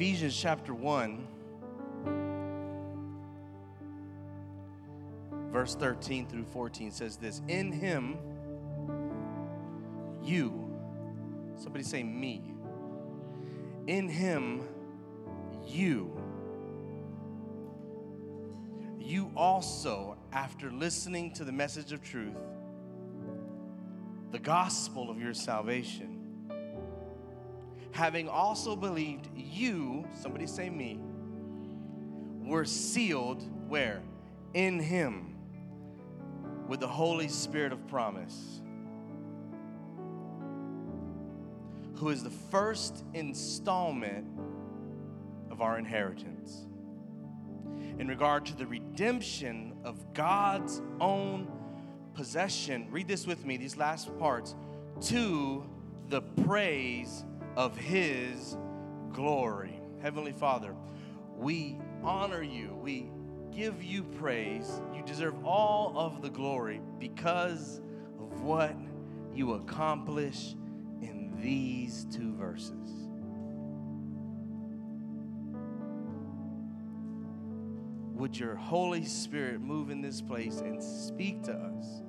Ephesians 0.00 0.34
chapter 0.34 0.72
1, 0.72 1.26
verse 5.52 5.74
13 5.74 6.26
through 6.26 6.46
14 6.46 6.90
says 6.90 7.18
this 7.18 7.42
In 7.48 7.70
him, 7.70 8.16
you, 10.22 10.74
somebody 11.62 11.84
say 11.84 12.02
me, 12.02 12.54
in 13.88 14.08
him, 14.08 14.62
you, 15.66 16.18
you 18.98 19.30
also, 19.36 20.16
after 20.32 20.70
listening 20.72 21.30
to 21.34 21.44
the 21.44 21.52
message 21.52 21.92
of 21.92 22.02
truth, 22.02 22.38
the 24.30 24.38
gospel 24.38 25.10
of 25.10 25.20
your 25.20 25.34
salvation, 25.34 26.09
having 27.92 28.28
also 28.28 28.76
believed 28.76 29.28
you, 29.34 30.06
somebody 30.14 30.46
say 30.46 30.70
me, 30.70 31.00
were 32.44 32.64
sealed 32.64 33.42
where? 33.68 34.02
In 34.54 34.80
him 34.80 35.34
with 36.68 36.80
the 36.80 36.88
Holy 36.88 37.28
Spirit 37.28 37.72
of 37.72 37.86
promise, 37.88 38.60
who 41.96 42.08
is 42.08 42.22
the 42.22 42.30
first 42.30 43.04
installment 43.12 44.26
of 45.50 45.60
our 45.60 45.78
inheritance. 45.78 46.66
In 47.98 48.08
regard 48.08 48.46
to 48.46 48.56
the 48.56 48.66
redemption 48.66 49.74
of 49.84 50.14
God's 50.14 50.80
own 51.00 51.50
possession, 52.14 52.88
read 52.90 53.06
this 53.06 53.26
with 53.26 53.44
me, 53.44 53.56
these 53.56 53.76
last 53.76 54.16
parts, 54.18 54.54
to 55.02 55.68
the 56.08 56.22
praise 56.22 57.24
of 57.56 57.76
His 57.76 58.56
glory. 59.12 59.80
Heavenly 60.02 60.32
Father, 60.32 60.74
we 61.36 61.78
honor 62.02 62.42
you. 62.42 62.74
We 62.80 63.10
give 63.54 63.82
you 63.82 64.04
praise. 64.04 64.80
You 64.94 65.02
deserve 65.02 65.44
all 65.44 65.92
of 65.96 66.22
the 66.22 66.30
glory 66.30 66.80
because 66.98 67.80
of 68.18 68.42
what 68.42 68.76
you 69.34 69.54
accomplish 69.54 70.54
in 71.02 71.32
these 71.40 72.06
two 72.10 72.34
verses. 72.34 73.10
Would 78.14 78.38
your 78.38 78.54
Holy 78.54 79.04
Spirit 79.04 79.62
move 79.62 79.90
in 79.90 80.02
this 80.02 80.20
place 80.20 80.60
and 80.60 80.82
speak 80.82 81.42
to 81.44 81.52
us? 81.52 82.02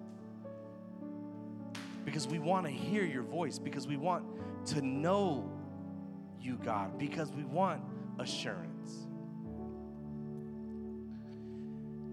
Because 2.04 2.28
we 2.28 2.38
want 2.38 2.66
to 2.66 2.72
hear 2.72 3.06
your 3.06 3.24
voice, 3.24 3.58
because 3.58 3.88
we 3.88 3.96
want 3.96 4.26
to 4.68 4.82
know 4.82 5.52
you, 6.40 6.58
God, 6.64 6.98
because 6.98 7.32
we 7.32 7.44
want 7.44 7.82
assurance. 8.20 9.08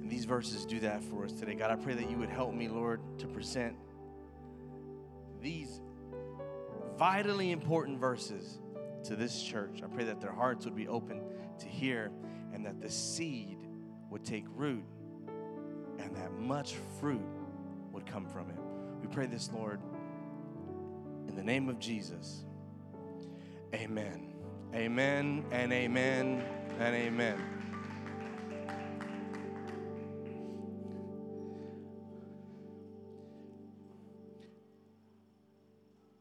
And 0.00 0.10
these 0.10 0.24
verses 0.24 0.64
do 0.64 0.80
that 0.80 1.02
for 1.02 1.24
us 1.24 1.32
today. 1.32 1.54
God, 1.54 1.70
I 1.70 1.76
pray 1.76 1.94
that 1.94 2.10
you 2.10 2.18
would 2.18 2.30
help 2.30 2.54
me, 2.54 2.68
Lord, 2.68 3.00
to 3.18 3.26
present 3.26 3.76
these 5.40 5.80
vitally 6.96 7.52
important 7.52 8.00
verses 8.00 8.58
to 9.04 9.16
this 9.16 9.42
church. 9.42 9.82
I 9.84 9.86
pray 9.86 10.04
that 10.04 10.20
their 10.20 10.32
hearts 10.32 10.64
would 10.64 10.76
be 10.76 10.88
open 10.88 11.22
to 11.60 11.66
hear 11.66 12.10
and 12.52 12.64
that 12.66 12.80
the 12.80 12.90
seed 12.90 13.58
would 14.10 14.24
take 14.24 14.44
root 14.56 14.84
and 15.98 16.14
that 16.16 16.32
much 16.32 16.74
fruit 17.00 17.22
would 17.92 18.06
come 18.06 18.26
from 18.26 18.50
it. 18.50 18.56
We 19.00 19.08
pray 19.08 19.26
this, 19.26 19.50
Lord, 19.52 19.80
in 21.28 21.36
the 21.36 21.42
name 21.42 21.68
of 21.68 21.78
Jesus. 21.78 22.44
Amen. 23.74 24.32
Amen 24.74 25.44
and 25.52 25.72
amen 25.72 26.42
and 26.78 26.94
amen. 26.94 27.38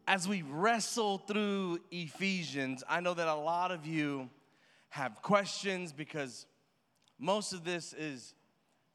As 0.10 0.28
we 0.28 0.42
wrestle 0.42 1.18
through 1.18 1.80
Ephesians, 1.92 2.84
I 2.88 3.02
know 3.02 3.14
that 3.14 3.28
a 3.28 3.36
lot 3.36 3.72
of 3.72 3.86
you 3.86 4.30
have 4.90 5.22
questions 5.22 5.92
because 5.92 6.46
most 7.20 7.52
of 7.52 7.64
this 7.64 7.94
is 7.94 8.34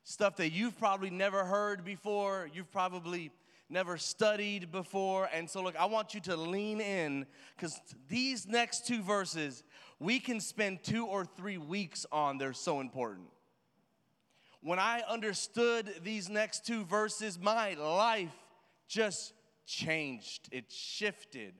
stuff 0.04 0.36
that 0.36 0.50
you've 0.52 0.78
probably 0.78 1.10
never 1.10 1.44
heard 1.44 1.84
before. 1.84 2.48
You've 2.52 2.72
probably 2.72 3.30
never 3.72 3.96
studied 3.96 4.70
before. 4.70 5.28
And 5.32 5.48
so, 5.48 5.62
look, 5.62 5.74
I 5.76 5.86
want 5.86 6.14
you 6.14 6.20
to 6.22 6.36
lean 6.36 6.80
in 6.80 7.26
because 7.56 7.80
these 8.08 8.46
next 8.46 8.86
two 8.86 9.02
verses 9.02 9.64
we 9.98 10.18
can 10.18 10.40
spend 10.40 10.82
two 10.82 11.06
or 11.06 11.24
three 11.24 11.58
weeks 11.58 12.04
on. 12.10 12.36
They're 12.36 12.52
so 12.52 12.80
important. 12.80 13.28
When 14.60 14.78
I 14.78 15.02
understood 15.08 15.92
these 16.02 16.28
next 16.28 16.66
two 16.66 16.84
verses, 16.84 17.38
my 17.38 17.74
life 17.74 18.34
just 18.88 19.32
changed. 19.64 20.48
It 20.52 20.70
shifted 20.70 21.54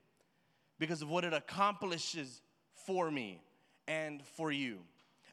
because 0.79 1.03
of 1.03 1.09
what 1.09 1.25
it 1.25 1.33
accomplishes 1.33 2.43
for 2.87 3.11
me 3.11 3.41
and 3.87 4.23
for 4.37 4.51
you. 4.51 4.81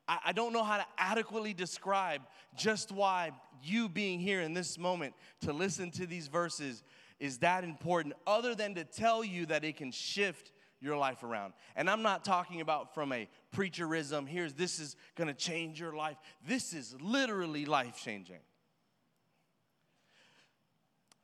I, 0.09 0.19
I 0.25 0.31
don't 0.33 0.51
know 0.51 0.63
how 0.63 0.77
to 0.77 0.85
adequately 0.97 1.53
describe 1.53 2.21
just 2.57 2.91
why 2.91 3.31
you 3.63 3.87
being 3.87 4.19
here 4.19 4.41
in 4.41 4.53
this 4.53 4.77
moment 4.77 5.13
to 5.41 5.53
listen 5.53 5.91
to 5.91 6.07
these 6.07 6.27
verses 6.27 6.83
is 7.19 7.37
that 7.39 7.63
important, 7.63 8.15
other 8.25 8.55
than 8.55 8.73
to 8.75 8.83
tell 8.83 9.23
you 9.23 9.45
that 9.45 9.63
it 9.63 9.77
can 9.77 9.91
shift 9.91 10.51
your 10.81 10.97
life 10.97 11.23
around. 11.23 11.53
And 11.75 11.89
I'm 11.89 12.01
not 12.01 12.25
talking 12.25 12.61
about 12.61 12.93
from 12.93 13.11
a 13.11 13.27
preacherism, 13.55 14.27
here's 14.27 14.53
this 14.53 14.79
is 14.79 14.95
gonna 15.15 15.33
change 15.33 15.79
your 15.79 15.93
life. 15.93 16.17
This 16.47 16.73
is 16.73 16.95
literally 17.01 17.65
life 17.65 18.01
changing. 18.01 18.39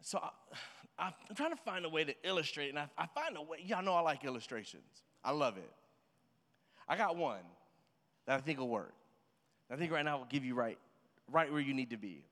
So 0.01 0.19
I, 0.99 1.07
am 1.29 1.35
trying 1.35 1.51
to 1.51 1.61
find 1.63 1.85
a 1.85 1.89
way 1.89 2.03
to 2.03 2.13
illustrate, 2.23 2.69
and 2.69 2.77
I, 2.77 2.87
I 2.97 3.07
find 3.07 3.37
a 3.37 3.41
way, 3.41 3.59
y'all 3.65 3.81
know 3.81 3.93
I 3.93 4.01
like 4.01 4.25
illustrations. 4.25 4.83
I 5.23 5.31
love 5.31 5.57
it. 5.57 5.71
I 6.87 6.97
got 6.97 7.15
one 7.15 7.39
that 8.25 8.37
I 8.37 8.41
think 8.41 8.59
will 8.59 8.69
work. 8.69 8.93
I 9.71 9.75
think 9.75 9.91
right 9.91 10.05
now 10.05 10.17
will 10.17 10.25
give 10.25 10.45
you 10.45 10.55
right, 10.55 10.77
right 11.31 11.51
where 11.51 11.61
you 11.61 11.73
need 11.73 11.89
to 11.91 11.97
be. 11.97 12.23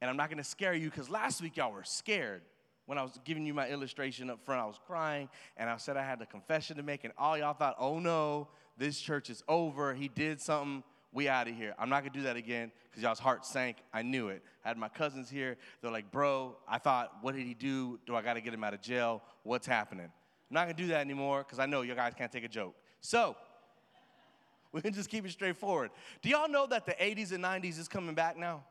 And 0.00 0.10
I'm 0.10 0.16
not 0.16 0.30
gonna 0.30 0.44
scare 0.44 0.74
you 0.74 0.90
because 0.90 1.10
last 1.10 1.42
week 1.42 1.56
y'all 1.56 1.72
were 1.72 1.84
scared 1.84 2.42
when 2.86 2.98
I 2.98 3.02
was 3.02 3.18
giving 3.24 3.44
you 3.44 3.52
my 3.52 3.68
illustration 3.68 4.30
up 4.30 4.44
front. 4.44 4.60
I 4.60 4.66
was 4.66 4.78
crying 4.86 5.28
and 5.56 5.68
I 5.68 5.76
said 5.76 5.96
I 5.96 6.04
had 6.04 6.22
a 6.22 6.26
confession 6.26 6.76
to 6.76 6.82
make, 6.82 7.04
and 7.04 7.12
all 7.18 7.36
y'all 7.36 7.54
thought, 7.54 7.76
oh 7.78 7.98
no, 7.98 8.48
this 8.76 9.00
church 9.00 9.28
is 9.30 9.42
over. 9.48 9.94
He 9.94 10.08
did 10.08 10.40
something. 10.40 10.82
We 11.12 11.28
out 11.28 11.48
of 11.48 11.56
here. 11.56 11.74
I'm 11.78 11.88
not 11.88 12.00
gonna 12.00 12.12
do 12.12 12.22
that 12.22 12.36
again 12.36 12.70
because 12.90 13.02
y'all's 13.02 13.18
heart 13.18 13.44
sank. 13.44 13.78
I 13.92 14.02
knew 14.02 14.28
it. 14.28 14.42
I 14.64 14.68
had 14.68 14.76
my 14.76 14.88
cousins 14.88 15.30
here. 15.30 15.56
They're 15.80 15.90
like, 15.90 16.10
bro, 16.12 16.56
I 16.68 16.78
thought, 16.78 17.16
what 17.22 17.34
did 17.34 17.46
he 17.46 17.54
do? 17.54 17.98
Do 18.06 18.14
I 18.14 18.22
gotta 18.22 18.40
get 18.40 18.52
him 18.52 18.62
out 18.62 18.74
of 18.74 18.82
jail? 18.82 19.22
What's 19.42 19.66
happening? 19.66 20.04
I'm 20.04 20.54
not 20.54 20.64
gonna 20.64 20.74
do 20.74 20.88
that 20.88 21.00
anymore 21.00 21.44
because 21.44 21.58
I 21.58 21.66
know 21.66 21.82
you 21.82 21.94
guys 21.94 22.12
can't 22.16 22.30
take 22.30 22.44
a 22.44 22.48
joke. 22.48 22.74
So, 23.00 23.36
we 24.72 24.80
can 24.80 24.92
just 24.92 25.08
keep 25.08 25.24
it 25.24 25.30
straightforward. 25.30 25.90
Do 26.22 26.28
y'all 26.28 26.48
know 26.48 26.66
that 26.66 26.86
the 26.86 26.92
80s 26.92 27.32
and 27.32 27.42
90s 27.42 27.78
is 27.78 27.88
coming 27.88 28.14
back 28.14 28.36
now? 28.36 28.64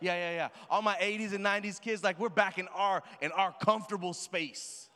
Yeah, 0.00 0.14
yeah, 0.14 0.34
yeah. 0.34 0.48
All 0.70 0.82
my 0.82 0.94
80s 0.96 1.32
and 1.32 1.44
90s 1.44 1.80
kids, 1.80 2.04
like 2.04 2.18
we're 2.18 2.28
back 2.28 2.58
in 2.58 2.68
our 2.68 3.02
in 3.20 3.32
our 3.32 3.52
comfortable 3.60 4.14
space. 4.14 4.88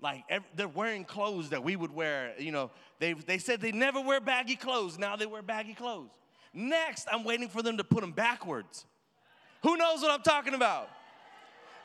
Like 0.00 0.24
every, 0.28 0.46
they're 0.54 0.68
wearing 0.68 1.04
clothes 1.04 1.50
that 1.50 1.64
we 1.64 1.76
would 1.76 1.94
wear. 1.94 2.34
You 2.38 2.52
know, 2.52 2.70
they 2.98 3.14
they 3.14 3.38
said 3.38 3.60
they 3.60 3.72
never 3.72 4.00
wear 4.00 4.20
baggy 4.20 4.56
clothes. 4.56 4.98
Now 4.98 5.16
they 5.16 5.24
wear 5.26 5.40
baggy 5.42 5.72
clothes. 5.72 6.10
Next, 6.52 7.08
I'm 7.10 7.24
waiting 7.24 7.48
for 7.48 7.62
them 7.62 7.78
to 7.78 7.84
put 7.84 8.00
them 8.02 8.12
backwards. 8.12 8.84
Who 9.62 9.76
knows 9.76 10.02
what 10.02 10.10
I'm 10.10 10.22
talking 10.22 10.54
about? 10.54 10.90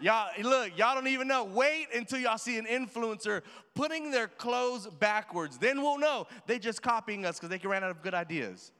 Y'all, 0.01 0.29
look, 0.41 0.75
y'all 0.77 0.95
don't 0.95 1.07
even 1.07 1.27
know. 1.27 1.43
Wait 1.43 1.87
until 1.95 2.17
y'all 2.17 2.39
see 2.39 2.57
an 2.57 2.65
influencer 2.65 3.43
putting 3.75 4.09
their 4.09 4.27
clothes 4.27 4.87
backwards. 4.87 5.59
Then 5.59 5.81
we'll 5.81 5.99
know 5.99 6.25
they 6.47 6.57
just 6.57 6.81
copying 6.81 7.23
us 7.23 7.39
because 7.39 7.49
they 7.49 7.67
ran 7.67 7.83
out 7.83 7.91
of 7.91 8.01
good 8.01 8.15
ideas. 8.15 8.71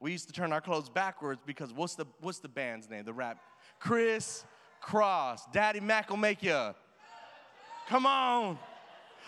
We 0.00 0.10
used 0.10 0.26
to 0.26 0.32
turn 0.32 0.52
our 0.52 0.60
clothes 0.60 0.88
backwards 0.88 1.40
because 1.46 1.72
what's 1.72 1.94
the 1.94 2.06
what's 2.20 2.40
the 2.40 2.48
band's 2.48 2.90
name? 2.90 3.04
The 3.04 3.12
rap, 3.12 3.38
Kris 3.78 4.44
Kross. 4.84 5.40
Daddy 5.52 5.78
Mac 5.78 6.10
will 6.10 6.16
make 6.16 6.42
you. 6.42 6.74
Come 7.88 8.04
on, 8.04 8.58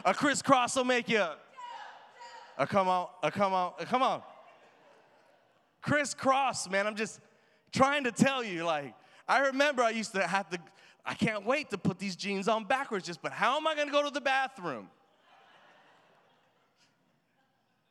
a 0.04 0.12
Kris 0.12 0.42
Kross 0.42 0.74
will 0.74 0.82
make 0.82 1.08
you. 1.08 1.24
A 2.58 2.66
come 2.66 2.88
on, 2.88 3.06
a 3.22 3.30
come 3.30 3.52
on, 3.52 3.72
a 3.78 3.86
come 3.86 4.02
on. 4.02 4.20
Kris 5.80 6.12
Kross, 6.12 6.68
man. 6.68 6.88
I'm 6.88 6.96
just 6.96 7.20
trying 7.72 8.02
to 8.02 8.10
tell 8.10 8.42
you, 8.42 8.64
like 8.64 8.94
I 9.26 9.46
remember 9.46 9.82
I 9.82 9.90
used 9.90 10.12
to 10.12 10.26
have 10.26 10.48
to, 10.50 10.58
I 11.04 11.14
can't 11.14 11.44
wait 11.46 11.70
to 11.70 11.78
put 11.78 11.98
these 11.98 12.16
jeans 12.16 12.48
on 12.48 12.64
backwards 12.64 13.06
just, 13.06 13.22
but 13.22 13.32
how 13.32 13.56
am 13.56 13.66
I 13.66 13.74
gonna 13.74 13.90
go 13.90 14.02
to 14.02 14.10
the 14.10 14.20
bathroom? 14.20 14.88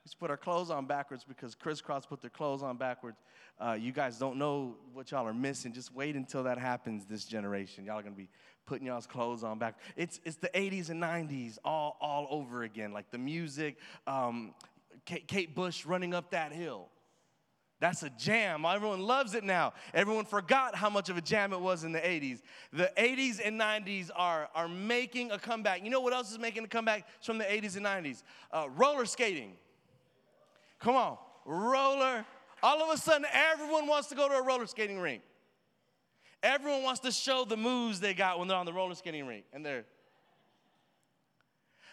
We 0.06 0.12
put 0.20 0.30
our 0.30 0.38
clothes 0.38 0.70
on 0.70 0.86
backwards 0.86 1.24
because 1.24 1.56
Kris 1.56 1.82
Kross 1.82 2.08
put 2.08 2.22
their 2.22 2.30
clothes 2.30 2.62
on 2.62 2.78
backwards. 2.78 3.18
Uh, 3.60 3.74
you 3.80 3.92
guys 3.92 4.18
don't 4.20 4.38
know 4.38 4.76
what 4.94 5.12
y'all 5.12 5.26
are 5.26 5.34
missing. 5.34 5.74
Just 5.74 5.94
wait 5.94 6.16
until 6.16 6.44
that 6.44 6.58
happens 6.58 7.06
this 7.06 7.26
generation. 7.26 7.86
Y'all 7.86 8.00
are 8.00 8.04
gonna 8.04 8.16
be 8.16 8.30
putting 8.66 8.88
y'all's 8.88 9.08
clothes 9.08 9.44
on 9.44 9.60
back. 9.60 9.78
It's, 9.96 10.20
it's 10.24 10.38
the 10.38 10.50
80s 10.50 10.90
and 10.90 11.02
90s 11.02 11.58
all, 11.66 11.98
all 12.00 12.28
over 12.30 12.64
again. 12.64 12.94
Like 12.94 13.12
the 13.12 13.18
music, 13.18 13.78
um, 14.08 14.54
Kate, 15.06 15.28
Kate 15.28 15.56
Bush 15.56 15.86
running 15.86 16.14
up 16.14 16.32
that 16.32 16.52
hill. 16.54 16.90
That's 17.84 18.02
a 18.02 18.10
jam. 18.12 18.64
Everyone 18.64 19.02
loves 19.02 19.36
it 19.36 19.44
now. 19.44 19.74
Everyone 19.94 20.24
forgot 20.24 20.74
how 20.74 20.90
much 20.90 21.10
of 21.10 21.18
a 21.18 21.22
jam 21.22 21.52
it 21.52 21.60
was 21.60 21.84
in 21.84 21.92
the 21.92 22.00
80s. 22.00 22.42
The 22.72 22.90
80s 22.98 23.42
and 23.44 23.60
90s 23.60 24.10
are, 24.16 24.48
are 24.56 24.70
making 24.70 25.32
a 25.32 25.38
comeback. 25.38 25.84
You 25.84 25.90
know 25.90 26.00
what 26.00 26.14
else 26.14 26.32
is 26.32 26.40
making 26.40 26.64
a 26.64 26.68
comeback 26.70 27.06
from 27.22 27.40
the 27.40 27.44
80s 27.44 27.76
and 27.76 27.86
90s? 27.86 28.24
Uh, 28.54 28.70
roller 28.78 29.04
skating. 29.04 29.52
Come 30.80 30.96
on, 30.96 31.18
roller. 31.44 32.26
All 32.64 32.82
of 32.82 32.90
a 32.90 32.98
sudden, 32.98 33.28
everyone 33.34 33.86
wants 33.86 34.08
to 34.08 34.16
go 34.16 34.30
to 34.30 34.36
a 34.36 34.42
roller 34.42 34.66
skating 34.66 35.00
rink. 35.00 35.22
Everyone 36.42 36.84
wants 36.84 37.02
to 37.02 37.12
show 37.12 37.44
the 37.44 37.58
moves 37.58 38.00
they 38.00 38.14
got 38.14 38.40
when 38.40 38.48
they're 38.48 38.56
on 38.56 38.66
the 38.66 38.72
roller 38.72 38.96
skating 38.96 39.28
rink. 39.28 39.44
And 39.52 39.66
they're. 39.66 39.84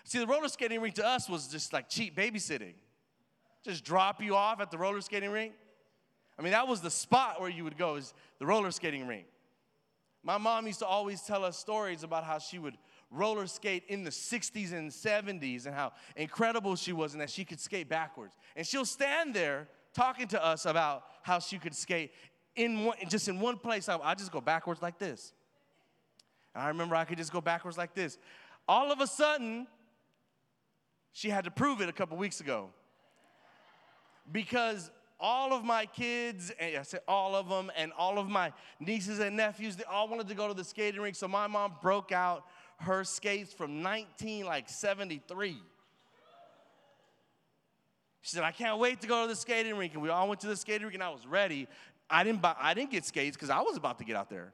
See, 0.05 0.21
the 0.21 0.27
roller 0.29 0.47
skating 0.47 0.81
rink 0.81 0.95
to 0.95 1.05
us 1.05 1.29
was 1.29 1.49
just 1.49 1.73
like 1.73 1.89
cheap 1.89 2.17
babysitting. 2.17 2.75
Just 3.65 3.85
drop 3.85 4.23
you 4.23 4.37
off 4.37 4.61
at 4.61 4.71
the 4.71 4.79
roller 4.79 5.01
skating 5.01 5.33
rink 5.33 5.55
I 6.41 6.43
mean, 6.43 6.53
that 6.53 6.67
was 6.67 6.81
the 6.81 6.91
spot 6.91 7.39
where 7.39 7.51
you 7.51 7.65
would 7.65 7.77
go, 7.77 7.97
is 7.97 8.15
the 8.39 8.47
roller 8.47 8.71
skating 8.71 9.07
rink. 9.07 9.27
My 10.23 10.39
mom 10.39 10.67
used 10.67 10.79
to 10.79 10.87
always 10.87 11.21
tell 11.21 11.45
us 11.45 11.59
stories 11.59 12.03
about 12.03 12.25
how 12.25 12.39
she 12.39 12.59
would 12.59 12.79
roller 13.11 13.47
skate 13.47 13.83
in 13.89 14.05
the 14.05 14.11
60s 14.11 14.73
and 14.73 14.91
70s 14.91 15.67
and 15.67 15.75
how 15.75 15.93
incredible 16.17 16.77
she 16.77 16.95
was 16.95 17.13
and 17.13 17.21
that 17.21 17.29
she 17.29 17.45
could 17.45 17.61
skate 17.61 17.91
backwards. 17.91 18.39
And 18.57 18.67
she'll 18.67 18.87
stand 18.87 19.35
there 19.35 19.69
talking 19.93 20.29
to 20.29 20.43
us 20.43 20.65
about 20.65 21.03
how 21.21 21.41
she 21.41 21.59
could 21.59 21.75
skate 21.75 22.11
in 22.57 22.85
one, 22.85 22.97
just 23.11 23.29
in 23.29 23.39
one 23.39 23.59
place. 23.59 23.87
I, 23.91 23.99
I 23.99 24.15
just 24.15 24.33
go 24.33 24.41
backwards 24.41 24.81
like 24.81 24.99
this. 24.99 25.35
And 26.55 26.65
I 26.65 26.69
remember 26.69 26.95
I 26.95 27.05
could 27.05 27.19
just 27.19 27.35
go 27.35 27.43
backwards 27.43 27.77
like 27.77 27.93
this. 27.93 28.17
All 28.67 28.91
of 28.91 29.01
a 29.03 29.07
sudden, 29.07 29.67
she 31.13 31.29
had 31.29 31.45
to 31.45 31.51
prove 31.51 31.83
it 31.83 31.91
a 31.91 31.93
couple 31.93 32.17
weeks 32.17 32.41
ago 32.41 32.71
because 34.33 34.91
all 35.21 35.53
of 35.53 35.65
my 35.65 35.87
kids, 35.87 36.51
and 36.59 36.77
I 36.77 36.83
said 36.83 37.01
all 37.07 37.37
of 37.37 37.49
them, 37.49 37.71
and 37.77 37.93
all 37.97 38.19
of 38.19 38.29
my 38.29 38.53
nieces 38.79 39.19
and 39.19 39.37
nephews, 39.37 39.77
they 39.77 39.85
all 39.85 40.09
wanted 40.09 40.29
to 40.29 40.35
go 40.35 40.49
to 40.49 40.55
the 40.55 40.65
skating 40.65 41.01
rink. 41.01 41.17
So 41.17 41.29
my 41.29 41.47
mom 41.47 41.75
broke 41.83 42.13
out 42.13 42.47
her 42.79 43.05
skates 43.05 43.53
from 43.53 43.83
19 43.83 44.47
like 44.47 44.69
73. 44.69 45.57
She 48.23 48.37
said, 48.37 48.43
I 48.43 48.53
can't 48.53 48.79
wait 48.79 49.01
to 49.01 49.07
go 49.07 49.23
to 49.23 49.29
the 49.29 49.37
skating 49.37 49.77
rink. 49.77 49.95
And 49.95 50.03
we 50.03 50.09
all 50.09 50.29
went 50.29 50.41
to 50.41 50.47
the 50.47 50.57
skating 50.57 50.83
rink 50.83 50.95
and 50.95 51.03
I 51.03 51.11
was 51.11 51.27
ready. 51.27 51.69
I 52.09 52.25
didn't 52.25 52.43
buy, 52.43 52.55
I 52.59 52.75
didn't 52.75 52.91
get 52.91 53.05
skates 53.05 53.37
because 53.37 53.51
I 53.51 53.61
was 53.61 53.77
about 53.77 53.99
to 53.99 54.05
get 54.05 54.17
out 54.17 54.29
there 54.29 54.53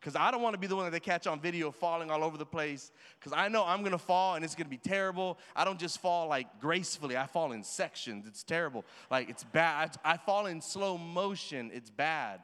because 0.00 0.14
I 0.14 0.30
don't 0.30 0.42
want 0.42 0.54
to 0.54 0.58
be 0.58 0.66
the 0.66 0.76
one 0.76 0.84
that 0.84 0.92
they 0.92 1.00
catch 1.00 1.26
on 1.26 1.40
video 1.40 1.70
falling 1.70 2.10
all 2.10 2.22
over 2.22 2.36
the 2.36 2.46
place 2.46 2.92
because 3.18 3.32
I 3.32 3.48
know 3.48 3.64
I'm 3.64 3.80
going 3.80 3.92
to 3.92 3.98
fall 3.98 4.36
and 4.36 4.44
it's 4.44 4.54
going 4.54 4.66
to 4.66 4.70
be 4.70 4.76
terrible. 4.76 5.38
I 5.56 5.64
don't 5.64 5.78
just 5.78 6.00
fall 6.00 6.28
like 6.28 6.60
gracefully, 6.60 7.16
I 7.16 7.26
fall 7.26 7.52
in 7.52 7.64
sections. 7.64 8.26
It's 8.26 8.42
terrible. 8.42 8.84
Like 9.10 9.28
it's 9.28 9.44
bad. 9.44 9.96
I, 10.04 10.14
I 10.14 10.16
fall 10.16 10.46
in 10.46 10.60
slow 10.60 10.96
motion. 10.96 11.70
It's 11.74 11.90
bad. 11.90 12.40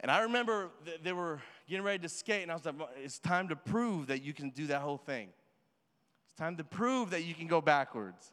And 0.00 0.10
I 0.10 0.22
remember 0.22 0.70
th- 0.84 1.00
they 1.02 1.12
were 1.12 1.40
getting 1.68 1.84
ready 1.84 2.00
to 2.00 2.08
skate, 2.08 2.42
and 2.42 2.50
I 2.50 2.54
was 2.54 2.64
like, 2.64 2.74
it's 3.02 3.18
time 3.18 3.48
to 3.48 3.56
prove 3.56 4.08
that 4.08 4.22
you 4.22 4.34
can 4.34 4.50
do 4.50 4.66
that 4.66 4.82
whole 4.82 4.98
thing. 4.98 5.28
It's 6.26 6.38
time 6.38 6.56
to 6.56 6.64
prove 6.64 7.10
that 7.10 7.24
you 7.24 7.34
can 7.34 7.46
go 7.46 7.60
backwards. 7.60 8.32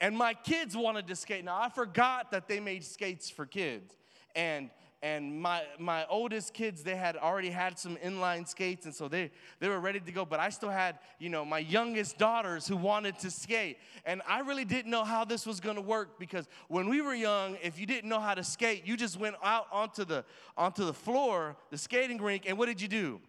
And 0.00 0.16
my 0.16 0.34
kids 0.34 0.76
wanted 0.76 1.06
to 1.08 1.16
skate. 1.16 1.44
Now, 1.44 1.58
I 1.60 1.68
forgot 1.68 2.30
that 2.32 2.48
they 2.48 2.60
made 2.60 2.84
skates 2.84 3.30
for 3.30 3.46
kids. 3.46 3.94
And 4.34 4.70
and 5.04 5.38
my 5.38 5.62
my 5.78 6.06
oldest 6.06 6.54
kids 6.54 6.82
they 6.82 6.96
had 6.96 7.14
already 7.14 7.50
had 7.50 7.78
some 7.78 7.96
inline 7.96 8.48
skates 8.48 8.86
and 8.86 8.94
so 8.94 9.06
they 9.06 9.30
they 9.60 9.68
were 9.68 9.78
ready 9.78 10.00
to 10.00 10.10
go 10.10 10.24
but 10.24 10.40
i 10.40 10.48
still 10.48 10.70
had 10.70 10.98
you 11.18 11.28
know 11.28 11.44
my 11.44 11.58
youngest 11.58 12.16
daughters 12.16 12.66
who 12.66 12.76
wanted 12.76 13.18
to 13.18 13.30
skate. 13.30 13.76
And 14.06 14.22
i 14.26 14.40
really 14.40 14.64
didn't 14.64 14.90
know 14.90 15.04
how 15.04 15.26
this 15.26 15.46
was 15.46 15.60
going 15.60 15.76
to 15.76 15.82
work 15.82 16.18
because 16.18 16.48
when 16.68 16.88
we 16.88 17.02
were 17.02 17.14
young 17.14 17.58
if 17.62 17.78
you 17.78 17.84
didn't 17.86 18.08
know 18.08 18.18
how 18.18 18.34
to 18.34 18.42
skate 18.42 18.86
you 18.86 18.96
just 18.96 19.20
went 19.20 19.36
out 19.42 19.66
onto 19.70 20.06
the 20.06 20.24
onto 20.56 20.86
the 20.86 20.94
floor 20.94 21.54
the 21.70 21.76
skating 21.76 22.20
rink 22.20 22.44
and 22.48 22.56
what 22.56 22.66
did 22.66 22.80
you 22.80 22.88
do? 22.88 23.20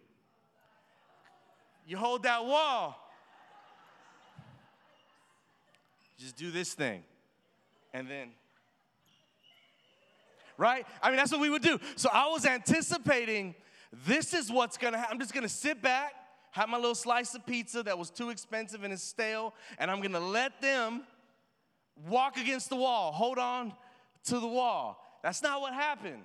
You 1.86 1.96
hold 1.98 2.24
that 2.24 2.44
wall. 2.44 3.00
Just 6.18 6.36
do 6.36 6.50
this 6.50 6.72
thing 6.72 7.04
and 7.92 8.08
then 8.08 8.28
right? 10.58 10.86
I 11.02 11.08
mean, 11.08 11.16
that's 11.16 11.32
what 11.32 11.40
we 11.40 11.50
would 11.50 11.62
do. 11.62 11.78
So 11.96 12.08
I 12.12 12.28
was 12.28 12.46
anticipating 12.46 13.54
this 14.06 14.34
is 14.34 14.50
what's 14.50 14.76
gonna 14.76 14.98
happen. 14.98 15.14
I'm 15.14 15.20
just 15.20 15.34
gonna 15.34 15.48
sit 15.48 15.82
back, 15.82 16.14
have 16.50 16.68
my 16.68 16.76
little 16.76 16.94
slice 16.94 17.34
of 17.34 17.46
pizza 17.46 17.82
that 17.82 17.98
was 17.98 18.10
too 18.10 18.30
expensive 18.30 18.84
and 18.84 18.92
is 18.92 19.02
stale, 19.02 19.54
and 19.78 19.90
I'm 19.90 20.00
gonna 20.00 20.20
let 20.20 20.60
them 20.60 21.04
walk 22.08 22.36
against 22.36 22.68
the 22.68 22.76
wall, 22.76 23.12
hold 23.12 23.38
on 23.38 23.72
to 24.24 24.40
the 24.40 24.46
wall. 24.46 25.02
That's 25.22 25.42
not 25.42 25.60
what 25.60 25.72
happened. 25.72 26.22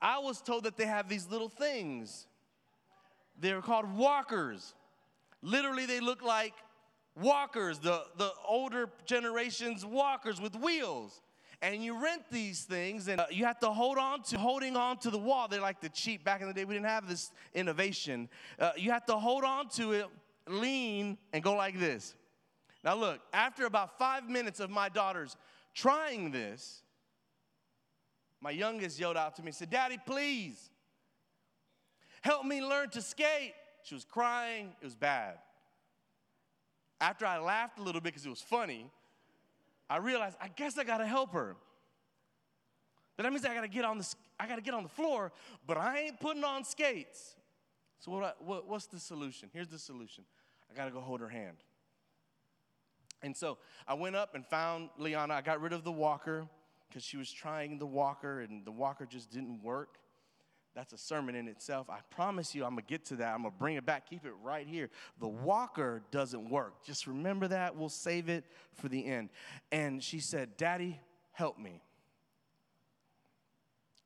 I 0.00 0.18
was 0.18 0.40
told 0.40 0.64
that 0.64 0.76
they 0.76 0.86
have 0.86 1.08
these 1.08 1.28
little 1.28 1.48
things. 1.48 2.26
They're 3.38 3.60
called 3.60 3.92
walkers. 3.96 4.74
Literally, 5.42 5.86
they 5.86 6.00
look 6.00 6.22
like 6.22 6.54
walkers, 7.16 7.78
the, 7.78 8.04
the 8.16 8.32
older 8.46 8.90
generation's 9.06 9.84
walkers 9.84 10.40
with 10.40 10.54
wheels 10.56 11.20
and 11.60 11.82
you 11.82 12.00
rent 12.00 12.22
these 12.30 12.62
things 12.62 13.08
and 13.08 13.20
uh, 13.20 13.26
you 13.30 13.44
have 13.44 13.58
to 13.60 13.70
hold 13.70 13.98
on 13.98 14.22
to 14.22 14.38
holding 14.38 14.76
on 14.76 14.98
to 14.98 15.10
the 15.10 15.18
wall. 15.18 15.48
They're 15.48 15.60
like 15.60 15.80
the 15.80 15.88
cheap 15.88 16.24
back 16.24 16.40
in 16.40 16.46
the 16.46 16.54
day 16.54 16.64
we 16.64 16.74
didn't 16.74 16.86
have 16.86 17.08
this 17.08 17.32
innovation. 17.54 18.28
Uh, 18.58 18.72
you 18.76 18.92
have 18.92 19.06
to 19.06 19.16
hold 19.16 19.44
on 19.44 19.68
to 19.70 19.92
it 19.92 20.06
lean 20.46 21.18
and 21.32 21.42
go 21.42 21.54
like 21.54 21.78
this. 21.78 22.14
Now 22.84 22.94
look 22.94 23.20
after 23.32 23.66
about 23.66 23.98
five 23.98 24.28
minutes 24.28 24.60
of 24.60 24.70
my 24.70 24.88
daughters 24.88 25.36
trying 25.74 26.30
this 26.30 26.82
my 28.40 28.50
youngest 28.50 28.98
yelled 28.98 29.16
out 29.16 29.34
to 29.36 29.42
me 29.42 29.50
said 29.50 29.68
daddy 29.68 29.98
please 30.06 30.70
help 32.22 32.44
me 32.44 32.62
learn 32.62 32.88
to 32.90 33.02
skate. 33.02 33.52
She 33.82 33.94
was 33.94 34.04
crying 34.04 34.74
it 34.80 34.84
was 34.84 34.94
bad. 34.94 35.38
After 37.00 37.26
i 37.26 37.38
laughed 37.38 37.80
a 37.80 37.82
little 37.82 38.00
bit 38.00 38.12
because 38.12 38.26
it 38.26 38.30
was 38.30 38.42
funny 38.42 38.90
I 39.90 39.96
realized 39.98 40.36
I 40.40 40.48
guess 40.48 40.78
I 40.78 40.84
gotta 40.84 41.06
help 41.06 41.32
her. 41.32 41.56
But 43.16 43.24
that 43.24 43.32
means 43.32 43.44
I 43.44 43.54
gotta 43.54 43.68
get 43.68 43.84
on 43.84 43.98
the 43.98 44.14
I 44.38 44.46
gotta 44.46 44.62
get 44.62 44.74
on 44.74 44.82
the 44.82 44.88
floor, 44.88 45.32
but 45.66 45.76
I 45.76 46.00
ain't 46.00 46.20
putting 46.20 46.44
on 46.44 46.64
skates. 46.64 47.34
So 47.98 48.12
what, 48.12 48.24
I, 48.24 48.32
what 48.38 48.68
what's 48.68 48.86
the 48.86 49.00
solution? 49.00 49.50
Here's 49.52 49.68
the 49.68 49.78
solution. 49.78 50.24
I 50.70 50.76
gotta 50.76 50.90
go 50.90 51.00
hold 51.00 51.20
her 51.20 51.28
hand. 51.28 51.56
And 53.22 53.36
so 53.36 53.58
I 53.86 53.94
went 53.94 54.14
up 54.14 54.34
and 54.34 54.46
found 54.46 54.90
Liana. 54.96 55.34
I 55.34 55.42
got 55.42 55.60
rid 55.60 55.72
of 55.72 55.82
the 55.82 55.92
walker 55.92 56.46
because 56.88 57.02
she 57.02 57.16
was 57.16 57.30
trying 57.30 57.78
the 57.78 57.86
walker 57.86 58.40
and 58.40 58.64
the 58.64 58.70
walker 58.70 59.06
just 59.06 59.30
didn't 59.30 59.62
work. 59.62 59.98
That's 60.74 60.92
a 60.92 60.98
sermon 60.98 61.34
in 61.34 61.48
itself. 61.48 61.90
I 61.90 61.98
promise 62.10 62.54
you, 62.54 62.64
I'm 62.64 62.70
gonna 62.70 62.82
get 62.82 63.04
to 63.06 63.16
that. 63.16 63.34
I'm 63.34 63.42
gonna 63.42 63.54
bring 63.58 63.76
it 63.76 63.84
back. 63.84 64.08
Keep 64.08 64.24
it 64.24 64.32
right 64.42 64.66
here. 64.66 64.90
The 65.18 65.28
walker 65.28 66.02
doesn't 66.10 66.48
work. 66.48 66.84
Just 66.84 67.06
remember 67.06 67.48
that. 67.48 67.76
We'll 67.76 67.88
save 67.88 68.28
it 68.28 68.44
for 68.74 68.88
the 68.88 69.04
end. 69.04 69.30
And 69.72 70.02
she 70.02 70.20
said, 70.20 70.56
Daddy, 70.56 71.00
help 71.32 71.58
me. 71.58 71.82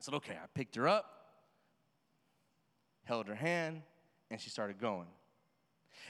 I 0.00 0.04
said, 0.04 0.14
Okay. 0.14 0.32
I 0.34 0.46
picked 0.54 0.76
her 0.76 0.88
up, 0.88 1.06
held 3.04 3.28
her 3.28 3.34
hand, 3.34 3.82
and 4.30 4.40
she 4.40 4.48
started 4.48 4.78
going. 4.78 5.08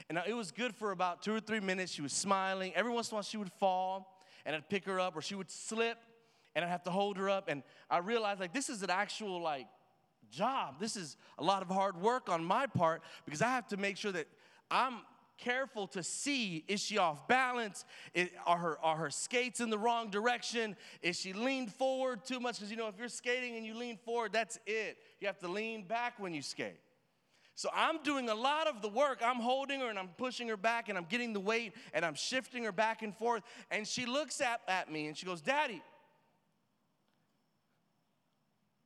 And 0.09 0.19
it 0.27 0.33
was 0.33 0.51
good 0.51 0.73
for 0.75 0.91
about 0.91 1.21
two 1.21 1.33
or 1.33 1.39
three 1.39 1.59
minutes. 1.59 1.91
She 1.91 2.01
was 2.01 2.13
smiling. 2.13 2.73
Every 2.75 2.91
once 2.91 3.09
in 3.09 3.15
a 3.15 3.17
while, 3.17 3.23
she 3.23 3.37
would 3.37 3.51
fall, 3.59 4.21
and 4.45 4.55
I'd 4.55 4.69
pick 4.69 4.85
her 4.85 4.99
up, 4.99 5.15
or 5.15 5.21
she 5.21 5.35
would 5.35 5.51
slip, 5.51 5.97
and 6.55 6.63
I'd 6.63 6.69
have 6.69 6.83
to 6.83 6.91
hold 6.91 7.17
her 7.17 7.29
up. 7.29 7.47
And 7.47 7.63
I 7.89 7.99
realized, 7.99 8.39
like, 8.39 8.53
this 8.53 8.69
is 8.69 8.81
an 8.83 8.89
actual, 8.89 9.41
like, 9.41 9.67
job. 10.33 10.75
This 10.79 10.95
is 10.95 11.17
a 11.37 11.43
lot 11.43 11.61
of 11.61 11.69
hard 11.69 11.95
work 12.01 12.29
on 12.29 12.43
my 12.43 12.67
part 12.67 13.01
because 13.25 13.41
I 13.41 13.49
have 13.49 13.67
to 13.67 13.77
make 13.77 13.97
sure 13.97 14.11
that 14.11 14.27
I'm 14.71 15.01
careful 15.37 15.87
to 15.87 16.03
see 16.03 16.63
is 16.67 16.81
she 16.81 16.97
off 16.97 17.27
balance? 17.27 17.85
Is, 18.13 18.29
are, 18.45 18.57
her, 18.57 18.77
are 18.81 18.97
her 18.97 19.09
skates 19.09 19.59
in 19.59 19.69
the 19.69 19.77
wrong 19.77 20.09
direction? 20.09 20.75
Is 21.01 21.19
she 21.19 21.33
leaned 21.33 21.71
forward 21.73 22.25
too 22.25 22.39
much? 22.39 22.59
Because 22.59 22.71
you 22.71 22.77
know 22.77 22.87
if 22.87 22.97
you're 22.97 23.09
skating 23.09 23.55
and 23.55 23.65
you 23.65 23.75
lean 23.75 23.97
forward 23.97 24.33
that's 24.33 24.59
it. 24.65 24.97
You 25.19 25.27
have 25.27 25.39
to 25.39 25.47
lean 25.47 25.83
back 25.83 26.19
when 26.19 26.33
you 26.33 26.41
skate. 26.41 26.79
So 27.55 27.69
i'm 27.75 28.01
doing 28.03 28.29
a 28.29 28.35
lot 28.35 28.67
of 28.67 28.81
the 28.81 28.89
work. 28.89 29.21
I'm 29.23 29.39
holding 29.39 29.79
her 29.81 29.89
and 29.89 29.99
i'm 29.99 30.09
pushing 30.17 30.47
her 30.47 30.57
back 30.57 30.89
and 30.89 30.97
i'm 30.97 31.05
getting 31.05 31.33
the 31.33 31.39
weight 31.39 31.73
and 31.93 32.03
i'm 32.03 32.15
shifting 32.15 32.63
her 32.63 32.71
back 32.71 33.01
and 33.01 33.15
forth. 33.15 33.43
And 33.69 33.87
she 33.87 34.05
looks 34.05 34.41
at, 34.41 34.61
at 34.67 34.91
me 34.91 35.07
and 35.07 35.17
she 35.17 35.25
goes 35.25 35.41
daddy 35.41 35.81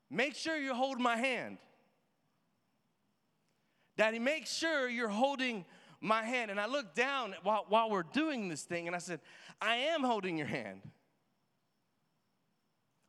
Make 0.09 0.35
sure 0.35 0.57
you 0.57 0.73
hold 0.73 0.99
my 0.99 1.17
hand. 1.17 1.57
Daddy, 3.97 4.19
make 4.19 4.45
sure 4.45 4.87
you're 4.87 5.09
holding 5.09 5.65
my 5.99 6.23
hand. 6.23 6.51
And 6.51 6.59
I 6.59 6.67
looked 6.67 6.95
down 6.95 7.35
while, 7.43 7.65
while 7.67 7.89
we're 7.89 8.03
doing 8.03 8.47
this 8.47 8.63
thing 8.63 8.87
and 8.87 8.95
I 8.95 8.99
said, 8.99 9.19
I 9.61 9.75
am 9.75 10.03
holding 10.03 10.37
your 10.37 10.47
hand. 10.47 10.81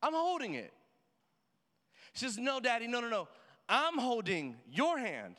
I'm 0.02 0.14
holding 0.14 0.54
it. 0.54 0.72
She 2.14 2.24
says, 2.24 2.38
No, 2.38 2.58
Daddy, 2.60 2.86
no, 2.86 3.00
no, 3.00 3.08
no. 3.08 3.28
I'm 3.68 3.98
holding 3.98 4.56
your 4.70 4.98
hand. 4.98 5.36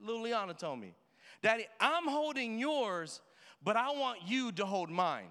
Little 0.00 0.22
Liana 0.22 0.54
told 0.54 0.80
me. 0.80 0.94
Daddy, 1.42 1.66
I'm 1.80 2.08
holding 2.08 2.58
yours, 2.58 3.20
but 3.62 3.76
I 3.76 3.92
want 3.92 4.20
you 4.26 4.52
to 4.52 4.66
hold 4.66 4.90
mine. 4.90 5.28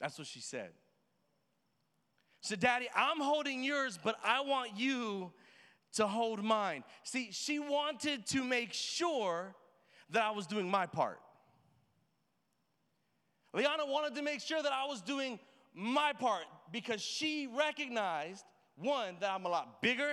That's 0.00 0.18
what 0.18 0.26
she 0.26 0.40
said. 0.40 0.70
Said, 2.40 2.60
Daddy, 2.60 2.88
I'm 2.94 3.20
holding 3.20 3.62
yours, 3.62 3.98
but 4.02 4.16
I 4.24 4.40
want 4.40 4.76
you 4.76 5.32
to 5.94 6.06
hold 6.06 6.42
mine. 6.42 6.84
See, 7.02 7.30
she 7.32 7.58
wanted 7.58 8.26
to 8.26 8.44
make 8.44 8.72
sure 8.72 9.54
that 10.10 10.22
I 10.22 10.30
was 10.30 10.46
doing 10.46 10.70
my 10.70 10.86
part. 10.86 11.18
Liana 13.52 13.86
wanted 13.86 14.14
to 14.16 14.22
make 14.22 14.40
sure 14.40 14.62
that 14.62 14.72
I 14.72 14.86
was 14.86 15.00
doing 15.00 15.38
my 15.74 16.12
part 16.12 16.44
because 16.70 17.00
she 17.00 17.46
recognized 17.46 18.44
one, 18.76 19.16
that 19.20 19.30
I'm 19.30 19.44
a 19.44 19.48
lot 19.48 19.82
bigger 19.82 20.12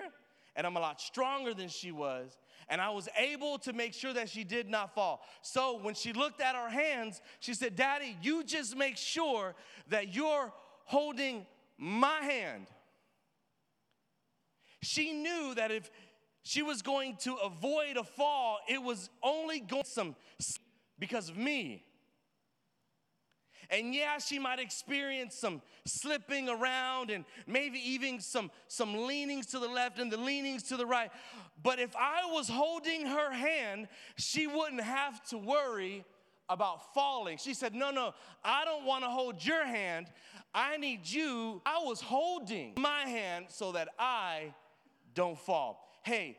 and 0.56 0.66
I'm 0.66 0.78
a 0.78 0.80
lot 0.80 1.02
stronger 1.02 1.54
than 1.54 1.68
she 1.68 1.92
was. 1.92 2.38
And 2.70 2.82
I 2.82 2.90
was 2.90 3.08
able 3.18 3.60
to 3.60 3.74
make 3.74 3.94
sure 3.94 4.14
that 4.14 4.30
she 4.30 4.44
did 4.44 4.70
not 4.70 4.96
fall. 4.96 5.22
So 5.42 5.80
when 5.82 5.94
she 5.94 6.14
looked 6.14 6.42
at 6.42 6.56
our 6.56 6.70
hands, 6.70 7.22
she 7.40 7.54
said, 7.54 7.76
Daddy, 7.76 8.18
you 8.22 8.44
just 8.44 8.76
make 8.76 8.98
sure 8.98 9.54
that 9.90 10.16
you're 10.16 10.52
holding 10.86 11.46
my 11.78 12.20
hand. 12.22 12.68
She 14.82 15.14
knew 15.14 15.54
that 15.56 15.72
if 15.72 15.90
she 16.44 16.62
was 16.62 16.82
going 16.82 17.18
to 17.22 17.36
avoid 17.36 17.98
a 17.98 18.04
fall, 18.04 18.60
it 18.70 18.82
was 18.82 19.10
only 19.24 19.60
going 19.60 19.84
some 19.86 20.16
because 21.00 21.30
of 21.30 21.38
me. 21.38 21.84
And 23.70 23.96
yeah, 23.96 24.20
she 24.20 24.38
might 24.38 24.60
experience 24.60 25.36
some 25.36 25.62
slipping 25.86 26.50
around 26.50 27.10
and 27.10 27.26
maybe 27.48 27.80
even 27.80 28.20
some, 28.20 28.52
some 28.68 29.08
leanings 29.08 29.48
to 29.48 29.60
the 29.60 29.68
left 29.68 30.00
and 30.00 30.12
the 30.12 30.18
leanings 30.18 30.64
to 30.64 30.78
the 30.78 30.86
right. 30.86 31.10
But 31.64 31.80
if 31.80 31.96
I 31.96 32.32
was 32.32 32.48
holding 32.48 33.08
her 33.08 33.32
hand, 33.32 33.88
she 34.18 34.48
wouldn't 34.48 34.82
have 34.82 35.24
to 35.30 35.38
worry 35.38 36.06
about 36.48 36.94
falling. 36.94 37.38
She 37.38 37.54
said, 37.54 37.74
No, 37.74 37.90
no, 37.92 38.14
I 38.44 38.66
don't 38.66 38.86
want 38.86 39.04
to 39.04 39.10
hold 39.10 39.44
your 39.44 39.66
hand. 39.66 40.08
I 40.56 40.78
need 40.78 41.06
you. 41.06 41.62
I 41.66 41.80
was 41.84 42.00
holding 42.00 42.74
my 42.78 43.02
hand 43.02 43.48
so 43.50 43.74
that 43.74 43.90
I 44.00 44.54
don't 45.14 45.38
fall. 45.38 45.86
Hey, 46.04 46.38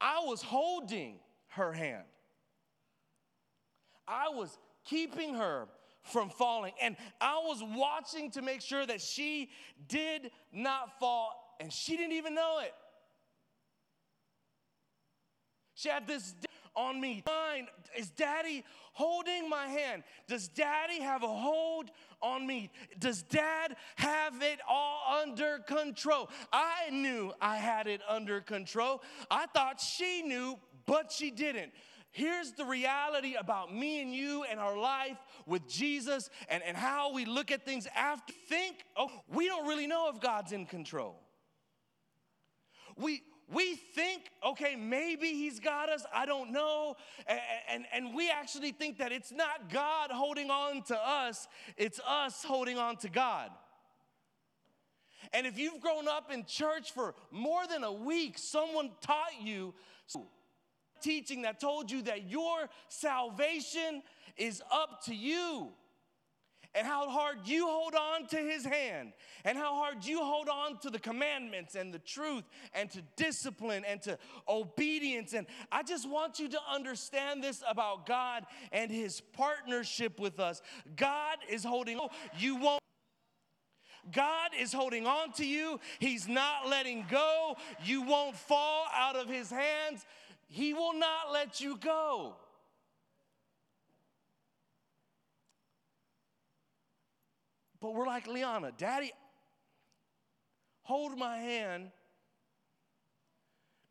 I 0.00 0.22
was 0.24 0.40
holding 0.40 1.16
her 1.48 1.72
hand. 1.72 2.04
I 4.06 4.28
was 4.28 4.56
keeping 4.84 5.34
her 5.34 5.66
from 6.04 6.30
falling. 6.30 6.72
And 6.80 6.96
I 7.20 7.40
was 7.44 7.62
watching 7.76 8.30
to 8.32 8.42
make 8.42 8.60
sure 8.60 8.86
that 8.86 9.00
she 9.00 9.50
did 9.88 10.30
not 10.52 10.98
fall, 11.00 11.56
and 11.60 11.72
she 11.72 11.96
didn't 11.96 12.12
even 12.12 12.34
know 12.34 12.60
it. 12.62 12.72
She 15.74 15.88
had 15.88 16.06
this 16.06 16.34
on 16.76 17.00
me. 17.00 17.22
Mine 17.26 17.68
is 17.96 18.10
daddy 18.10 18.64
holding 18.92 19.48
my 19.48 19.66
hand. 19.66 20.02
Does 20.28 20.48
daddy 20.48 21.00
have 21.00 21.22
a 21.22 21.28
hold 21.28 21.90
on 22.22 22.46
me? 22.46 22.70
Does 22.98 23.22
dad 23.22 23.76
have 23.96 24.42
it 24.42 24.60
all 24.68 25.20
under 25.22 25.58
control? 25.58 26.30
I 26.52 26.90
knew 26.90 27.32
I 27.40 27.56
had 27.56 27.86
it 27.86 28.00
under 28.08 28.40
control. 28.40 29.02
I 29.30 29.46
thought 29.46 29.80
she 29.80 30.22
knew, 30.22 30.58
but 30.86 31.10
she 31.10 31.30
didn't. 31.30 31.72
Here's 32.12 32.52
the 32.52 32.64
reality 32.64 33.36
about 33.38 33.72
me 33.72 34.02
and 34.02 34.12
you 34.12 34.44
and 34.44 34.58
our 34.58 34.76
life 34.76 35.16
with 35.46 35.68
Jesus 35.68 36.28
and, 36.48 36.62
and 36.64 36.76
how 36.76 37.12
we 37.12 37.24
look 37.24 37.52
at 37.52 37.64
things 37.64 37.86
after. 37.94 38.32
Think, 38.48 38.78
oh, 38.96 39.10
we 39.32 39.46
don't 39.46 39.66
really 39.68 39.86
know 39.86 40.10
if 40.12 40.20
God's 40.20 40.50
in 40.50 40.66
control. 40.66 41.20
We, 42.96 43.22
we 43.52 43.74
think, 43.74 44.30
okay, 44.46 44.76
maybe 44.76 45.28
he's 45.28 45.58
got 45.58 45.88
us, 45.88 46.04
I 46.14 46.26
don't 46.26 46.52
know. 46.52 46.96
And, 47.26 47.40
and, 47.68 47.84
and, 47.92 48.14
we 48.14 48.30
actually 48.30 48.72
think 48.72 48.98
that 48.98 49.12
it's 49.12 49.32
not 49.32 49.70
God 49.72 50.10
holding 50.10 50.50
on 50.50 50.82
to 50.84 50.96
us, 50.96 51.48
it's 51.76 52.00
us 52.06 52.44
holding 52.44 52.78
on 52.78 52.96
to 52.98 53.08
God. 53.08 53.50
And 55.32 55.46
if 55.46 55.58
you've 55.58 55.80
grown 55.80 56.08
up 56.08 56.32
in 56.32 56.44
church 56.44 56.92
for 56.92 57.14
more 57.30 57.66
than 57.66 57.84
a 57.84 57.92
week, 57.92 58.38
someone 58.38 58.90
taught 59.00 59.40
you 59.42 59.74
teaching 61.00 61.42
that 61.42 61.60
told 61.60 61.90
you 61.90 62.02
that 62.02 62.28
your 62.28 62.68
salvation 62.88 64.02
is 64.36 64.62
up 64.72 65.02
to 65.04 65.14
you 65.14 65.70
and 66.74 66.86
how 66.86 67.08
hard 67.08 67.38
you 67.44 67.66
hold 67.66 67.94
on 67.94 68.26
to 68.28 68.36
his 68.36 68.64
hand 68.64 69.12
and 69.44 69.58
how 69.58 69.74
hard 69.74 70.04
you 70.04 70.18
hold 70.22 70.48
on 70.48 70.78
to 70.78 70.90
the 70.90 70.98
commandments 70.98 71.74
and 71.74 71.92
the 71.92 71.98
truth 71.98 72.44
and 72.74 72.90
to 72.90 73.02
discipline 73.16 73.84
and 73.86 74.00
to 74.02 74.18
obedience 74.48 75.32
and 75.32 75.46
i 75.72 75.82
just 75.82 76.08
want 76.08 76.38
you 76.38 76.48
to 76.48 76.58
understand 76.72 77.42
this 77.42 77.62
about 77.68 78.06
god 78.06 78.44
and 78.72 78.90
his 78.90 79.20
partnership 79.20 80.20
with 80.20 80.38
us 80.38 80.62
god 80.96 81.38
is 81.48 81.64
holding 81.64 81.98
you 82.38 82.56
won't 82.56 82.80
God 84.12 84.50
is 84.58 84.72
holding 84.72 85.06
on 85.06 85.32
to 85.34 85.46
you. 85.46 85.78
He's 85.98 86.26
not 86.26 86.68
letting 86.68 87.04
go. 87.10 87.56
You 87.84 88.02
won't 88.02 88.34
fall 88.34 88.86
out 88.94 89.14
of 89.14 89.28
His 89.28 89.50
hands. 89.50 90.04
He 90.48 90.72
will 90.74 90.94
not 90.94 91.32
let 91.32 91.60
you 91.60 91.76
go. 91.76 92.34
But 97.80 97.94
we're 97.94 98.06
like 98.06 98.26
Liana, 98.26 98.72
Daddy, 98.76 99.12
hold 100.82 101.16
my 101.18 101.38
hand. 101.38 101.90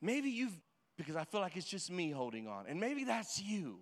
Maybe 0.02 0.30
you've, 0.30 0.58
because 0.98 1.16
I 1.16 1.24
feel 1.24 1.42
like 1.42 1.58
it's 1.58 1.68
just 1.68 1.92
me 1.92 2.12
holding 2.12 2.48
on, 2.48 2.66
and 2.68 2.80
maybe 2.80 3.04
that's 3.04 3.42
you. 3.42 3.80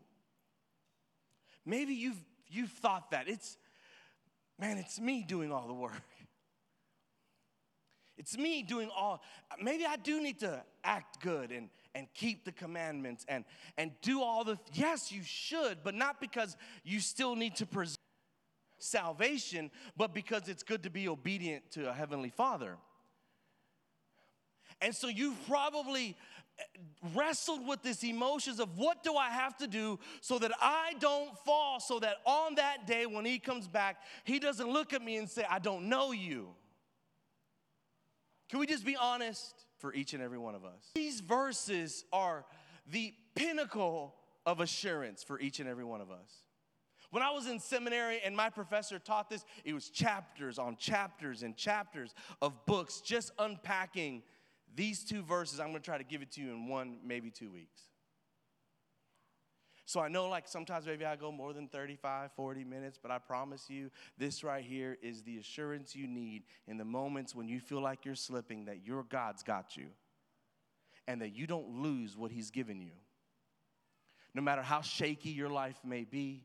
Maybe 1.65 1.93
you've 1.93 2.21
you've 2.47 2.71
thought 2.71 3.11
that. 3.11 3.27
It's 3.27 3.57
man, 4.57 4.77
it's 4.77 4.99
me 4.99 5.23
doing 5.27 5.51
all 5.51 5.67
the 5.67 5.73
work. 5.73 5.93
It's 8.17 8.35
me 8.35 8.63
doing 8.63 8.89
all, 8.97 9.21
maybe 9.61 9.85
I 9.85 9.95
do 9.95 10.19
need 10.21 10.39
to 10.39 10.63
act 10.83 11.21
good 11.21 11.51
and, 11.51 11.69
and 11.93 12.07
keep 12.15 12.45
the 12.45 12.51
commandments 12.51 13.23
and, 13.27 13.45
and 13.77 13.91
do 14.01 14.23
all 14.23 14.43
the, 14.43 14.57
yes, 14.73 15.11
you 15.11 15.21
should, 15.23 15.83
but 15.83 15.93
not 15.93 16.19
because 16.19 16.57
you 16.83 16.99
still 16.99 17.35
need 17.35 17.55
to 17.57 17.67
preserve 17.67 17.97
salvation, 18.79 19.71
but 19.95 20.13
because 20.13 20.47
it's 20.47 20.63
good 20.63 20.83
to 20.83 20.89
be 20.89 21.07
obedient 21.07 21.71
to 21.71 21.89
a 21.89 21.93
heavenly 21.93 22.29
father. 22.29 22.77
And 24.81 24.95
so 24.95 25.07
you've 25.07 25.37
probably 25.47 26.15
eh, 26.59 26.63
wrestled 27.15 27.67
with 27.67 27.81
this 27.81 28.03
emotions 28.03 28.59
of 28.59 28.77
what 28.77 29.03
do 29.03 29.15
I 29.15 29.29
have 29.29 29.57
to 29.57 29.67
do 29.67 29.99
so 30.21 30.37
that 30.39 30.51
I 30.61 30.93
don't 30.99 31.37
fall, 31.39 31.79
so 31.79 31.99
that 31.99 32.17
on 32.25 32.55
that 32.55 32.85
day 32.85 33.05
when 33.05 33.25
he 33.25 33.39
comes 33.39 33.67
back, 33.67 33.97
he 34.23 34.39
doesn't 34.39 34.69
look 34.69 34.93
at 34.93 35.01
me 35.01 35.17
and 35.17 35.29
say, 35.29 35.45
I 35.49 35.59
don't 35.59 35.89
know 35.89 36.11
you. 36.11 36.49
Can 38.49 38.59
we 38.59 38.67
just 38.67 38.85
be 38.85 38.95
honest 38.95 39.65
for 39.79 39.93
each 39.93 40.13
and 40.13 40.23
every 40.23 40.37
one 40.37 40.55
of 40.55 40.63
us? 40.63 40.91
These 40.95 41.19
verses 41.19 42.05
are 42.13 42.45
the 42.89 43.13
pinnacle 43.35 44.15
of 44.45 44.61
assurance 44.61 45.23
for 45.23 45.39
each 45.39 45.59
and 45.59 45.67
every 45.67 45.83
one 45.83 46.01
of 46.01 46.09
us. 46.11 46.43
When 47.09 47.23
I 47.23 47.31
was 47.31 47.47
in 47.47 47.59
seminary 47.59 48.19
and 48.23 48.35
my 48.35 48.49
professor 48.49 48.99
taught 48.99 49.29
this, 49.29 49.45
it 49.63 49.73
was 49.73 49.89
chapters 49.89 50.59
on 50.59 50.75
chapters 50.75 51.43
and 51.43 51.55
chapters 51.55 52.13
of 52.41 52.65
books 52.65 53.01
just 53.01 53.31
unpacking 53.39 54.23
these 54.75 55.03
two 55.03 55.23
verses. 55.23 55.59
I'm 55.59 55.67
gonna 55.67 55.79
try 55.79 55.97
to 55.97 56.03
give 56.03 56.21
it 56.21 56.31
to 56.33 56.41
you 56.41 56.51
in 56.51 56.67
one, 56.67 56.97
maybe 57.03 57.31
two 57.31 57.49
weeks. 57.49 57.81
So 59.85 60.01
I 60.01 60.09
know 60.09 60.27
like 60.27 60.49
sometimes 60.49 60.85
maybe 60.85 61.05
I 61.05 61.15
go 61.15 61.31
more 61.31 61.53
than 61.53 61.69
35, 61.69 62.33
40 62.33 62.65
minutes, 62.65 62.99
but 63.01 63.09
I 63.09 63.19
promise 63.19 63.69
you 63.69 63.89
this 64.17 64.43
right 64.43 64.63
here 64.63 64.97
is 65.01 65.23
the 65.23 65.37
assurance 65.37 65.95
you 65.95 66.07
need 66.07 66.43
in 66.67 66.77
the 66.77 66.83
moments 66.83 67.33
when 67.33 67.47
you 67.47 67.61
feel 67.61 67.79
like 67.79 68.03
you're 68.03 68.13
slipping 68.13 68.65
that 68.65 68.85
your 68.85 69.03
God's 69.03 69.43
got 69.43 69.77
you 69.77 69.87
and 71.07 71.21
that 71.21 71.29
you 71.29 71.47
don't 71.47 71.81
lose 71.81 72.17
what 72.17 72.31
He's 72.31 72.51
given 72.51 72.81
you. 72.81 72.91
No 74.35 74.41
matter 74.41 74.61
how 74.61 74.81
shaky 74.81 75.29
your 75.29 75.49
life 75.49 75.77
may 75.85 76.03
be, 76.03 76.43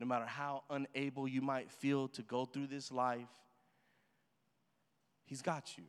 no 0.00 0.06
matter 0.06 0.24
how 0.24 0.64
unable 0.70 1.28
you 1.28 1.42
might 1.42 1.70
feel 1.70 2.08
to 2.08 2.22
go 2.22 2.44
through 2.44 2.66
this 2.66 2.90
life, 2.90 3.28
He's 5.24 5.42
got 5.42 5.78
you. 5.78 5.84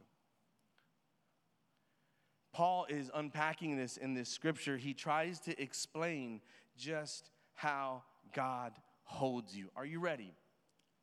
Paul 2.54 2.86
is 2.90 3.10
unpacking 3.16 3.76
this 3.76 3.98
in 3.98 4.14
this 4.14 4.30
scripture. 4.30 4.78
He 4.78 4.94
tries 4.94 5.40
to 5.42 5.60
explain 5.60 6.42
just 6.78 7.32
how 7.56 8.04
God 8.36 8.74
holds 9.04 9.56
you. 9.58 9.72
Are 9.76 9.86
you 9.86 10.00
ready? 10.00 10.36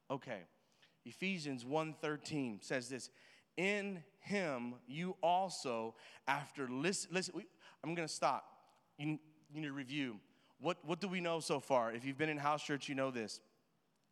Okay. 0.09 0.43
Ephesians 1.05 1.65
1:13 1.65 2.61
says 2.63 2.89
this, 2.89 3.11
"In 3.57 4.05
him 4.21 4.75
you 4.87 5.17
also 5.23 5.95
after 6.27 6.69
listen 6.69 7.13
listen 7.13 7.35
I'm 7.83 7.95
going 7.95 8.07
to 8.07 8.15
stop. 8.15 8.45
You, 8.99 9.19
you 9.51 9.61
need 9.61 9.67
to 9.67 9.73
review. 9.73 10.21
What, 10.61 10.79
what 10.85 11.01
do 11.01 11.09
we 11.09 11.21
know 11.21 11.41
so 11.41 11.61
far? 11.61 11.93
If 11.93 12.05
you've 12.05 12.19
been 12.19 12.29
in 12.29 12.39
house 12.39 12.63
church, 12.63 12.89
you 12.89 12.95
know 12.95 13.11
this. 13.11 13.41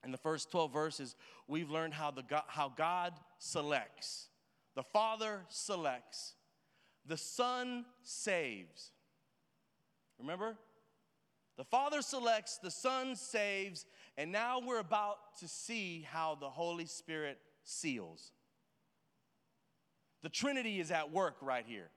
In 0.04 0.12
the 0.12 0.18
first 0.18 0.50
12 0.50 0.72
verses, 0.72 1.16
we've 1.48 1.70
learned 1.70 1.94
how, 1.94 2.10
the 2.12 2.22
how 2.46 2.72
God 2.76 3.14
selects. 3.38 4.28
The 4.76 4.84
Father 4.84 5.40
selects. 5.48 6.34
The 7.06 7.16
Son 7.16 7.84
saves. 8.02 8.92
Remember? 10.18 10.56
The 11.56 11.64
Father 11.64 12.02
selects, 12.02 12.58
the 12.58 12.70
Son 12.70 13.16
saves, 13.16 13.86
and 14.18 14.30
now 14.30 14.60
we're 14.60 14.78
about 14.78 15.38
to 15.40 15.48
see 15.48 16.06
how 16.10 16.34
the 16.34 16.50
Holy 16.50 16.84
Spirit 16.84 17.38
seals. 17.64 18.32
The 20.22 20.28
Trinity 20.28 20.80
is 20.80 20.90
at 20.90 21.12
work 21.12 21.36
right 21.40 21.64
here. 21.66 21.88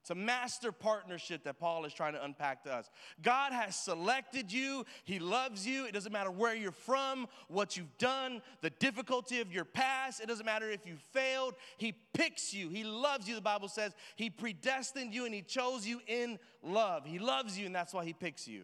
It's 0.00 0.10
a 0.10 0.14
master 0.14 0.72
partnership 0.72 1.44
that 1.44 1.58
Paul 1.58 1.84
is 1.84 1.92
trying 1.92 2.14
to 2.14 2.24
unpack 2.24 2.64
to 2.64 2.72
us. 2.72 2.88
God 3.20 3.52
has 3.52 3.76
selected 3.76 4.50
you. 4.50 4.86
He 5.04 5.18
loves 5.18 5.66
you. 5.66 5.84
It 5.84 5.92
doesn't 5.92 6.12
matter 6.12 6.30
where 6.30 6.54
you're 6.54 6.72
from, 6.72 7.28
what 7.48 7.76
you've 7.76 7.98
done, 7.98 8.40
the 8.62 8.70
difficulty 8.70 9.42
of 9.42 9.52
your 9.52 9.66
past. 9.66 10.22
It 10.22 10.26
doesn't 10.26 10.46
matter 10.46 10.70
if 10.70 10.86
you 10.86 10.96
failed. 11.12 11.54
He 11.76 11.92
picks 12.14 12.54
you. 12.54 12.70
He 12.70 12.82
loves 12.82 13.28
you. 13.28 13.34
The 13.34 13.42
Bible 13.42 13.68
says 13.68 13.92
He 14.16 14.30
predestined 14.30 15.12
you 15.12 15.26
and 15.26 15.34
He 15.34 15.42
chose 15.42 15.86
you 15.86 16.00
in 16.06 16.38
love. 16.62 17.04
He 17.04 17.18
loves 17.18 17.58
you, 17.58 17.66
and 17.66 17.74
that's 17.74 17.92
why 17.92 18.06
He 18.06 18.14
picks 18.14 18.48
you. 18.48 18.62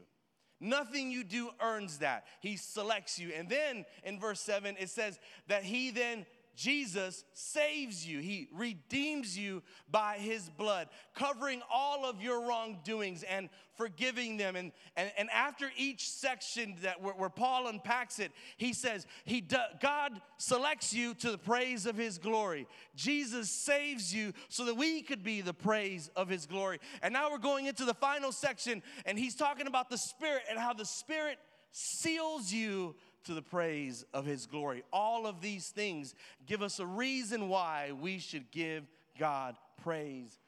Nothing 0.58 1.10
you 1.10 1.22
do 1.22 1.50
earns 1.60 1.98
that. 1.98 2.24
He 2.40 2.56
selects 2.56 3.18
you. 3.18 3.30
And 3.36 3.46
then 3.46 3.84
in 4.04 4.18
verse 4.18 4.40
7, 4.40 4.76
it 4.78 4.88
says 4.88 5.18
that 5.48 5.64
He 5.64 5.90
then 5.90 6.24
Jesus 6.56 7.25
saves 7.34 8.06
you. 8.06 8.18
He 8.20 8.48
redeems 8.52 9.38
you 9.38 9.62
by 9.90 10.16
his 10.16 10.48
blood, 10.48 10.88
covering 11.14 11.60
all 11.70 12.04
of 12.04 12.22
your 12.22 12.48
wrongdoings 12.48 13.22
and 13.22 13.50
forgiving 13.76 14.38
them. 14.38 14.56
And, 14.56 14.72
and, 14.96 15.12
and 15.18 15.30
after 15.30 15.70
each 15.76 16.08
section 16.08 16.76
that 16.82 17.02
where, 17.02 17.12
where 17.12 17.28
Paul 17.28 17.68
unpacks 17.68 18.18
it, 18.18 18.32
he 18.56 18.72
says, 18.72 19.06
he 19.26 19.42
do, 19.42 19.58
God 19.80 20.20
selects 20.38 20.94
you 20.94 21.12
to 21.14 21.30
the 21.30 21.38
praise 21.38 21.84
of 21.84 21.96
his 21.96 22.16
glory. 22.16 22.66
Jesus 22.94 23.50
saves 23.50 24.14
you 24.14 24.32
so 24.48 24.64
that 24.64 24.76
we 24.76 25.02
could 25.02 25.22
be 25.22 25.42
the 25.42 25.54
praise 25.54 26.10
of 26.16 26.28
his 26.28 26.46
glory. 26.46 26.80
And 27.02 27.12
now 27.12 27.30
we're 27.30 27.38
going 27.38 27.66
into 27.66 27.84
the 27.84 27.94
final 27.94 28.32
section, 28.32 28.82
and 29.04 29.18
he's 29.18 29.34
talking 29.34 29.66
about 29.66 29.90
the 29.90 29.98
Spirit 29.98 30.42
and 30.48 30.58
how 30.58 30.72
the 30.72 30.86
Spirit 30.86 31.38
seals 31.70 32.50
you 32.50 32.94
to 33.26 33.35
the 33.35 33.42
praise 33.42 34.04
of 34.14 34.25
his 34.25 34.47
glory. 34.47 34.83
All 34.92 35.26
of 35.26 35.40
these 35.40 35.68
things 35.68 36.14
give 36.47 36.62
us 36.62 36.78
a 36.80 36.87
reason 36.87 37.49
why 37.49 37.92
we 37.92 38.18
should 38.18 38.50
give 38.50 38.85
God 39.18 39.56
praise 39.83 40.38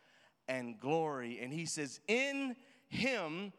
and 0.49 0.79
glory. 0.81 1.39
And 1.41 1.53
he 1.53 1.67
says, 1.67 2.01
In 2.09 2.57
him, 2.89 3.53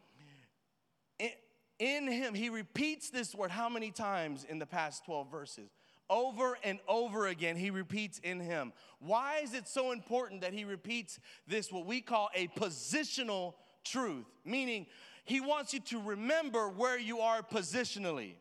in, 1.80 2.08
him, 2.08 2.34
he 2.34 2.50
repeats 2.50 3.10
this 3.10 3.34
word 3.34 3.52
how 3.52 3.70
many 3.70 3.92
times 3.92 4.46
in 4.48 4.60
the 4.60 4.66
past 4.66 5.06
12 5.06 5.32
verses? 5.32 5.70
Over 6.10 6.58
and 6.64 6.80
over 6.88 7.28
again, 7.28 7.56
he 7.56 7.70
repeats 7.70 8.20
in 8.20 8.40
him. 8.40 8.74
Why 9.00 9.42
is 9.44 9.54
it 9.54 9.68
so 9.68 9.92
important 9.92 10.42
that 10.42 10.54
he 10.54 10.66
repeats 10.66 11.20
this, 11.48 11.72
what 11.72 11.86
we 11.86 12.02
call 12.02 12.30
a 12.34 12.48
positional 12.48 13.54
truth? 13.86 14.26
Meaning, 14.44 14.88
he 15.24 15.40
wants 15.40 15.74
you 15.74 15.80
to 15.82 16.02
remember 16.02 16.68
where 16.68 16.98
you 16.98 17.20
are 17.20 17.44
positionally. 17.44 18.34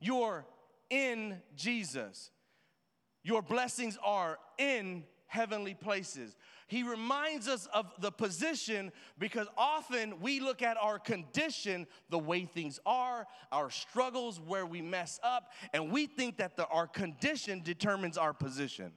You're 0.00 0.46
in 0.90 1.40
Jesus. 1.56 2.30
Your 3.22 3.42
blessings 3.42 3.98
are 4.04 4.38
in 4.58 5.04
heavenly 5.26 5.74
places. 5.74 6.36
He 6.68 6.82
reminds 6.82 7.48
us 7.48 7.66
of 7.74 7.86
the 8.00 8.10
position 8.10 8.92
because 9.18 9.46
often 9.56 10.20
we 10.20 10.40
look 10.40 10.62
at 10.62 10.76
our 10.76 10.98
condition, 10.98 11.86
the 12.10 12.18
way 12.18 12.44
things 12.44 12.78
are, 12.86 13.26
our 13.52 13.70
struggles, 13.70 14.40
where 14.40 14.66
we 14.66 14.82
mess 14.82 15.20
up, 15.22 15.52
and 15.72 15.90
we 15.90 16.06
think 16.06 16.38
that 16.38 16.56
the, 16.56 16.66
our 16.68 16.86
condition 16.86 17.62
determines 17.62 18.16
our 18.16 18.32
position 18.32 18.92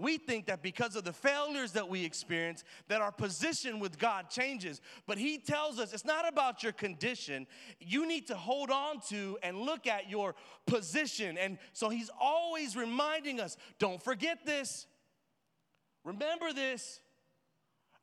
we 0.00 0.18
think 0.18 0.46
that 0.46 0.62
because 0.62 0.96
of 0.96 1.04
the 1.04 1.12
failures 1.12 1.72
that 1.72 1.88
we 1.88 2.04
experience 2.04 2.64
that 2.88 3.00
our 3.00 3.12
position 3.12 3.78
with 3.78 3.98
god 3.98 4.30
changes. 4.30 4.80
But 5.06 5.18
he 5.18 5.38
tells 5.38 5.78
us 5.78 5.92
it's 5.92 6.04
not 6.04 6.28
about 6.28 6.62
your 6.62 6.72
condition. 6.72 7.46
You 7.78 8.06
need 8.06 8.26
to 8.28 8.34
hold 8.34 8.70
on 8.70 9.00
to 9.08 9.38
and 9.42 9.58
look 9.58 9.86
at 9.86 10.10
your 10.10 10.34
position. 10.66 11.38
And 11.38 11.58
so 11.72 11.88
he's 11.88 12.10
always 12.20 12.76
reminding 12.76 13.40
us 13.40 13.56
don't 13.78 14.02
forget 14.02 14.44
this. 14.44 14.86
Remember 16.04 16.52
this. 16.52 17.00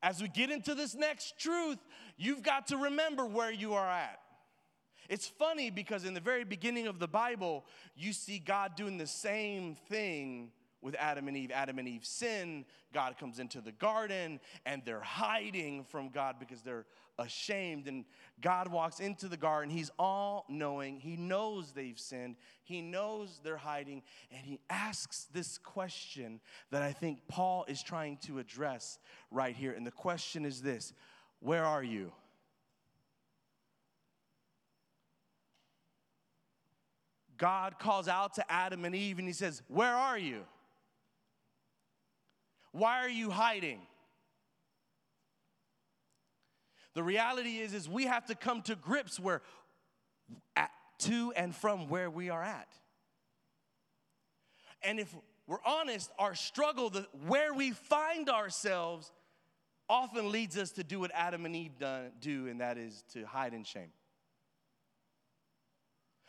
As 0.03 0.21
we 0.21 0.27
get 0.27 0.51
into 0.51 0.75
this 0.75 0.93
next 0.93 1.39
truth 1.39 1.79
you've 2.17 2.41
got 2.41 2.67
to 2.67 2.77
remember 2.77 3.25
where 3.25 3.51
you 3.51 3.75
are 3.75 3.87
at. 3.87 4.19
It's 5.09 5.27
funny 5.27 5.69
because 5.69 6.03
in 6.03 6.13
the 6.13 6.19
very 6.19 6.43
beginning 6.43 6.87
of 6.87 6.99
the 6.99 7.07
Bible, 7.07 7.65
you 7.95 8.11
see 8.11 8.39
God 8.39 8.75
doing 8.75 8.97
the 8.97 9.07
same 9.07 9.75
thing 9.87 10.51
with 10.81 10.95
Adam 10.99 11.27
and 11.27 11.35
Eve. 11.35 11.51
Adam 11.53 11.79
and 11.79 11.87
Eve 11.87 12.05
sin. 12.05 12.65
God 12.93 13.17
comes 13.17 13.39
into 13.39 13.61
the 13.61 13.71
garden 13.71 14.39
and 14.65 14.81
they're 14.85 15.01
hiding 15.01 15.83
from 15.83 16.09
God 16.09 16.35
because 16.39 16.61
they're 16.61 16.85
ashamed. 17.19 17.87
And 17.87 18.05
God 18.41 18.67
walks 18.67 18.99
into 18.99 19.27
the 19.27 19.37
garden. 19.37 19.69
He's 19.69 19.91
all 19.97 20.45
knowing. 20.49 20.99
He 20.99 21.17
knows 21.17 21.71
they've 21.71 21.99
sinned. 21.99 22.35
He 22.63 22.81
knows 22.81 23.39
they're 23.43 23.57
hiding. 23.57 24.03
And 24.31 24.45
he 24.45 24.59
asks 24.69 25.27
this 25.33 25.57
question 25.57 26.39
that 26.71 26.83
I 26.83 26.91
think 26.91 27.27
Paul 27.27 27.65
is 27.67 27.81
trying 27.81 28.17
to 28.25 28.39
address 28.39 28.99
right 29.31 29.55
here. 29.55 29.71
And 29.71 29.85
the 29.85 29.91
question 29.91 30.45
is 30.45 30.61
this 30.61 30.93
Where 31.39 31.65
are 31.65 31.83
you? 31.83 32.11
God 37.37 37.77
calls 37.77 38.07
out 38.07 38.33
to 38.35 38.51
Adam 38.51 38.83
and 38.85 38.95
Eve 38.95 39.19
and 39.19 39.27
he 39.27 39.33
says, 39.33 39.61
Where 39.67 39.93
are 39.93 40.17
you? 40.17 40.41
Why 42.71 42.99
are 42.99 43.09
you 43.09 43.29
hiding? 43.29 43.81
The 46.93 47.03
reality 47.03 47.57
is, 47.57 47.73
is 47.73 47.87
we 47.87 48.05
have 48.05 48.25
to 48.25 48.35
come 48.35 48.63
to 48.63 48.75
grips 48.75 49.19
where 49.19 49.41
at, 50.55 50.71
to 50.99 51.31
and 51.35 51.55
from 51.55 51.89
where 51.89 52.09
we 52.09 52.29
are 52.29 52.43
at. 52.43 52.67
And 54.81 54.99
if 54.99 55.15
we're 55.45 55.63
honest, 55.65 56.11
our 56.17 56.35
struggle, 56.35 56.89
the, 56.89 57.07
where 57.27 57.53
we 57.53 57.71
find 57.71 58.29
ourselves, 58.29 59.11
often 59.89 60.31
leads 60.31 60.57
us 60.57 60.71
to 60.71 60.83
do 60.83 60.99
what 60.99 61.11
Adam 61.13 61.45
and 61.45 61.55
Eve 61.55 61.77
done, 61.79 62.11
do, 62.19 62.47
and 62.47 62.61
that 62.61 62.77
is 62.77 63.03
to 63.13 63.25
hide 63.25 63.53
in 63.53 63.63
shame. 63.63 63.91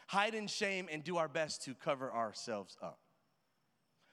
Hide 0.06 0.34
in 0.34 0.46
shame 0.46 0.88
and 0.90 1.02
do 1.02 1.16
our 1.16 1.28
best 1.28 1.64
to 1.64 1.74
cover 1.74 2.12
ourselves 2.12 2.76
up. 2.82 2.98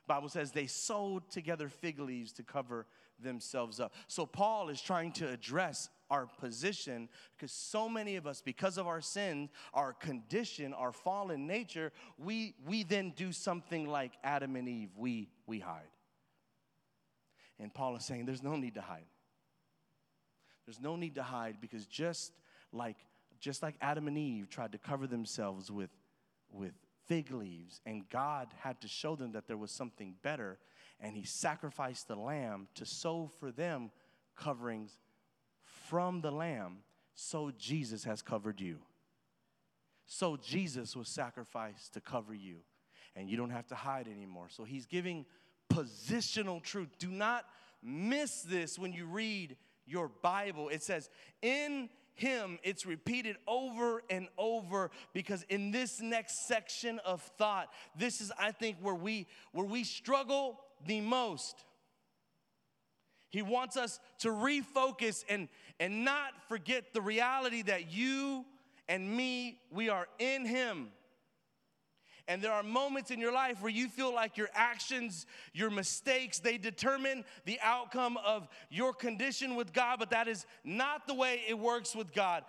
Bible 0.08 0.30
says 0.30 0.52
they 0.52 0.68
sewed 0.68 1.30
together 1.30 1.70
fig 1.70 2.00
leaves 2.00 2.32
to 2.34 2.44
cover 2.44 2.86
themselves 3.22 3.80
up. 3.80 3.94
So 4.08 4.26
Paul 4.26 4.70
is 4.70 4.82
trying 4.82 5.12
to 5.14 5.30
address 5.30 5.90
our 6.10 6.28
position 6.28 7.10
because 7.36 7.52
so 7.52 7.90
many 7.90 8.16
of 8.16 8.28
us 8.28 8.42
because 8.42 8.78
of 8.78 8.88
our 8.88 9.02
sins, 9.02 9.50
our 9.74 9.94
condition, 9.94 10.74
our 10.74 10.92
fallen 10.92 11.48
nature, 11.48 11.92
we 12.18 12.56
we 12.68 12.84
then 12.84 13.14
do 13.16 13.32
something 13.32 13.88
like 13.88 14.12
Adam 14.24 14.56
and 14.56 14.68
Eve, 14.68 14.90
we 14.96 15.30
we 15.48 15.60
hide. 15.60 15.90
And 17.60 17.74
Paul 17.74 17.96
is 17.96 18.06
saying 18.06 18.26
there's 18.26 18.44
no 18.44 18.56
need 18.56 18.76
to 18.76 18.82
hide. 18.82 19.06
There's 20.66 20.80
no 20.80 20.96
need 20.96 21.16
to 21.16 21.24
hide 21.24 21.58
because 21.62 21.86
just 21.86 22.34
like 22.72 22.98
just 23.40 23.64
like 23.64 23.76
Adam 23.82 24.08
and 24.08 24.18
Eve 24.18 24.50
tried 24.50 24.72
to 24.74 24.78
cover 24.78 25.08
themselves 25.08 25.72
with 25.72 25.90
with 26.52 26.74
fig 27.08 27.32
leaves, 27.32 27.82
and 27.86 28.08
God 28.10 28.48
had 28.60 28.82
to 28.82 28.88
show 28.88 29.16
them 29.16 29.32
that 29.34 29.48
there 29.48 29.58
was 29.58 29.72
something 29.72 30.16
better, 30.22 30.58
and 31.00 31.16
He 31.16 31.24
sacrificed 31.24 32.08
the 32.08 32.16
lamb 32.16 32.68
to 32.76 32.86
sow 32.86 33.32
for 33.40 33.52
them 33.52 33.92
coverings 34.36 34.98
from 35.88 36.22
the 36.22 36.32
lamb. 36.32 36.78
So 37.14 37.52
Jesus 37.58 38.04
has 38.04 38.22
covered 38.22 38.60
you. 38.60 38.80
So 40.06 40.38
Jesus 40.38 40.96
was 40.96 41.08
sacrificed 41.08 41.94
to 41.94 42.02
cover 42.02 42.34
you, 42.34 42.58
and 43.16 43.30
you 43.30 43.38
don't 43.38 43.50
have 43.50 43.68
to 43.68 43.76
hide 43.76 44.08
anymore. 44.08 44.48
So 44.50 44.64
He's 44.64 44.86
giving 44.86 45.26
positional 45.70 46.62
truth. 46.62 46.90
Do 47.00 47.10
not 47.10 47.46
miss 47.82 48.42
this 48.42 48.78
when 48.78 48.94
you 48.94 49.06
read 49.06 49.58
your 49.86 50.10
Bible. 50.22 50.70
It 50.70 50.84
says, 50.84 51.10
In 51.42 51.90
him, 52.16 52.60
it's 52.64 52.86
repeated 52.86 53.38
over 53.48 54.02
and 54.10 54.28
over 54.38 54.90
because 55.14 55.44
in 55.50 55.72
this 55.72 56.02
next 56.02 56.48
section 56.48 57.00
of 57.06 57.22
thought, 57.38 57.68
this 57.98 58.22
is, 58.22 58.32
I 58.40 58.52
think, 58.52 58.78
where 58.82 58.96
we 58.96 59.28
where 59.52 59.66
we 59.66 59.84
struggle 59.84 60.60
the 60.86 61.02
most. 61.02 61.64
He 63.30 63.42
wants 63.42 63.76
us 63.76 64.00
to 64.20 64.30
refocus 64.30 65.26
and, 65.28 65.50
and 65.80 66.06
not 66.06 66.32
forget 66.48 66.94
the 66.94 67.02
reality 67.02 67.64
that 67.64 67.92
you 67.92 68.46
and 68.88 69.16
me, 69.16 69.60
we 69.72 69.90
are 69.90 70.08
in 70.20 70.46
Him. 70.46 70.88
And 72.28 72.42
there 72.42 72.54
are 72.54 72.64
moments 72.64 73.12
in 73.12 73.20
your 73.20 73.32
life 73.32 73.62
where 73.62 73.72
you 73.72 73.88
feel 73.88 74.14
like 74.14 74.36
your 74.36 74.50
actions, 74.54 75.28
your 75.54 75.70
mistakes, 75.70 76.40
they 76.40 76.58
determine 76.58 77.24
the 77.46 77.60
outcome 77.62 78.18
of 78.26 78.48
your 78.70 78.94
condition 78.94 79.56
with 79.56 79.74
God, 79.74 80.00
but 80.00 80.10
that 80.10 80.28
is 80.28 80.46
not 80.64 81.06
the 81.08 81.14
way 81.14 81.42
it 81.48 81.58
works 81.58 81.96
with 81.96 82.14
God. 82.14 82.44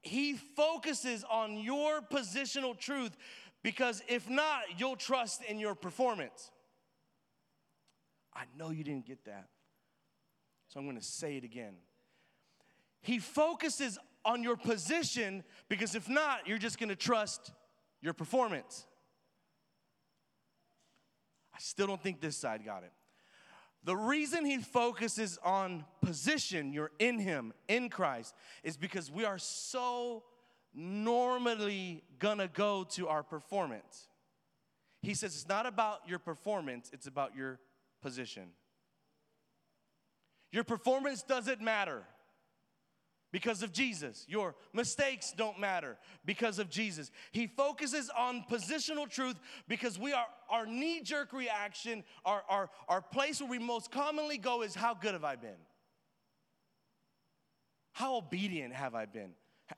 He 0.00 0.34
focuses 0.34 1.24
on 1.30 1.58
your 1.58 2.00
positional 2.00 2.76
truth 2.76 3.16
because 3.62 4.02
if 4.08 4.28
not, 4.30 4.62
you'll 4.78 4.96
trust 4.96 5.42
in 5.44 5.58
your 5.58 5.74
performance. 5.74 6.50
I 8.34 8.44
know 8.56 8.70
you 8.70 8.82
didn't 8.82 9.06
get 9.06 9.24
that. 9.26 9.48
So 10.68 10.80
I'm 10.80 10.86
going 10.86 10.96
to 10.96 11.04
say 11.04 11.36
it 11.36 11.44
again. 11.44 11.74
He 13.02 13.18
focuses 13.18 13.98
on 14.24 14.42
your 14.42 14.56
position 14.56 15.44
because 15.68 15.94
if 15.94 16.08
not, 16.08 16.48
you're 16.48 16.56
just 16.56 16.78
going 16.78 16.88
to 16.88 16.96
trust 16.96 17.52
your 18.00 18.14
performance. 18.14 18.86
Still 21.64 21.86
don't 21.86 22.02
think 22.02 22.20
this 22.20 22.36
side 22.36 22.64
got 22.64 22.82
it. 22.82 22.90
The 23.84 23.96
reason 23.96 24.44
he 24.44 24.58
focuses 24.58 25.38
on 25.44 25.84
position, 26.02 26.72
you're 26.72 26.90
in 26.98 27.20
him, 27.20 27.52
in 27.68 27.88
Christ, 27.88 28.34
is 28.64 28.76
because 28.76 29.12
we 29.12 29.24
are 29.24 29.38
so 29.38 30.24
normally 30.74 32.02
gonna 32.18 32.48
go 32.48 32.82
to 32.90 33.06
our 33.06 33.22
performance. 33.22 34.08
He 35.02 35.14
says 35.14 35.34
it's 35.36 35.48
not 35.48 35.66
about 35.66 36.00
your 36.08 36.18
performance, 36.18 36.90
it's 36.92 37.06
about 37.06 37.36
your 37.36 37.60
position. 38.00 38.48
Your 40.50 40.64
performance 40.64 41.22
doesn't 41.22 41.60
matter 41.60 42.02
because 43.32 43.62
of 43.62 43.72
Jesus. 43.72 44.24
Your 44.28 44.54
mistakes 44.72 45.32
don't 45.36 45.58
matter 45.58 45.96
because 46.24 46.58
of 46.58 46.70
Jesus. 46.70 47.10
He 47.32 47.46
focuses 47.46 48.10
on 48.16 48.44
positional 48.48 49.08
truth 49.08 49.40
because 49.66 49.98
we 49.98 50.12
are 50.12 50.26
our 50.50 50.66
knee-jerk 50.66 51.32
reaction, 51.32 52.04
our, 52.24 52.42
our, 52.48 52.70
our 52.88 53.00
place 53.00 53.40
where 53.40 53.50
we 53.50 53.58
most 53.58 53.90
commonly 53.90 54.38
go 54.38 54.62
is 54.62 54.74
how 54.74 54.94
good 54.94 55.14
have 55.14 55.24
I 55.24 55.36
been? 55.36 55.50
How 57.92 58.16
obedient 58.16 58.74
have 58.74 58.94
I 58.94 59.06
been? 59.06 59.30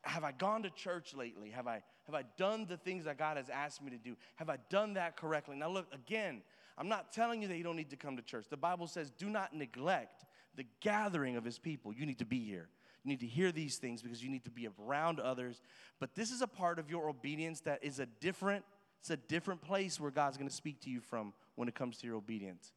Have 0.03 0.25
I 0.25 0.33
gone 0.33 0.65
to 0.65 0.71
church 0.71 1.15
lately? 1.15 1.51
Have 1.51 1.69
I, 1.69 1.83
have 2.07 2.15
I 2.15 2.25
done 2.37 2.67
the 2.69 2.77
things 2.77 3.05
that 3.05 3.19
God 3.19 3.37
has 3.37 3.49
asked 3.49 3.83
me 3.83 3.91
to 3.91 3.99
do? 3.99 4.17
Have 4.37 4.51
I 4.51 4.59
done 4.69 4.95
that 4.95 5.17
correctly? 5.17 5.57
Now, 5.57 5.71
look, 5.71 5.87
again, 5.95 6.43
I'm 6.77 6.89
not 6.89 7.13
telling 7.13 7.41
you 7.41 7.49
that 7.49 7.57
you 7.57 7.63
don't 7.63 7.77
need 7.77 7.91
to 7.91 7.97
come 7.97 8.17
to 8.17 8.23
church. 8.23 8.47
The 8.51 8.57
Bible 8.57 8.89
says, 8.89 9.11
do 9.11 9.31
not 9.31 9.55
neglect 9.55 10.25
the 10.57 10.65
gathering 10.81 11.37
of 11.37 11.45
his 11.45 11.59
people. 11.59 11.93
You 11.93 12.07
need 12.07 12.19
to 12.19 12.25
be 12.25 12.41
here. 12.41 12.69
You 13.05 13.11
need 13.11 13.21
to 13.21 13.27
hear 13.27 13.53
these 13.53 13.77
things 13.77 14.03
because 14.03 14.23
you 14.23 14.31
need 14.31 14.45
to 14.45 14.51
be 14.51 14.69
around 14.81 15.21
others. 15.21 15.61
But 16.01 16.15
this 16.15 16.31
is 16.31 16.41
a 16.41 16.47
part 16.47 16.79
of 16.79 16.89
your 16.91 17.09
obedience 17.09 17.61
that 17.61 17.85
is 17.85 18.01
a 18.01 18.07
different, 18.07 18.65
it's 19.01 19.11
a 19.11 19.17
different 19.17 19.61
place 19.61 20.01
where 20.01 20.11
God's 20.11 20.39
gonna 20.39 20.51
speak 20.51 20.81
to 20.83 20.91
you 20.91 21.01
from 21.01 21.35
when 21.55 21.69
it 21.69 21.75
comes 21.75 21.99
to 21.99 22.07
your 22.07 22.17
obedience. 22.17 22.73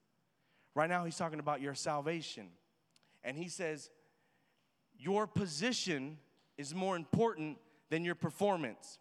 Right 0.76 0.90
now, 0.90 1.06
he's 1.06 1.18
talking 1.18 1.40
about 1.40 1.62
your 1.62 1.74
salvation. 1.74 2.50
And 3.24 3.38
he 3.38 3.50
says, 3.50 3.90
Your 5.00 5.26
position 5.26 6.18
is 6.58 6.76
more 6.76 6.96
important 6.96 7.58
than 7.90 8.04
your 8.04 8.16
performance. 8.16 9.00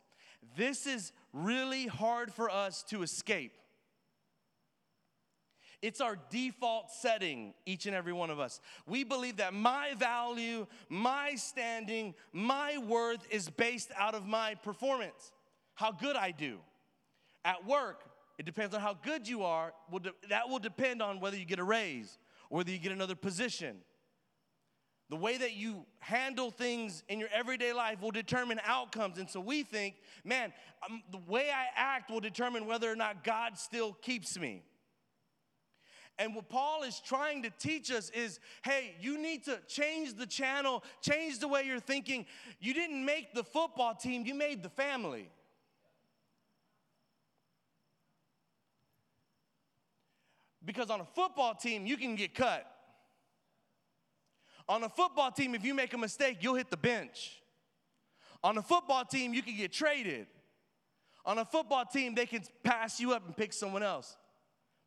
This 0.57 0.87
is 0.87 1.13
really 1.33 1.87
hard 1.87 2.33
for 2.33 2.49
us 2.49 2.83
to 2.85 3.03
escape. 3.03 3.53
It's 5.83 6.01
our 6.01 6.17
default 6.31 6.91
setting, 6.91 7.55
each 7.65 7.87
and 7.87 7.95
every 7.95 8.13
one 8.13 8.31
of 8.31 8.41
us. 8.41 8.61
We 8.87 9.05
believe 9.05 9.37
that 9.37 9.55
my 9.55 9.95
value, 9.99 10.67
my 10.89 11.35
standing, 11.35 12.15
my 12.33 12.79
worth 12.79 13.27
is 13.31 13.49
based 13.49 13.91
out 13.97 14.15
of 14.15 14.27
my 14.27 14.55
performance, 14.55 15.33
how 15.75 15.93
good 15.93 16.17
I 16.17 16.31
do. 16.31 16.59
At 17.45 17.67
work, 17.67 18.03
it 18.39 18.47
depends 18.47 18.75
on 18.75 18.81
how 18.81 18.95
good 18.95 19.29
you 19.29 19.45
are. 19.45 19.73
That 20.29 20.49
will 20.49 20.59
depend 20.59 21.03
on 21.03 21.21
whether 21.21 21.37
you 21.37 21.45
get 21.45 21.59
a 21.59 21.65
raise 21.65 22.19
whether 22.49 22.71
you 22.71 22.79
get 22.79 22.93
another 22.93 23.15
position. 23.15 23.79
The 25.09 25.17
way 25.17 25.37
that 25.37 25.55
you 25.55 25.87
handle 26.01 26.51
things 26.51 27.05
in 27.09 27.21
your 27.21 27.29
everyday 27.33 27.73
life 27.73 28.01
will 28.03 28.11
determine 28.11 28.61
outcomes. 28.65 29.19
And 29.19 29.31
so 29.31 29.41
we 29.41 29.63
think, 29.63 29.95
man, 30.25 30.53
um, 30.89 31.03
the 31.13 31.21
way 31.31 31.49
I 31.51 31.67
act 31.77 32.11
will 32.11 32.21
determine 32.21 32.67
whether 32.67 32.91
or 32.91 32.97
not 32.97 33.23
God 33.23 33.57
still 33.57 33.93
keeps 33.93 34.39
me. 34.39 34.65
And 36.19 36.35
what 36.35 36.49
Paul 36.49 36.83
is 36.83 37.01
trying 37.01 37.43
to 37.43 37.51
teach 37.51 37.91
us 37.91 38.11
is 38.11 38.41
hey, 38.63 38.95
you 39.01 39.19
need 39.21 39.45
to 39.45 39.59
change 39.69 40.15
the 40.15 40.27
channel, 40.27 40.83
change 41.03 41.39
the 41.41 41.49
way 41.49 41.65
you're 41.65 41.79
thinking. 41.79 42.25
You 42.59 42.73
didn't 42.73 43.05
make 43.05 43.35
the 43.35 43.45
football 43.45 43.95
team, 43.95 44.25
you 44.25 44.35
made 44.35 44.63
the 44.63 44.71
family. 44.71 45.29
Because 50.65 50.91
on 50.91 51.01
a 51.01 51.05
football 51.05 51.55
team, 51.55 51.87
you 51.87 51.97
can 51.97 52.17
get 52.17 52.35
cut. 52.35 52.67
On 54.69 54.83
a 54.83 54.89
football 54.89 55.31
team, 55.31 55.55
if 55.55 55.65
you 55.65 55.75
make 55.75 55.93
a 55.93 55.99
mistake, 55.99 56.39
you'll 56.41 56.57
hit 56.57 56.71
the 56.71 56.77
bench. 56.77 57.41
On 58.43 58.59
a 58.59 58.63
football 58.63 59.05
team, 59.05 59.33
you 59.33 59.43
can 59.43 59.57
get 59.57 59.73
traded. 59.73 60.27
On 61.25 61.39
a 61.39 61.45
football 61.45 61.85
team, 61.85 62.17
they 62.17 62.27
can 62.27 62.43
pass 62.65 62.99
you 62.99 63.13
up 63.13 63.25
and 63.27 63.37
pick 63.37 63.53
someone 63.53 63.85
else 63.85 64.17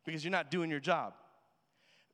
because 0.04 0.24
you're 0.24 0.30
not 0.30 0.50
doing 0.50 0.70
your 0.70 0.80
job. 0.80 1.14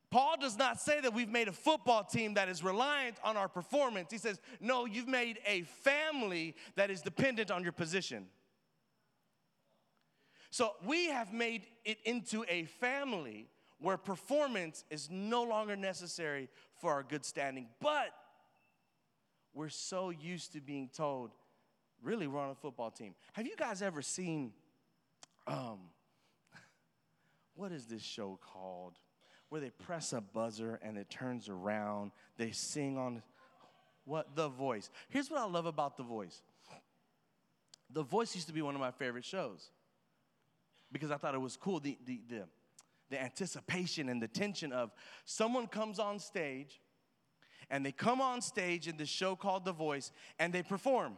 Paul 0.09 0.35
does 0.39 0.57
not 0.57 0.79
say 0.79 1.01
that 1.01 1.13
we've 1.13 1.29
made 1.29 1.49
a 1.49 1.51
football 1.51 2.03
team 2.03 2.35
that 2.35 2.47
is 2.47 2.63
reliant 2.63 3.17
on 3.23 3.35
our 3.35 3.49
performance. 3.49 4.09
He 4.09 4.17
says, 4.17 4.39
no, 4.61 4.85
you've 4.85 5.07
made 5.07 5.39
a 5.45 5.63
family 5.83 6.55
that 6.75 6.89
is 6.89 7.01
dependent 7.01 7.51
on 7.51 7.61
your 7.61 7.73
position. 7.73 8.27
So 10.49 10.71
we 10.85 11.07
have 11.07 11.33
made 11.33 11.63
it 11.83 11.97
into 12.05 12.45
a 12.47 12.63
family 12.63 13.49
where 13.79 13.97
performance 13.97 14.85
is 14.89 15.09
no 15.11 15.43
longer 15.43 15.75
necessary 15.75 16.47
for 16.79 16.93
our 16.93 17.03
good 17.03 17.25
standing. 17.25 17.67
But 17.81 18.11
we're 19.53 19.69
so 19.69 20.09
used 20.09 20.53
to 20.53 20.61
being 20.61 20.89
told, 20.95 21.31
really, 22.01 22.27
we're 22.27 22.39
on 22.39 22.51
a 22.51 22.55
football 22.55 22.91
team. 22.91 23.13
Have 23.33 23.45
you 23.45 23.57
guys 23.57 23.81
ever 23.81 24.01
seen, 24.01 24.53
um, 25.47 25.79
what 27.57 27.71
is 27.71 27.85
this 27.87 28.01
show 28.01 28.39
called? 28.41 28.93
Where 29.49 29.59
they 29.59 29.71
press 29.71 30.13
a 30.13 30.21
buzzer 30.21 30.79
and 30.81 30.97
it 30.97 31.09
turns 31.09 31.49
around, 31.49 32.11
they 32.37 32.51
sing 32.51 32.97
on 32.97 33.23
what? 34.05 34.35
The 34.35 34.47
Voice. 34.47 34.89
Here's 35.09 35.29
what 35.29 35.41
I 35.41 35.45
love 35.45 35.65
about 35.65 35.97
The 35.97 36.03
Voice 36.03 36.41
The 37.89 38.03
Voice 38.03 38.35
used 38.35 38.47
to 38.47 38.53
be 38.53 38.61
one 38.61 38.75
of 38.75 38.79
my 38.79 38.91
favorite 38.91 39.25
shows 39.25 39.69
because 40.91 41.11
I 41.11 41.17
thought 41.17 41.35
it 41.35 41.41
was 41.41 41.57
cool. 41.57 41.79
The, 41.79 41.97
the, 42.05 42.21
the, 42.29 42.43
the 43.09 43.21
anticipation 43.21 44.07
and 44.07 44.21
the 44.21 44.27
tension 44.27 44.71
of 44.71 44.91
someone 45.25 45.67
comes 45.67 45.99
on 45.99 46.19
stage 46.19 46.79
and 47.69 47.85
they 47.85 47.91
come 47.91 48.21
on 48.21 48.41
stage 48.41 48.87
in 48.87 48.95
this 48.97 49.09
show 49.09 49.35
called 49.35 49.65
The 49.65 49.73
Voice 49.73 50.11
and 50.39 50.53
they 50.53 50.63
perform. 50.63 51.17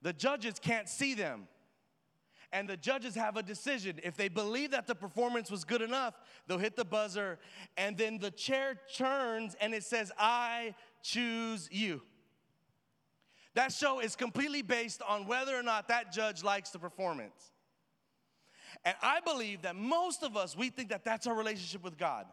The 0.00 0.12
judges 0.12 0.54
can't 0.58 0.88
see 0.88 1.14
them. 1.14 1.48
And 2.52 2.68
the 2.68 2.76
judges 2.76 3.14
have 3.14 3.36
a 3.36 3.42
decision. 3.42 3.98
If 4.02 4.16
they 4.16 4.28
believe 4.28 4.72
that 4.72 4.86
the 4.86 4.94
performance 4.94 5.50
was 5.50 5.64
good 5.64 5.80
enough, 5.80 6.14
they'll 6.46 6.58
hit 6.58 6.76
the 6.76 6.84
buzzer, 6.84 7.38
and 7.78 7.96
then 7.96 8.18
the 8.18 8.30
chair 8.30 8.78
turns 8.94 9.56
and 9.60 9.74
it 9.74 9.84
says, 9.84 10.12
I 10.18 10.74
choose 11.02 11.68
you. 11.72 12.02
That 13.54 13.72
show 13.72 14.00
is 14.00 14.16
completely 14.16 14.62
based 14.62 15.02
on 15.06 15.26
whether 15.26 15.56
or 15.56 15.62
not 15.62 15.88
that 15.88 16.12
judge 16.12 16.42
likes 16.42 16.70
the 16.70 16.78
performance. 16.78 17.52
And 18.84 18.96
I 19.02 19.20
believe 19.20 19.62
that 19.62 19.76
most 19.76 20.22
of 20.22 20.36
us, 20.36 20.56
we 20.56 20.70
think 20.70 20.88
that 20.88 21.04
that's 21.04 21.26
our 21.26 21.34
relationship 21.34 21.84
with 21.84 21.98
God. 21.98 22.26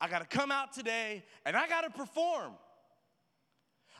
I 0.00 0.08
gotta 0.08 0.26
come 0.26 0.50
out 0.50 0.72
today 0.72 1.24
and 1.44 1.56
I 1.56 1.68
gotta 1.68 1.90
perform. 1.90 2.52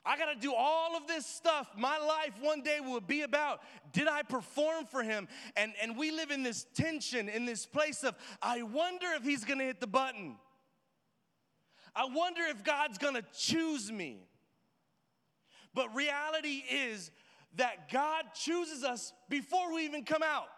I 0.06 0.18
got 0.18 0.26
to 0.26 0.38
do 0.38 0.52
all 0.54 0.96
of 0.96 1.06
this 1.06 1.24
stuff. 1.24 1.68
My 1.76 1.98
life 1.98 2.34
one 2.40 2.62
day 2.62 2.80
will 2.80 3.00
be 3.00 3.22
about 3.22 3.62
did 3.92 4.08
I 4.08 4.22
perform 4.22 4.84
for 4.86 5.02
him? 5.02 5.28
And, 5.56 5.72
and 5.80 5.96
we 5.96 6.10
live 6.10 6.30
in 6.30 6.42
this 6.42 6.66
tension, 6.74 7.28
in 7.28 7.46
this 7.46 7.64
place 7.64 8.02
of, 8.02 8.14
I 8.42 8.62
wonder 8.62 9.06
if 9.16 9.22
he's 9.22 9.44
going 9.44 9.60
to 9.60 9.64
hit 9.64 9.80
the 9.80 9.86
button. 9.86 10.36
I 11.96 12.06
wonder 12.06 12.42
if 12.42 12.64
God's 12.64 12.98
going 12.98 13.14
to 13.14 13.24
choose 13.32 13.90
me. 13.90 14.18
But 15.74 15.94
reality 15.94 16.62
is 16.70 17.10
that 17.56 17.90
God 17.90 18.24
chooses 18.34 18.84
us 18.84 19.12
before 19.28 19.72
we 19.72 19.84
even 19.84 20.04
come 20.04 20.22
out 20.22 20.48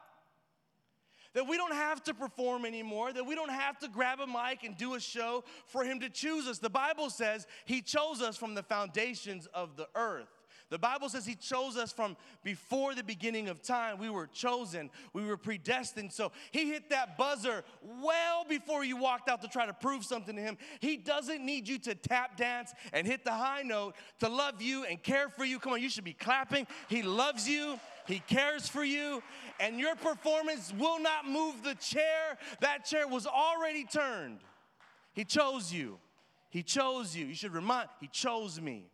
that 1.36 1.46
we 1.46 1.58
don't 1.58 1.74
have 1.74 2.02
to 2.02 2.14
perform 2.14 2.64
anymore, 2.64 3.12
that 3.12 3.26
we 3.26 3.34
don't 3.34 3.50
have 3.50 3.78
to 3.78 3.88
grab 3.88 4.20
a 4.20 4.26
mic 4.26 4.64
and 4.64 4.74
do 4.74 4.94
a 4.94 5.00
show 5.00 5.44
for 5.66 5.84
Him 5.84 6.00
to 6.00 6.08
choose 6.08 6.46
us. 6.46 6.58
The 6.58 6.70
Bible 6.70 7.10
says 7.10 7.46
He 7.66 7.82
chose 7.82 8.22
us 8.22 8.38
from 8.38 8.54
the 8.54 8.62
foundations 8.62 9.46
of 9.52 9.76
the 9.76 9.86
earth. 9.94 10.30
The 10.70 10.78
Bible 10.78 11.10
says 11.10 11.26
He 11.26 11.34
chose 11.34 11.76
us 11.76 11.92
from 11.92 12.16
before 12.42 12.94
the 12.94 13.04
beginning 13.04 13.50
of 13.50 13.60
time. 13.60 13.98
We 13.98 14.08
were 14.08 14.28
chosen, 14.28 14.88
we 15.12 15.26
were 15.26 15.36
predestined. 15.36 16.10
So 16.10 16.32
He 16.52 16.70
hit 16.70 16.88
that 16.88 17.18
buzzer 17.18 17.64
well 18.02 18.46
before 18.48 18.82
you 18.82 18.96
walked 18.96 19.28
out 19.28 19.42
to 19.42 19.48
try 19.48 19.66
to 19.66 19.74
prove 19.74 20.06
something 20.06 20.36
to 20.36 20.40
Him. 20.40 20.56
He 20.80 20.96
doesn't 20.96 21.44
need 21.44 21.68
you 21.68 21.78
to 21.80 21.94
tap 21.94 22.38
dance 22.38 22.72
and 22.94 23.06
hit 23.06 23.24
the 23.24 23.32
high 23.32 23.60
note 23.60 23.94
to 24.20 24.30
love 24.30 24.62
you 24.62 24.86
and 24.86 25.02
care 25.02 25.28
for 25.28 25.44
you. 25.44 25.58
Come 25.58 25.74
on, 25.74 25.82
you 25.82 25.90
should 25.90 26.02
be 26.02 26.14
clapping. 26.14 26.66
He 26.88 27.02
loves 27.02 27.46
you. 27.46 27.78
He 28.06 28.20
cares 28.20 28.68
for 28.68 28.84
you, 28.84 29.22
and 29.58 29.78
your 29.78 29.96
performance 29.96 30.72
will 30.78 31.00
not 31.00 31.28
move 31.28 31.62
the 31.62 31.74
chair. 31.74 32.38
That 32.60 32.84
chair 32.84 33.08
was 33.08 33.26
already 33.26 33.84
turned. 33.84 34.40
He 35.12 35.24
chose 35.24 35.72
you. 35.72 35.98
He 36.50 36.62
chose 36.62 37.16
you. 37.16 37.26
You 37.26 37.34
should 37.34 37.54
remind, 37.54 37.88
He 38.00 38.08
chose 38.08 38.60
me. 38.60 38.86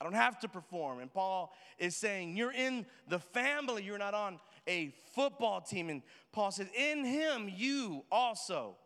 I 0.00 0.04
don't 0.04 0.14
have 0.14 0.38
to 0.40 0.48
perform. 0.48 1.00
And 1.00 1.12
Paul 1.12 1.52
is 1.78 1.96
saying, 1.96 2.36
You're 2.36 2.52
in 2.52 2.86
the 3.08 3.18
family, 3.18 3.82
you're 3.82 3.98
not 3.98 4.14
on 4.14 4.38
a 4.66 4.94
football 5.14 5.60
team. 5.60 5.88
And 5.88 6.02
Paul 6.32 6.50
says, 6.50 6.68
In 6.76 7.04
Him, 7.04 7.50
you 7.54 8.04
also 8.12 8.76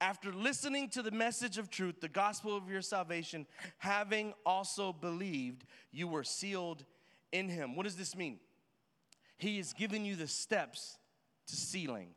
after 0.00 0.32
listening 0.32 0.88
to 0.90 1.02
the 1.02 1.10
message 1.10 1.58
of 1.58 1.70
truth, 1.70 2.00
the 2.00 2.08
gospel 2.08 2.56
of 2.56 2.70
your 2.70 2.82
salvation, 2.82 3.46
having 3.78 4.32
also 4.46 4.92
believed, 4.92 5.64
you 5.90 6.06
were 6.06 6.22
sealed 6.22 6.84
in 7.32 7.48
him. 7.48 7.76
What 7.76 7.84
does 7.84 7.96
this 7.96 8.16
mean? 8.16 8.38
He 9.36 9.58
is 9.58 9.72
giving 9.72 10.04
you 10.04 10.16
the 10.16 10.26
steps 10.26 10.98
to 11.46 11.56
sealing. 11.56 12.08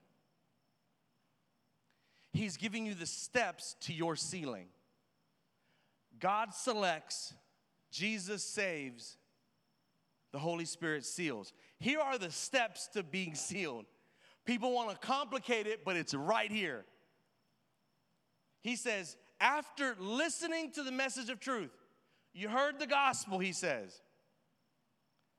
He's 2.34 2.58
giving 2.58 2.86
you 2.86 2.94
the 2.94 3.06
steps 3.06 3.76
to 3.82 3.94
your 3.94 4.16
sealing. 4.16 4.68
God 6.20 6.54
selects, 6.54 7.34
Jesus 7.92 8.44
saves, 8.44 9.18
the 10.32 10.40
Holy 10.40 10.66
Spirit 10.66 11.06
seals. 11.06 11.52
Here 11.80 12.00
are 12.00 12.18
the 12.18 12.32
steps 12.32 12.88
to 12.94 13.04
being 13.04 13.36
sealed. 13.36 13.86
People 14.46 14.72
want 14.72 14.90
to 14.90 15.08
complicate 15.08 15.68
it, 15.68 15.84
but 15.84 15.96
it's 15.96 16.14
right 16.14 16.52
here. 16.52 16.86
He 18.62 18.76
says, 18.76 19.18
after 19.40 19.96
listening 20.00 20.72
to 20.72 20.84
the 20.84 20.92
message 20.92 21.30
of 21.30 21.40
truth, 21.40 21.72
you 22.34 22.48
heard 22.48 22.80
the 22.80 22.88
gospel, 22.88 23.40
he 23.40 23.52
says. 23.52 24.00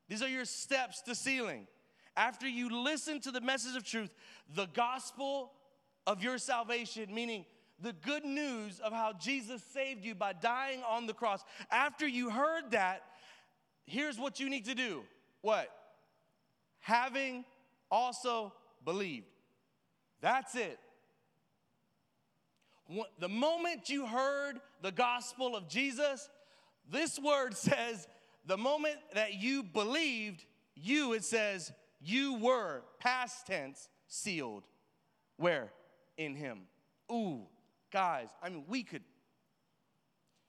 These 0.09 0.21
are 0.21 0.27
your 0.27 0.45
steps 0.45 1.01
to 1.03 1.15
sealing. 1.15 1.67
After 2.15 2.47
you 2.47 2.83
listen 2.83 3.19
to 3.21 3.31
the 3.31 3.41
message 3.41 3.75
of 3.75 3.83
truth, 3.83 4.11
the 4.53 4.67
gospel 4.67 5.51
of 6.05 6.23
your 6.23 6.37
salvation, 6.37 7.13
meaning 7.13 7.45
the 7.79 7.93
good 7.93 8.23
news 8.23 8.79
of 8.79 8.93
how 8.93 9.13
Jesus 9.13 9.63
saved 9.73 10.05
you 10.05 10.13
by 10.13 10.33
dying 10.33 10.81
on 10.87 11.07
the 11.07 11.13
cross. 11.13 11.43
After 11.71 12.07
you 12.07 12.29
heard 12.29 12.71
that, 12.71 13.03
here's 13.85 14.19
what 14.19 14.39
you 14.39 14.49
need 14.49 14.65
to 14.65 14.75
do. 14.75 15.03
What? 15.41 15.69
Having 16.79 17.45
also 17.89 18.53
believed. 18.85 19.27
That's 20.21 20.55
it 20.55 20.79
the 23.19 23.29
moment 23.29 23.89
you 23.89 24.05
heard 24.05 24.59
the 24.81 24.91
gospel 24.91 25.55
of 25.55 25.67
Jesus, 25.67 26.29
this 26.89 27.19
word 27.19 27.55
says, 27.57 28.07
the 28.45 28.57
moment 28.57 28.97
that 29.13 29.35
you 29.35 29.63
believed, 29.63 30.45
you, 30.75 31.13
it 31.13 31.23
says, 31.23 31.71
you 32.01 32.35
were, 32.35 32.83
past 32.99 33.47
tense, 33.47 33.87
sealed. 34.07 34.63
Where? 35.37 35.71
In 36.17 36.35
Him. 36.35 36.61
Ooh, 37.11 37.43
guys, 37.91 38.27
I 38.41 38.49
mean, 38.49 38.65
we 38.67 38.83
could, 38.83 39.03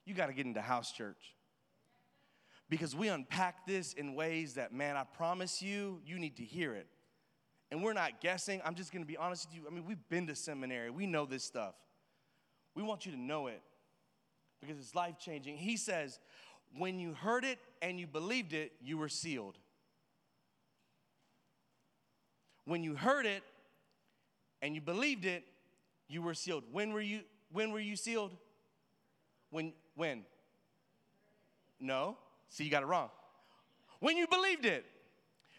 you 0.04 0.14
got 0.14 0.26
to 0.26 0.32
get 0.32 0.46
into 0.46 0.60
house 0.60 0.92
church. 0.92 1.34
Because 2.68 2.96
we 2.96 3.08
unpack 3.08 3.66
this 3.66 3.92
in 3.92 4.14
ways 4.14 4.54
that, 4.54 4.72
man, 4.72 4.96
I 4.96 5.04
promise 5.04 5.62
you, 5.62 6.00
you 6.04 6.18
need 6.18 6.36
to 6.38 6.44
hear 6.44 6.74
it. 6.74 6.88
And 7.70 7.82
we're 7.82 7.92
not 7.92 8.20
guessing. 8.20 8.60
I'm 8.64 8.74
just 8.74 8.92
going 8.92 9.02
to 9.02 9.06
be 9.06 9.16
honest 9.16 9.48
with 9.48 9.56
you. 9.56 9.66
I 9.68 9.74
mean, 9.74 9.84
we've 9.86 10.08
been 10.08 10.26
to 10.28 10.34
seminary, 10.34 10.90
we 10.90 11.06
know 11.06 11.26
this 11.26 11.44
stuff. 11.44 11.74
We 12.74 12.82
want 12.82 13.06
you 13.06 13.12
to 13.12 13.18
know 13.18 13.46
it 13.46 13.62
because 14.60 14.78
it's 14.78 14.94
life 14.94 15.18
changing. 15.18 15.56
He 15.56 15.76
says, 15.76 16.18
when 16.76 16.98
you 16.98 17.12
heard 17.12 17.44
it 17.44 17.58
and 17.84 18.00
you 18.00 18.06
believed 18.06 18.54
it, 18.54 18.72
you 18.82 18.96
were 18.96 19.10
sealed. 19.10 19.58
When 22.64 22.82
you 22.82 22.96
heard 22.96 23.26
it 23.26 23.42
and 24.62 24.74
you 24.74 24.80
believed 24.80 25.26
it, 25.26 25.44
you 26.08 26.22
were 26.22 26.32
sealed. 26.32 26.64
When 26.72 26.94
were 26.94 27.02
you 27.02 27.20
when 27.52 27.72
were 27.72 27.80
you 27.80 27.94
sealed? 27.94 28.32
When 29.50 29.74
when? 29.96 30.22
No. 31.78 32.16
See, 32.48 32.64
you 32.64 32.70
got 32.70 32.82
it 32.82 32.86
wrong. 32.86 33.10
When 34.00 34.16
you 34.16 34.26
believed 34.26 34.64
it. 34.64 34.86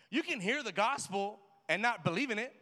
You 0.10 0.24
can 0.24 0.40
hear 0.40 0.64
the 0.64 0.72
gospel 0.72 1.40
and 1.70 1.82
not 1.82 2.04
believe 2.04 2.32
in 2.32 2.40
it. 2.40 2.54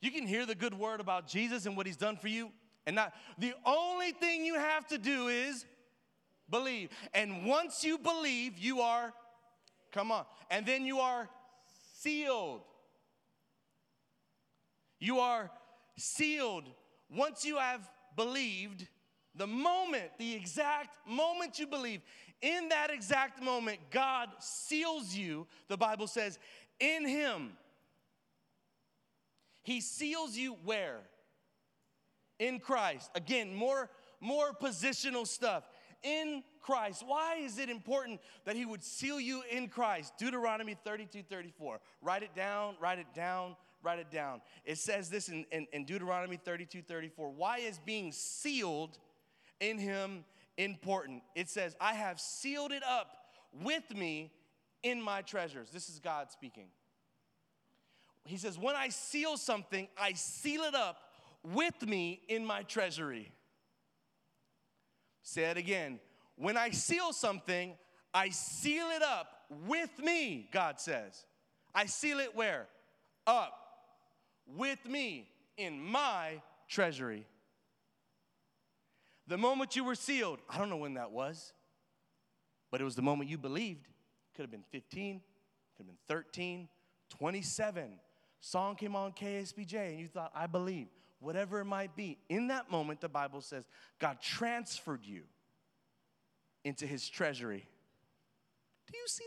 You 0.00 0.12
can 0.12 0.26
hear 0.28 0.46
the 0.46 0.54
good 0.54 0.74
word 0.74 1.00
about 1.00 1.26
Jesus 1.26 1.66
and 1.66 1.76
what 1.76 1.86
he's 1.86 1.96
done 1.96 2.16
for 2.16 2.28
you 2.28 2.52
and 2.86 2.94
not 2.94 3.12
the 3.38 3.52
only 3.66 4.12
thing 4.12 4.44
you 4.44 4.54
have 4.54 4.86
to 4.88 4.98
do 4.98 5.28
is 5.28 5.66
believe. 6.50 6.90
And 7.14 7.44
once 7.44 7.84
you 7.84 7.98
believe, 7.98 8.58
you 8.58 8.80
are 8.80 9.12
come 9.92 10.12
on. 10.12 10.24
And 10.50 10.66
then 10.66 10.84
you 10.84 11.00
are 11.00 11.28
sealed. 11.94 12.60
You 15.00 15.20
are 15.20 15.50
sealed. 15.96 16.64
Once 17.10 17.44
you 17.44 17.56
have 17.56 17.88
believed, 18.16 18.86
the 19.34 19.46
moment, 19.46 20.10
the 20.18 20.34
exact 20.34 20.96
moment 21.06 21.58
you 21.58 21.66
believe, 21.66 22.02
in 22.42 22.68
that 22.68 22.90
exact 22.90 23.42
moment, 23.42 23.78
God 23.90 24.28
seals 24.38 25.14
you, 25.14 25.46
the 25.68 25.76
Bible 25.76 26.06
says, 26.06 26.38
in 26.78 27.06
Him. 27.06 27.52
He 29.62 29.80
seals 29.80 30.36
you 30.36 30.56
where? 30.64 31.00
in 32.38 32.60
Christ. 32.60 33.10
Again, 33.14 33.54
more, 33.54 33.90
more 34.20 34.52
positional 34.52 35.26
stuff. 35.26 35.64
In 36.02 36.42
Christ. 36.60 37.02
Why 37.06 37.36
is 37.36 37.58
it 37.58 37.70
important 37.70 38.20
that 38.44 38.56
he 38.56 38.64
would 38.64 38.82
seal 38.82 39.18
you 39.18 39.42
in 39.50 39.68
Christ? 39.68 40.12
Deuteronomy 40.18 40.76
32 40.84 41.22
34. 41.22 41.80
Write 42.02 42.22
it 42.22 42.34
down, 42.34 42.74
write 42.80 42.98
it 42.98 43.12
down, 43.14 43.56
write 43.82 43.98
it 43.98 44.10
down. 44.10 44.40
It 44.64 44.78
says 44.78 45.08
this 45.08 45.28
in, 45.28 45.44
in, 45.50 45.66
in 45.72 45.84
Deuteronomy 45.84 46.36
32 46.36 46.82
34. 46.82 47.30
Why 47.30 47.58
is 47.58 47.78
being 47.78 48.12
sealed 48.12 48.98
in 49.60 49.78
him 49.78 50.24
important? 50.56 51.22
It 51.34 51.48
says, 51.48 51.74
I 51.80 51.94
have 51.94 52.20
sealed 52.20 52.72
it 52.72 52.82
up 52.84 53.10
with 53.62 53.94
me 53.94 54.32
in 54.82 55.02
my 55.02 55.22
treasures. 55.22 55.70
This 55.70 55.88
is 55.88 55.98
God 55.98 56.30
speaking. 56.30 56.66
He 58.24 58.36
says, 58.36 58.58
When 58.58 58.76
I 58.76 58.90
seal 58.90 59.36
something, 59.36 59.88
I 59.96 60.12
seal 60.12 60.62
it 60.62 60.74
up 60.74 60.98
with 61.42 61.86
me 61.86 62.20
in 62.28 62.44
my 62.44 62.62
treasury. 62.62 63.32
Say 65.22 65.44
it 65.44 65.56
again. 65.56 66.00
When 66.36 66.56
I 66.56 66.70
seal 66.70 67.12
something, 67.12 67.74
I 68.14 68.30
seal 68.30 68.86
it 68.90 69.02
up 69.02 69.28
with 69.66 69.90
me, 69.98 70.48
God 70.52 70.80
says. 70.80 71.24
I 71.74 71.86
seal 71.86 72.20
it 72.20 72.34
where? 72.34 72.66
Up 73.26 73.52
with 74.56 74.84
me 74.86 75.28
in 75.56 75.80
my 75.80 76.40
treasury. 76.68 77.26
The 79.26 79.36
moment 79.36 79.76
you 79.76 79.84
were 79.84 79.94
sealed, 79.94 80.38
I 80.48 80.58
don't 80.58 80.70
know 80.70 80.76
when 80.76 80.94
that 80.94 81.10
was, 81.10 81.52
but 82.70 82.80
it 82.80 82.84
was 82.84 82.94
the 82.96 83.02
moment 83.02 83.28
you 83.28 83.36
believed. 83.36 83.86
Could 84.34 84.42
have 84.42 84.50
been 84.50 84.64
15, 84.70 85.20
could 85.76 85.86
have 85.86 85.86
been 85.86 85.98
13, 86.08 86.68
27. 87.10 87.90
Song 88.40 88.76
came 88.76 88.94
on 88.94 89.12
KSBJ 89.12 89.90
and 89.90 90.00
you 90.00 90.08
thought, 90.08 90.30
I 90.34 90.46
believe 90.46 90.88
whatever 91.20 91.60
it 91.60 91.64
might 91.64 91.96
be. 91.96 92.18
In 92.28 92.48
that 92.48 92.70
moment, 92.70 93.00
the 93.00 93.08
Bible 93.08 93.40
says, 93.40 93.64
God 93.98 94.18
transferred 94.20 95.04
you 95.04 95.22
into 96.64 96.86
his 96.86 97.08
treasury. 97.08 97.66
Do 98.90 98.98
you 98.98 99.06
see 99.06 99.24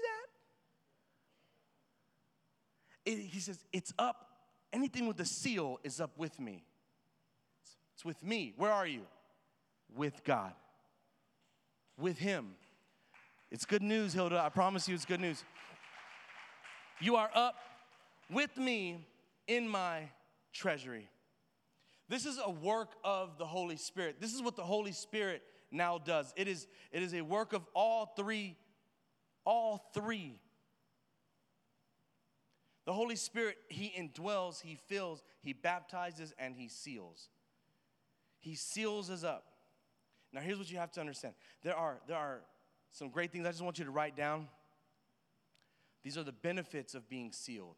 that? 3.06 3.12
It, 3.12 3.18
he 3.26 3.40
says, 3.40 3.64
It's 3.72 3.94
up. 3.98 4.28
Anything 4.74 5.06
with 5.08 5.18
the 5.18 5.26
seal 5.26 5.80
is 5.84 6.00
up 6.00 6.18
with 6.18 6.40
me. 6.40 6.64
It's, 7.62 7.76
it's 7.96 8.06
with 8.06 8.24
me. 8.24 8.54
Where 8.56 8.72
are 8.72 8.88
you? 8.88 9.02
With 9.96 10.24
God. 10.24 10.54
With 12.00 12.18
him. 12.18 12.56
It's 13.52 13.66
good 13.66 13.82
news, 13.82 14.14
Hilda. 14.14 14.40
I 14.40 14.48
promise 14.48 14.88
you 14.88 14.96
it's 14.96 15.04
good 15.04 15.20
news. 15.20 15.44
You 17.02 17.18
are 17.18 17.30
up 17.36 17.56
with 18.32 18.56
me 18.56 19.06
in 19.48 19.68
my 19.68 20.04
treasury. 20.54 21.10
This 22.12 22.26
is 22.26 22.42
a 22.44 22.52
work 22.52 22.92
of 23.06 23.38
the 23.38 23.46
Holy 23.46 23.78
Spirit. 23.78 24.18
This 24.20 24.34
is 24.34 24.42
what 24.42 24.58
the 24.58 24.64
Holy 24.64 24.92
Spirit 24.92 25.42
now 25.72 25.98
does. 25.98 26.34
It 26.36 26.50
is, 26.50 26.68
it 26.92 27.02
is 27.02 27.14
a 27.14 27.22
work 27.22 27.54
of 27.54 27.66
all 27.74 28.06
three, 28.18 28.58
all 29.46 29.90
three. 29.94 30.38
The 32.84 32.92
Holy 32.92 33.16
Spirit, 33.16 33.56
He 33.70 33.94
indwells, 33.98 34.60
He 34.62 34.76
fills, 34.90 35.24
He 35.42 35.54
baptizes, 35.54 36.34
and 36.38 36.54
He 36.54 36.68
seals. 36.68 37.30
He 38.40 38.56
seals 38.56 39.10
us 39.10 39.24
up. 39.24 39.46
Now, 40.34 40.42
here's 40.42 40.58
what 40.58 40.70
you 40.70 40.80
have 40.80 40.92
to 40.92 41.00
understand 41.00 41.34
there 41.64 41.78
are, 41.78 42.02
there 42.10 42.18
are 42.18 42.42
some 42.92 43.08
great 43.08 43.32
things 43.32 43.46
I 43.46 43.52
just 43.52 43.62
want 43.62 43.80
you 43.80 43.86
to 43.86 43.92
write 43.92 44.18
down. 44.18 44.50
These 46.04 46.18
are 46.18 46.24
the 46.24 46.34
benefits 46.34 46.94
of 46.94 47.08
being 47.08 47.32
sealed. 47.32 47.78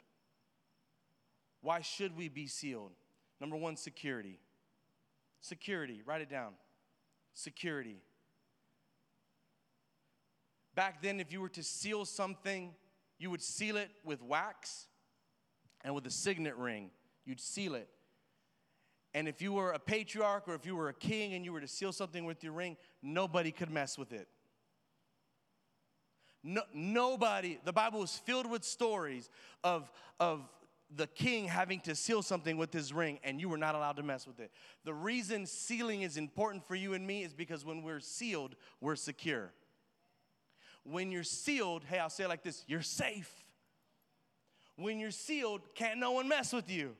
Why 1.61 1.81
should 1.81 2.17
we 2.17 2.29
be 2.29 2.47
sealed? 2.47 2.93
Number 3.43 3.57
one, 3.57 3.75
security. 3.75 4.39
Security, 5.41 6.01
write 6.05 6.21
it 6.21 6.29
down. 6.29 6.53
Security. 7.33 7.97
Back 10.75 11.01
then, 11.01 11.19
if 11.19 11.33
you 11.33 11.41
were 11.41 11.49
to 11.49 11.61
seal 11.61 12.05
something, 12.05 12.73
you 13.19 13.29
would 13.29 13.41
seal 13.41 13.75
it 13.75 13.89
with 14.05 14.21
wax 14.21 14.87
and 15.81 15.93
with 15.93 16.07
a 16.07 16.09
signet 16.09 16.55
ring. 16.55 16.89
You'd 17.25 17.41
seal 17.41 17.75
it. 17.75 17.89
And 19.13 19.27
if 19.27 19.41
you 19.41 19.51
were 19.51 19.71
a 19.71 19.79
patriarch 19.79 20.47
or 20.47 20.55
if 20.55 20.65
you 20.65 20.77
were 20.77 20.87
a 20.87 20.93
king 20.93 21.33
and 21.33 21.43
you 21.43 21.51
were 21.51 21.59
to 21.59 21.67
seal 21.67 21.91
something 21.91 22.23
with 22.23 22.45
your 22.45 22.53
ring, 22.53 22.77
nobody 23.01 23.51
could 23.51 23.69
mess 23.69 23.97
with 23.97 24.13
it. 24.13 24.29
No, 26.45 26.61
nobody, 26.73 27.59
the 27.65 27.73
Bible 27.73 28.03
is 28.03 28.15
filled 28.15 28.49
with 28.49 28.63
stories 28.63 29.29
of, 29.65 29.91
of 30.17 30.47
the 30.95 31.07
king 31.07 31.45
having 31.45 31.79
to 31.81 31.95
seal 31.95 32.21
something 32.21 32.57
with 32.57 32.71
his 32.71 32.93
ring 32.93 33.19
and 33.23 33.39
you 33.39 33.49
were 33.49 33.57
not 33.57 33.75
allowed 33.75 33.97
to 33.97 34.03
mess 34.03 34.27
with 34.27 34.39
it. 34.39 34.51
The 34.83 34.93
reason 34.93 35.45
sealing 35.45 36.01
is 36.01 36.17
important 36.17 36.65
for 36.67 36.75
you 36.75 36.93
and 36.93 37.05
me 37.05 37.23
is 37.23 37.33
because 37.33 37.65
when 37.65 37.83
we're 37.83 37.99
sealed, 37.99 38.55
we're 38.81 38.95
secure. 38.95 39.51
When 40.83 41.11
you're 41.11 41.23
sealed, 41.23 41.83
hey, 41.85 41.99
I'll 41.99 42.09
say 42.09 42.25
it 42.25 42.29
like 42.29 42.43
this 42.43 42.63
you're 42.67 42.81
safe. 42.81 43.31
When 44.75 44.99
you're 44.99 45.11
sealed, 45.11 45.61
can't 45.75 45.99
no 45.99 46.11
one 46.11 46.27
mess 46.27 46.51
with 46.51 46.69
you. 46.69 46.95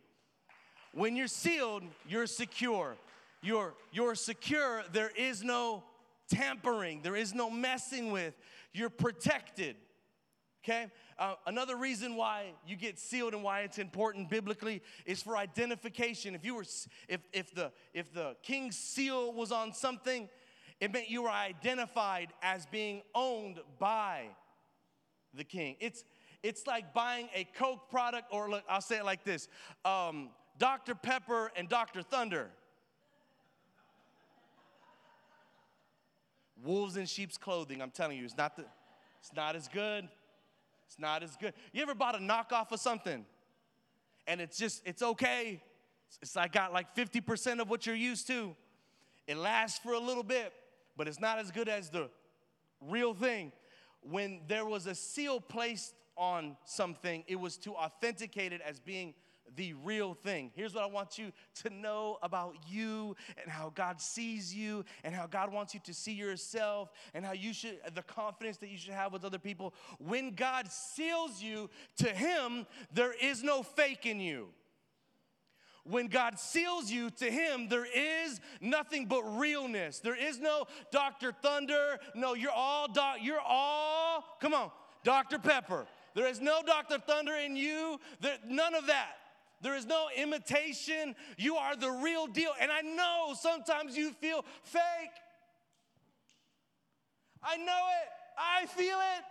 When 0.93 1.15
you're 1.15 1.27
sealed, 1.27 1.83
you're 2.07 2.27
secure. 2.27 2.95
You're, 3.41 3.73
you're 3.91 4.15
secure. 4.15 4.83
There 4.91 5.11
is 5.17 5.43
no 5.43 5.83
tampering, 6.29 7.01
there 7.01 7.15
is 7.15 7.33
no 7.33 7.49
messing 7.49 8.11
with. 8.11 8.33
You're 8.73 8.89
protected. 8.89 9.75
Okay? 10.63 10.89
Uh, 11.19 11.35
another 11.45 11.75
reason 11.75 12.15
why 12.15 12.53
you 12.65 12.75
get 12.75 12.97
sealed 12.97 13.33
and 13.33 13.43
why 13.43 13.61
it's 13.61 13.77
important 13.77 14.29
biblically 14.29 14.81
is 15.05 15.21
for 15.21 15.37
identification. 15.37 16.35
If 16.35 16.43
you 16.45 16.55
were, 16.55 16.65
if, 17.07 17.21
if 17.31 17.53
the 17.53 17.71
if 17.93 18.13
the 18.13 18.35
king's 18.41 18.77
seal 18.77 19.31
was 19.33 19.51
on 19.51 19.73
something, 19.73 20.29
it 20.79 20.91
meant 20.91 21.09
you 21.09 21.23
were 21.23 21.29
identified 21.29 22.29
as 22.41 22.65
being 22.65 23.01
owned 23.13 23.59
by 23.79 24.25
the 25.33 25.43
king. 25.43 25.75
It's 25.79 26.03
it's 26.41 26.67
like 26.67 26.93
buying 26.93 27.29
a 27.33 27.45
Coke 27.55 27.89
product, 27.89 28.27
or 28.31 28.49
look, 28.49 28.63
I'll 28.67 28.81
say 28.81 28.97
it 28.97 29.05
like 29.05 29.23
this: 29.23 29.47
um, 29.85 30.29
Dr. 30.57 30.95
Pepper 30.95 31.51
and 31.55 31.69
Dr. 31.69 32.01
Thunder. 32.01 32.49
Wolves 36.63 36.95
in 36.95 37.05
sheep's 37.05 37.37
clothing. 37.37 37.81
I'm 37.81 37.91
telling 37.91 38.17
you, 38.17 38.23
it's 38.23 38.37
not 38.37 38.55
the, 38.55 38.63
it's 39.19 39.33
not 39.35 39.55
as 39.55 39.67
good. 39.67 40.07
It's 40.87 40.99
not 40.99 41.23
as 41.23 41.35
good. 41.37 41.53
You 41.71 41.81
ever 41.81 41.95
bought 41.95 42.15
a 42.15 42.19
knockoff 42.19 42.71
of 42.71 42.79
something 42.79 43.25
and 44.27 44.41
it's 44.41 44.57
just, 44.57 44.81
it's 44.85 45.01
okay? 45.01 45.61
It's 46.21 46.35
like 46.35 46.53
got 46.53 46.73
like 46.73 46.95
50% 46.95 47.59
of 47.59 47.69
what 47.69 47.85
you're 47.85 47.95
used 47.95 48.27
to. 48.27 48.55
It 49.27 49.37
lasts 49.37 49.79
for 49.79 49.93
a 49.93 49.99
little 49.99 50.23
bit, 50.23 50.53
but 50.97 51.07
it's 51.07 51.19
not 51.19 51.39
as 51.39 51.51
good 51.51 51.69
as 51.69 51.89
the 51.89 52.09
real 52.81 53.13
thing. 53.13 53.51
When 54.01 54.41
there 54.47 54.65
was 54.65 54.85
a 54.85 54.95
seal 54.95 55.39
placed 55.39 55.93
on 56.17 56.57
something, 56.65 57.23
it 57.27 57.37
was 57.37 57.57
to 57.59 57.73
authenticate 57.73 58.53
it 58.53 58.61
as 58.61 58.79
being 58.79 59.13
the 59.55 59.73
real 59.83 60.13
thing. 60.13 60.51
Here's 60.55 60.73
what 60.73 60.83
I 60.83 60.87
want 60.87 61.17
you 61.17 61.31
to 61.63 61.69
know 61.69 62.17
about 62.21 62.55
you 62.67 63.15
and 63.41 63.51
how 63.51 63.71
God 63.75 64.01
sees 64.01 64.53
you 64.53 64.83
and 65.03 65.13
how 65.13 65.27
God 65.27 65.51
wants 65.51 65.73
you 65.73 65.79
to 65.85 65.93
see 65.93 66.13
yourself 66.13 66.91
and 67.13 67.25
how 67.25 67.33
you 67.33 67.53
should, 67.53 67.79
the 67.93 68.01
confidence 68.01 68.57
that 68.57 68.69
you 68.69 68.77
should 68.77 68.93
have 68.93 69.13
with 69.13 69.23
other 69.23 69.39
people. 69.39 69.73
When 69.99 70.35
God 70.35 70.71
seals 70.71 71.41
you 71.41 71.69
to 71.97 72.09
Him, 72.09 72.65
there 72.91 73.13
is 73.13 73.43
no 73.43 73.63
fake 73.63 74.05
in 74.05 74.19
you. 74.19 74.49
When 75.85 76.07
God 76.07 76.39
seals 76.39 76.89
you 76.89 77.09
to 77.11 77.29
Him, 77.29 77.67
there 77.67 77.85
is 77.85 78.39
nothing 78.61 79.05
but 79.05 79.23
realness. 79.37 79.99
There 79.99 80.15
is 80.15 80.39
no 80.39 80.65
Dr. 80.91 81.33
Thunder. 81.33 81.99
No, 82.15 82.35
you're 82.35 82.51
all, 82.51 82.87
doc, 82.87 83.17
you're 83.21 83.41
all, 83.41 84.23
come 84.39 84.53
on, 84.53 84.71
Dr. 85.03 85.39
Pepper. 85.39 85.85
There 86.15 86.27
is 86.27 86.39
no 86.39 86.61
Dr. 86.65 86.99
Thunder 86.99 87.33
in 87.33 87.55
you. 87.55 87.99
There, 88.21 88.37
none 88.47 88.75
of 88.75 88.87
that. 88.87 89.15
There 89.63 89.75
is 89.75 89.85
no 89.85 90.07
imitation. 90.15 91.15
You 91.37 91.55
are 91.55 91.75
the 91.75 91.89
real 91.89 92.27
deal. 92.27 92.51
And 92.61 92.71
I 92.71 92.81
know 92.81 93.33
sometimes 93.33 93.97
you 93.97 94.11
feel 94.11 94.45
fake. 94.63 94.81
I 97.41 97.57
know 97.57 97.63
it. 97.63 98.09
I 98.37 98.65
feel 98.67 98.97
it. 98.99 99.23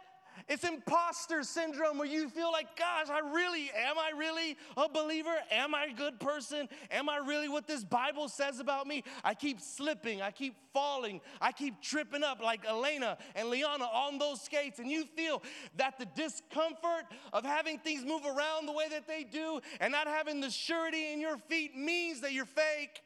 It's 0.48 0.64
imposter 0.64 1.42
syndrome 1.42 1.98
where 1.98 2.08
you 2.08 2.28
feel 2.28 2.50
like, 2.50 2.76
gosh, 2.76 3.08
I 3.08 3.20
really, 3.20 3.70
am 3.76 3.98
I 3.98 4.12
really 4.16 4.56
a 4.76 4.88
believer? 4.88 5.34
Am 5.50 5.74
I 5.74 5.86
a 5.86 5.94
good 5.94 6.18
person? 6.20 6.68
Am 6.90 7.08
I 7.08 7.18
really 7.18 7.48
what 7.48 7.66
this 7.66 7.84
Bible 7.84 8.28
says 8.28 8.60
about 8.60 8.86
me? 8.86 9.04
I 9.24 9.34
keep 9.34 9.60
slipping, 9.60 10.20
I 10.22 10.30
keep 10.30 10.54
falling, 10.72 11.20
I 11.40 11.52
keep 11.52 11.80
tripping 11.80 12.22
up 12.22 12.42
like 12.42 12.66
Elena 12.66 13.18
and 13.34 13.48
Liana 13.48 13.84
on 13.84 14.18
those 14.18 14.40
skates. 14.40 14.78
And 14.78 14.90
you 14.90 15.04
feel 15.04 15.42
that 15.76 15.98
the 15.98 16.06
discomfort 16.06 17.04
of 17.32 17.44
having 17.44 17.78
things 17.78 18.04
move 18.04 18.24
around 18.24 18.66
the 18.66 18.72
way 18.72 18.88
that 18.90 19.06
they 19.06 19.24
do 19.24 19.60
and 19.80 19.92
not 19.92 20.06
having 20.06 20.40
the 20.40 20.50
surety 20.50 21.12
in 21.12 21.20
your 21.20 21.36
feet 21.36 21.76
means 21.76 22.20
that 22.20 22.32
you're 22.32 22.44
fake. 22.44 23.02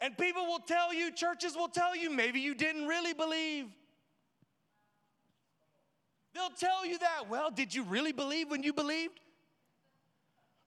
And 0.00 0.16
people 0.16 0.46
will 0.46 0.60
tell 0.60 0.94
you, 0.94 1.10
churches 1.10 1.56
will 1.56 1.68
tell 1.68 1.96
you, 1.96 2.10
maybe 2.10 2.40
you 2.40 2.54
didn't 2.54 2.86
really 2.86 3.14
believe. 3.14 3.66
They'll 6.38 6.50
tell 6.50 6.86
you 6.86 6.98
that. 6.98 7.28
Well, 7.28 7.50
did 7.50 7.74
you 7.74 7.82
really 7.82 8.12
believe 8.12 8.48
when 8.48 8.62
you 8.62 8.72
believed? 8.72 9.18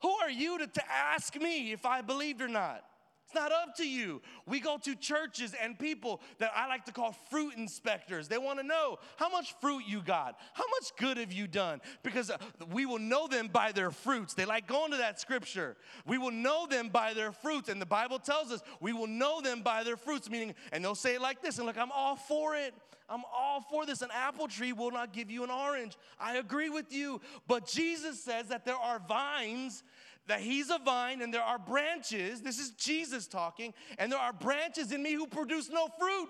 Who 0.01 0.09
are 0.09 0.29
you 0.29 0.57
to, 0.57 0.67
to 0.67 0.91
ask 0.91 1.33
me 1.39 1.71
if 1.71 1.85
I 1.85 2.01
believed 2.01 2.41
or 2.41 2.49
not? 2.49 2.83
It's 3.31 3.39
not 3.39 3.53
up 3.53 3.77
to 3.77 3.87
you. 3.87 4.21
We 4.45 4.59
go 4.59 4.77
to 4.79 4.93
churches 4.93 5.55
and 5.63 5.79
people 5.79 6.19
that 6.39 6.51
I 6.53 6.67
like 6.67 6.83
to 6.85 6.91
call 6.91 7.13
fruit 7.29 7.53
inspectors. 7.55 8.27
They 8.27 8.37
want 8.37 8.59
to 8.59 8.65
know 8.65 8.97
how 9.15 9.29
much 9.29 9.55
fruit 9.61 9.83
you 9.87 10.01
got, 10.01 10.37
how 10.53 10.65
much 10.67 10.91
good 10.97 11.15
have 11.15 11.31
you 11.31 11.47
done, 11.47 11.79
because 12.03 12.29
uh, 12.29 12.37
we 12.73 12.85
will 12.85 12.99
know 12.99 13.29
them 13.29 13.47
by 13.47 13.71
their 13.71 13.89
fruits. 13.89 14.33
They 14.33 14.43
like 14.43 14.67
going 14.67 14.91
to 14.91 14.97
that 14.97 15.21
scripture. 15.21 15.77
We 16.05 16.17
will 16.17 16.31
know 16.31 16.67
them 16.67 16.89
by 16.89 17.13
their 17.13 17.31
fruits, 17.31 17.69
and 17.69 17.81
the 17.81 17.85
Bible 17.85 18.19
tells 18.19 18.51
us 18.51 18.61
we 18.81 18.91
will 18.91 19.07
know 19.07 19.39
them 19.39 19.61
by 19.61 19.85
their 19.85 19.95
fruits. 19.95 20.29
Meaning, 20.29 20.53
and 20.73 20.83
they'll 20.83 20.93
say 20.93 21.15
it 21.15 21.21
like 21.21 21.41
this, 21.41 21.57
and 21.57 21.65
look, 21.65 21.77
I'm 21.77 21.91
all 21.93 22.17
for 22.17 22.57
it. 22.57 22.73
I'm 23.11 23.23
all 23.33 23.61
for 23.61 23.85
this. 23.85 24.01
An 24.01 24.09
apple 24.13 24.47
tree 24.47 24.71
will 24.71 24.91
not 24.91 25.11
give 25.11 25.29
you 25.29 25.43
an 25.43 25.51
orange. 25.51 25.97
I 26.19 26.37
agree 26.37 26.69
with 26.69 26.93
you, 26.93 27.19
but 27.47 27.65
Jesus 27.65 28.21
says 28.21 28.47
that 28.47 28.65
there 28.65 28.75
are 28.75 29.01
vines 29.05 29.83
that 30.27 30.39
he's 30.39 30.69
a 30.69 30.79
vine 30.79 31.21
and 31.21 31.33
there 31.33 31.43
are 31.43 31.59
branches. 31.59 32.41
This 32.41 32.59
is 32.59 32.71
Jesus 32.71 33.27
talking, 33.27 33.73
and 33.97 34.11
there 34.11 34.19
are 34.19 34.33
branches 34.33 34.91
in 34.91 35.03
me 35.03 35.13
who 35.13 35.27
produce 35.27 35.69
no 35.69 35.87
fruit. 35.99 36.29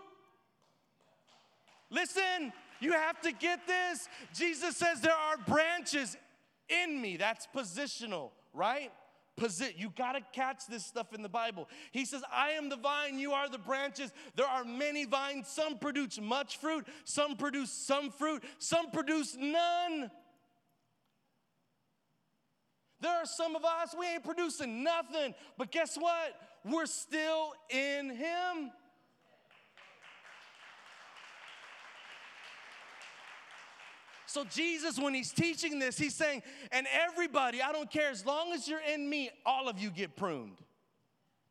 Listen, 1.89 2.53
you 2.79 2.93
have 2.93 3.19
to 3.21 3.31
get 3.31 3.67
this. 3.67 4.07
Jesus 4.33 4.77
says 4.77 5.01
there 5.01 5.13
are 5.13 5.37
branches 5.37 6.17
in 6.69 7.01
me. 7.01 7.17
That's 7.17 7.47
positional, 7.53 8.31
right? 8.53 8.91
Posi- 9.39 9.77
you 9.77 9.91
got 9.95 10.13
to 10.13 10.21
catch 10.33 10.67
this 10.67 10.85
stuff 10.85 11.13
in 11.13 11.21
the 11.21 11.29
Bible. 11.29 11.67
He 11.91 12.05
says, 12.05 12.21
I 12.31 12.51
am 12.51 12.69
the 12.69 12.75
vine, 12.75 13.17
you 13.17 13.31
are 13.33 13.49
the 13.49 13.57
branches. 13.57 14.11
There 14.35 14.47
are 14.47 14.63
many 14.63 15.05
vines. 15.05 15.47
Some 15.47 15.77
produce 15.77 16.19
much 16.19 16.57
fruit, 16.57 16.87
some 17.05 17.35
produce 17.35 17.71
some 17.71 18.09
fruit, 18.11 18.43
some 18.57 18.91
produce 18.91 19.35
none. 19.39 20.11
There 23.01 23.11
are 23.11 23.25
some 23.25 23.55
of 23.55 23.65
us, 23.65 23.95
we 23.97 24.05
ain't 24.05 24.23
producing 24.23 24.83
nothing, 24.83 25.33
but 25.57 25.71
guess 25.71 25.95
what? 25.95 26.39
We're 26.63 26.85
still 26.85 27.53
in 27.69 28.11
Him. 28.11 28.71
So, 34.31 34.45
Jesus, 34.45 34.97
when 34.97 35.13
he's 35.13 35.33
teaching 35.33 35.77
this, 35.77 35.97
he's 35.97 36.15
saying, 36.15 36.41
and 36.71 36.87
everybody, 36.89 37.61
I 37.61 37.73
don't 37.73 37.91
care, 37.91 38.09
as 38.09 38.25
long 38.25 38.53
as 38.53 38.65
you're 38.65 38.79
in 38.79 39.09
me, 39.09 39.29
all 39.45 39.67
of 39.67 39.77
you 39.77 39.89
get 39.89 40.15
pruned. 40.15 40.57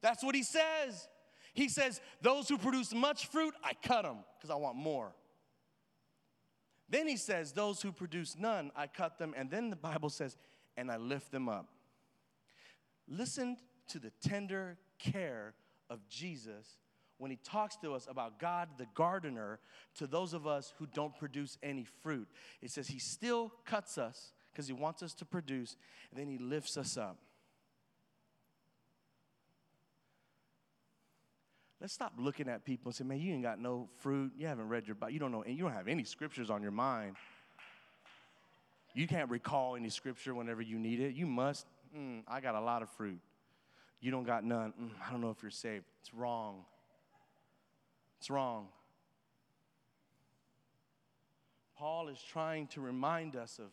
That's 0.01 0.25
what 0.25 0.35
he 0.35 0.43
says. 0.43 1.07
He 1.53 1.69
says, 1.69 2.01
those 2.23 2.49
who 2.49 2.57
produce 2.57 2.95
much 2.95 3.27
fruit, 3.27 3.53
I 3.63 3.73
cut 3.87 4.05
them 4.05 4.25
because 4.39 4.49
I 4.49 4.55
want 4.55 4.77
more. 4.77 5.13
Then 6.89 7.07
he 7.07 7.19
says, 7.19 7.53
those 7.53 7.83
who 7.83 7.93
produce 7.93 8.35
none, 8.39 8.73
I 8.75 8.87
cut 8.87 9.19
them. 9.19 9.35
And 9.37 9.51
then 9.51 9.69
the 9.69 9.77
Bible 9.77 10.09
says, 10.09 10.39
and 10.81 10.91
I 10.91 10.97
lift 10.97 11.31
them 11.31 11.49
up. 11.49 11.67
Listen 13.07 13.57
to 13.89 13.99
the 13.99 14.11
tender 14.27 14.79
care 14.99 15.55
of 15.91 16.01
Jesus 16.09 16.79
when 17.19 17.31
he 17.31 17.39
talks 17.45 17.77
to 17.77 17.93
us 17.93 18.07
about 18.09 18.39
God 18.39 18.71
the 18.79 18.87
gardener 18.95 19.59
to 19.97 20.07
those 20.07 20.33
of 20.33 20.47
us 20.47 20.73
who 20.79 20.87
don't 20.95 21.15
produce 21.19 21.59
any 21.63 21.85
fruit. 22.03 22.27
It 22.63 22.71
says 22.71 22.89
he 22.89 22.99
still 22.99 23.53
cuts 23.67 23.99
us 23.99 24.33
because 24.51 24.67
he 24.67 24.73
wants 24.73 25.03
us 25.03 25.13
to 25.15 25.27
produce, 25.27 25.77
and 26.11 26.19
then 26.19 26.29
he 26.29 26.39
lifts 26.39 26.79
us 26.79 26.97
up. 26.97 27.19
Let's 31.81 31.93
stop 31.93 32.13
looking 32.19 32.49
at 32.49 32.65
people 32.65 32.89
and 32.91 32.95
say, 32.95 33.05
man, 33.05 33.21
you 33.21 33.33
ain't 33.33 33.43
got 33.43 33.59
no 33.59 33.89
fruit. 34.01 34.33
You 34.37 34.47
haven't 34.47 34.69
read 34.69 34.87
your 34.87 34.95
Bible. 34.95 35.13
You 35.13 35.19
don't 35.19 35.33
know, 35.33 35.43
and 35.43 35.57
you 35.57 35.65
don't 35.65 35.73
have 35.73 35.89
any 35.89 36.05
scriptures 36.05 36.51
on 36.51 36.63
your 36.63 36.73
mind. 36.73 37.17
You 38.95 39.07
can't 39.07 39.31
recall 39.31 39.77
any 39.77 39.89
scripture 39.89 40.35
whenever 40.35 40.63
you 40.63 40.79
need 40.79 41.01
it. 41.01 41.15
You 41.15 41.27
must. 41.27 41.67
Mm, 41.97 42.23
I 42.27 42.41
got 42.41 42.55
a 42.55 42.61
lot 42.61 42.83
of 42.83 42.91
fruit. 42.91 43.21
You 44.01 44.11
don't 44.11 44.25
got 44.25 44.45
none. 44.45 44.73
Mm, 44.81 44.91
I 45.07 45.11
don't 45.11 45.21
know 45.21 45.31
if 45.31 45.43
you're 45.43 45.51
saved. 45.51 45.85
It's 46.01 46.15
wrong. 46.15 46.65
It's 48.19 48.31
wrong. 48.31 48.69
Paul 51.77 52.09
is 52.09 52.19
trying 52.21 52.67
to 52.69 52.81
remind 52.81 53.37
us 53.37 53.59
of 53.59 53.71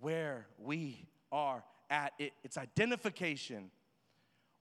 where 0.00 0.46
we 0.58 1.06
are 1.32 1.62
at. 1.88 2.12
It, 2.18 2.32
it's 2.44 2.58
identification. 2.58 3.70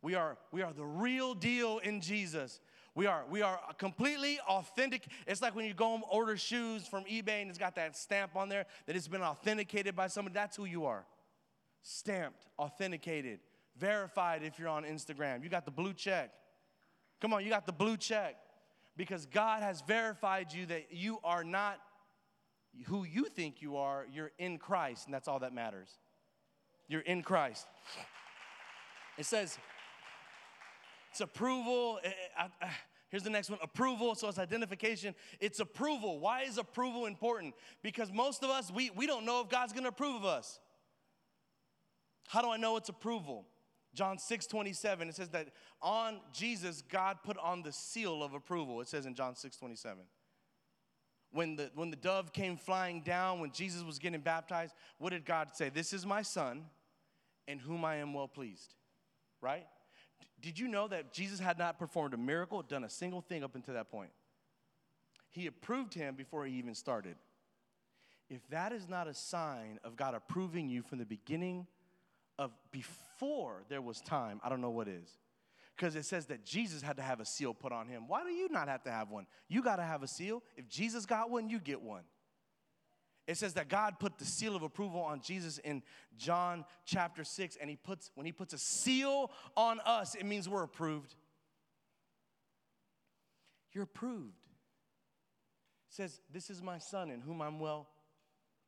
We 0.01 0.15
are, 0.15 0.37
we 0.51 0.61
are 0.61 0.71
the 0.71 0.85
real 0.85 1.33
deal 1.33 1.79
in 1.79 1.99
Jesus. 1.99 2.61
We 2.97 3.05
are, 3.05 3.25
we 3.29 3.43
are 3.43 3.59
completely 3.77 4.39
authentic. 4.49 5.05
It's 5.27 5.39
like 5.39 5.55
when 5.55 5.65
you 5.65 5.75
go 5.75 5.93
and 5.93 6.03
order 6.09 6.35
shoes 6.35 6.87
from 6.87 7.03
eBay 7.03 7.41
and 7.43 7.49
it's 7.51 7.59
got 7.59 7.75
that 7.75 7.95
stamp 7.95 8.35
on 8.35 8.49
there 8.49 8.65
that 8.87 8.95
it's 8.95 9.07
been 9.07 9.21
authenticated 9.21 9.95
by 9.95 10.07
somebody. 10.07 10.33
That's 10.33 10.57
who 10.57 10.65
you 10.65 10.85
are. 10.85 11.05
Stamped, 11.83 12.47
authenticated, 12.57 13.37
verified 13.77 14.41
if 14.41 14.57
you're 14.57 14.67
on 14.67 14.83
Instagram. 14.83 15.43
You 15.43 15.49
got 15.49 15.65
the 15.65 15.71
blue 15.71 15.93
check. 15.93 16.31
Come 17.21 17.33
on, 17.33 17.43
you 17.43 17.51
got 17.51 17.67
the 17.67 17.71
blue 17.71 17.97
check. 17.97 18.35
Because 18.95 19.27
God 19.27 19.61
has 19.61 19.81
verified 19.81 20.51
you 20.51 20.65
that 20.65 20.87
you 20.89 21.19
are 21.23 21.43
not 21.43 21.79
who 22.87 23.03
you 23.03 23.25
think 23.25 23.61
you 23.61 23.77
are, 23.77 24.07
you're 24.11 24.31
in 24.39 24.57
Christ, 24.57 25.05
and 25.05 25.13
that's 25.13 25.27
all 25.27 25.37
that 25.41 25.53
matters. 25.53 25.89
You're 26.87 27.01
in 27.01 27.21
Christ. 27.21 27.67
It 29.19 29.27
says, 29.27 29.59
it's 31.17 31.21
approval. 31.21 31.99
Eh, 32.03 32.11
eh, 32.61 32.67
here's 33.09 33.23
the 33.23 33.29
next 33.31 33.49
one 33.49 33.57
approval. 33.63 34.13
So 34.13 34.27
it's 34.27 34.37
identification. 34.37 35.15
It's 35.39 35.59
approval. 35.59 36.19
Why 36.19 36.43
is 36.43 36.59
approval 36.59 37.07
important? 37.07 37.55
Because 37.81 38.11
most 38.11 38.43
of 38.43 38.51
us, 38.51 38.71
we, 38.71 38.91
we 38.91 39.07
don't 39.07 39.25
know 39.25 39.41
if 39.41 39.49
God's 39.49 39.73
gonna 39.73 39.89
approve 39.89 40.17
of 40.17 40.25
us. 40.25 40.59
How 42.27 42.41
do 42.41 42.49
I 42.51 42.57
know 42.57 42.77
it's 42.77 42.89
approval? 42.89 43.47
John 43.95 44.19
6 44.19 44.45
27, 44.45 45.09
it 45.09 45.15
says 45.15 45.29
that 45.29 45.47
on 45.81 46.19
Jesus, 46.31 46.83
God 46.87 47.17
put 47.23 47.35
on 47.39 47.63
the 47.63 47.71
seal 47.71 48.21
of 48.21 48.35
approval. 48.35 48.79
It 48.81 48.87
says 48.87 49.07
in 49.07 49.15
John 49.15 49.35
6 49.35 49.57
27 49.57 50.03
when 51.31 51.55
the, 51.55 51.71
when 51.73 51.89
the 51.89 51.97
dove 51.97 52.31
came 52.31 52.57
flying 52.57 53.01
down, 53.01 53.39
when 53.39 53.51
Jesus 53.51 53.83
was 53.83 53.97
getting 53.97 54.21
baptized, 54.21 54.75
what 54.99 55.09
did 55.09 55.25
God 55.25 55.49
say? 55.55 55.69
This 55.69 55.93
is 55.93 56.05
my 56.05 56.21
son 56.21 56.65
in 57.47 57.57
whom 57.57 57.83
I 57.83 57.95
am 57.95 58.13
well 58.13 58.27
pleased, 58.27 58.75
right? 59.41 59.65
Did 60.39 60.59
you 60.59 60.67
know 60.67 60.87
that 60.87 61.11
Jesus 61.13 61.39
had 61.39 61.57
not 61.57 61.79
performed 61.79 62.13
a 62.13 62.17
miracle, 62.17 62.61
done 62.61 62.83
a 62.83 62.89
single 62.89 63.21
thing 63.21 63.43
up 63.43 63.55
until 63.55 63.73
that 63.73 63.89
point? 63.89 64.11
He 65.31 65.47
approved 65.47 65.93
him 65.93 66.15
before 66.15 66.45
he 66.45 66.53
even 66.53 66.75
started. 66.75 67.15
If 68.29 68.47
that 68.49 68.71
is 68.71 68.87
not 68.87 69.07
a 69.07 69.13
sign 69.13 69.79
of 69.83 69.95
God 69.95 70.13
approving 70.13 70.69
you 70.69 70.81
from 70.81 70.99
the 70.99 71.05
beginning 71.05 71.67
of 72.37 72.51
before 72.71 73.63
there 73.69 73.81
was 73.81 74.01
time, 74.01 74.39
I 74.43 74.49
don't 74.49 74.61
know 74.61 74.69
what 74.69 74.87
is 74.87 75.17
because 75.77 75.95
it 75.95 76.05
says 76.05 76.25
that 76.25 76.43
Jesus 76.43 76.81
had 76.81 76.97
to 76.97 77.03
have 77.03 77.19
a 77.19 77.25
seal 77.25 77.53
put 77.53 77.71
on 77.71 77.87
him. 77.87 78.07
Why 78.07 78.23
do 78.23 78.29
you 78.29 78.49
not 78.49 78.67
have 78.67 78.83
to 78.83 78.91
have 78.91 79.11
one? 79.11 79.27
You 79.47 79.61
got 79.61 79.75
to 79.75 79.83
have 79.83 80.01
a 80.01 80.07
seal. 80.07 80.41
If 80.55 80.67
Jesus 80.67 81.05
got 81.05 81.29
one, 81.29 81.49
you 81.49 81.59
get 81.59 81.81
one. 81.81 82.01
It 83.27 83.35
says 83.35 83.53
that 83.55 83.67
God 83.67 83.99
put 83.99 84.17
the 84.17 84.25
seal 84.25 84.55
of 84.55 84.63
approval 84.63 85.01
on 85.01 85.19
Jesus 85.19 85.57
in 85.57 85.83
John 86.17 86.63
chapter 86.85 87.25
6 87.25 87.57
and 87.59 87.69
he 87.69 87.75
puts 87.75 88.09
when 88.15 88.25
he 88.25 88.31
puts 88.31 88.53
a 88.53 88.57
seal 88.57 89.31
on 89.57 89.81
us, 89.81 90.15
it 90.15 90.25
means 90.25 90.47
we're 90.47 90.63
approved. 90.63 91.13
You're 93.73 93.83
approved. 93.83 94.47
It 95.89 95.93
says, 95.93 96.21
"This 96.31 96.49
is 96.49 96.61
my 96.61 96.77
son 96.77 97.11
in 97.11 97.19
whom 97.19 97.41
I'm 97.41 97.59
well 97.59 97.89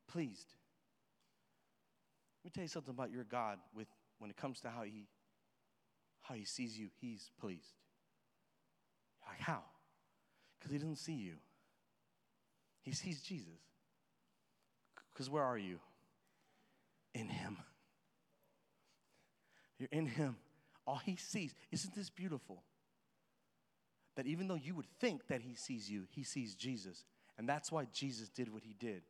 pleased." 0.08 0.54
Let 2.44 2.46
me 2.46 2.52
tell 2.52 2.64
you 2.64 2.68
something 2.68 2.94
about 2.94 3.12
your 3.12 3.24
God 3.24 3.60
with 3.74 3.88
when 4.18 4.30
it 4.30 4.36
comes 4.36 4.60
to 4.62 4.70
how 4.70 4.84
he 4.84 5.08
how 6.22 6.36
he 6.36 6.44
sees 6.44 6.78
you, 6.78 6.90
he's 7.00 7.32
pleased. 7.40 7.76
Like, 9.26 9.40
how? 9.40 9.64
Because 10.58 10.72
he 10.72 10.78
doesn't 10.78 10.98
see 10.98 11.16
you, 11.16 11.38
he 12.82 12.92
sees 12.92 13.22
Jesus. 13.22 13.69
Because 15.20 15.30
where 15.30 15.44
are 15.44 15.58
you? 15.58 15.82
In 17.14 17.28
him. 17.28 17.58
You're 19.78 19.90
in 19.92 20.06
him. 20.06 20.38
All 20.88 20.96
he 20.96 21.18
sees, 21.18 21.54
isn't 21.74 21.94
this 21.94 22.10
beautiful? 22.10 22.64
That 24.16 24.28
even 24.28 24.48
though 24.48 24.56
you 24.56 24.76
would 24.76 24.88
think 25.02 25.28
that 25.28 25.42
he 25.42 25.56
sees 25.56 25.92
you, 25.92 26.04
he 26.10 26.24
sees 26.24 26.56
Jesus. 26.56 27.04
And 27.38 27.50
that's 27.50 27.70
why 27.70 27.86
Jesus 27.92 28.30
did 28.30 28.48
what 28.48 28.64
he 28.64 28.74
did. 28.80 29.02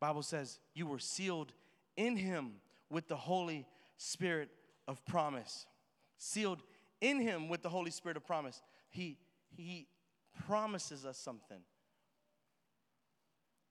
Bible 0.00 0.22
says 0.22 0.58
you 0.74 0.86
were 0.86 0.98
sealed 0.98 1.54
in 1.96 2.18
him 2.18 2.56
with 2.90 3.08
the 3.08 3.16
Holy 3.16 3.66
Spirit 3.96 4.50
of 4.86 5.02
promise 5.06 5.64
sealed 6.18 6.62
in 7.00 7.18
him 7.22 7.48
with 7.48 7.62
the 7.62 7.70
Holy 7.70 7.90
Spirit 7.90 8.18
of 8.18 8.26
promise. 8.26 8.60
He, 8.90 9.16
he 9.56 9.86
promises 10.46 11.06
us 11.06 11.16
something. 11.16 11.62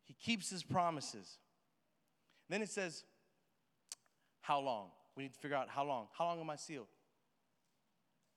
He 0.10 0.16
keeps 0.16 0.50
his 0.50 0.64
promises. 0.64 1.38
Then 2.50 2.64
it 2.64 2.70
says, 2.70 3.04
How 4.42 4.60
long? 4.60 4.88
We 5.16 5.22
need 5.24 5.34
to 5.34 5.40
figure 5.40 5.56
out 5.56 5.70
how 5.70 5.86
long. 5.86 6.08
How 6.18 6.26
long 6.26 6.40
am 6.40 6.50
I 6.50 6.56
sealed? 6.56 6.88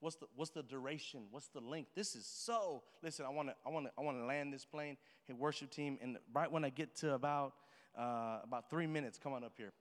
What's 0.01 0.17
the, 0.17 0.27
what's 0.37 0.51
the 0.51 0.63
duration? 0.63 1.23
What's 1.31 1.49
the 1.49 1.61
length? 1.61 1.95
This 1.95 2.15
is 2.15 2.27
so. 2.27 2.83
Listen, 3.03 3.25
I 3.25 3.31
want 3.31 3.49
to 3.49 3.55
I 3.65 3.71
want 3.71 3.87
to 3.87 3.93
I 3.97 4.03
want 4.03 4.19
to 4.19 4.27
land 4.27 4.53
this 4.53 4.67
plane. 4.67 4.99
Hey, 5.27 5.33
worship 5.33 5.71
team, 5.71 5.99
and 6.03 6.19
right 6.35 6.51
when 6.51 6.63
I 6.63 6.69
get 6.69 6.95
to 6.97 7.15
about 7.15 7.55
uh, 7.99 8.41
about 8.45 8.69
three 8.69 8.87
minutes, 8.87 9.19
come 9.19 9.33
on 9.33 9.43
up 9.43 9.55
here. 9.57 9.73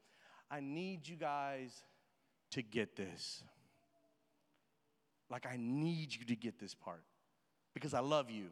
I 0.49 0.61
need 0.61 1.09
you 1.09 1.17
guys 1.17 1.83
to 2.51 2.61
get 2.61 2.95
this. 2.95 3.43
Like, 5.29 5.45
I 5.45 5.57
need 5.59 6.13
you 6.13 6.23
to 6.25 6.35
get 6.35 6.57
this 6.57 6.73
part 6.73 7.03
because 7.73 7.93
I 7.93 7.99
love 7.99 8.29
you. 8.29 8.45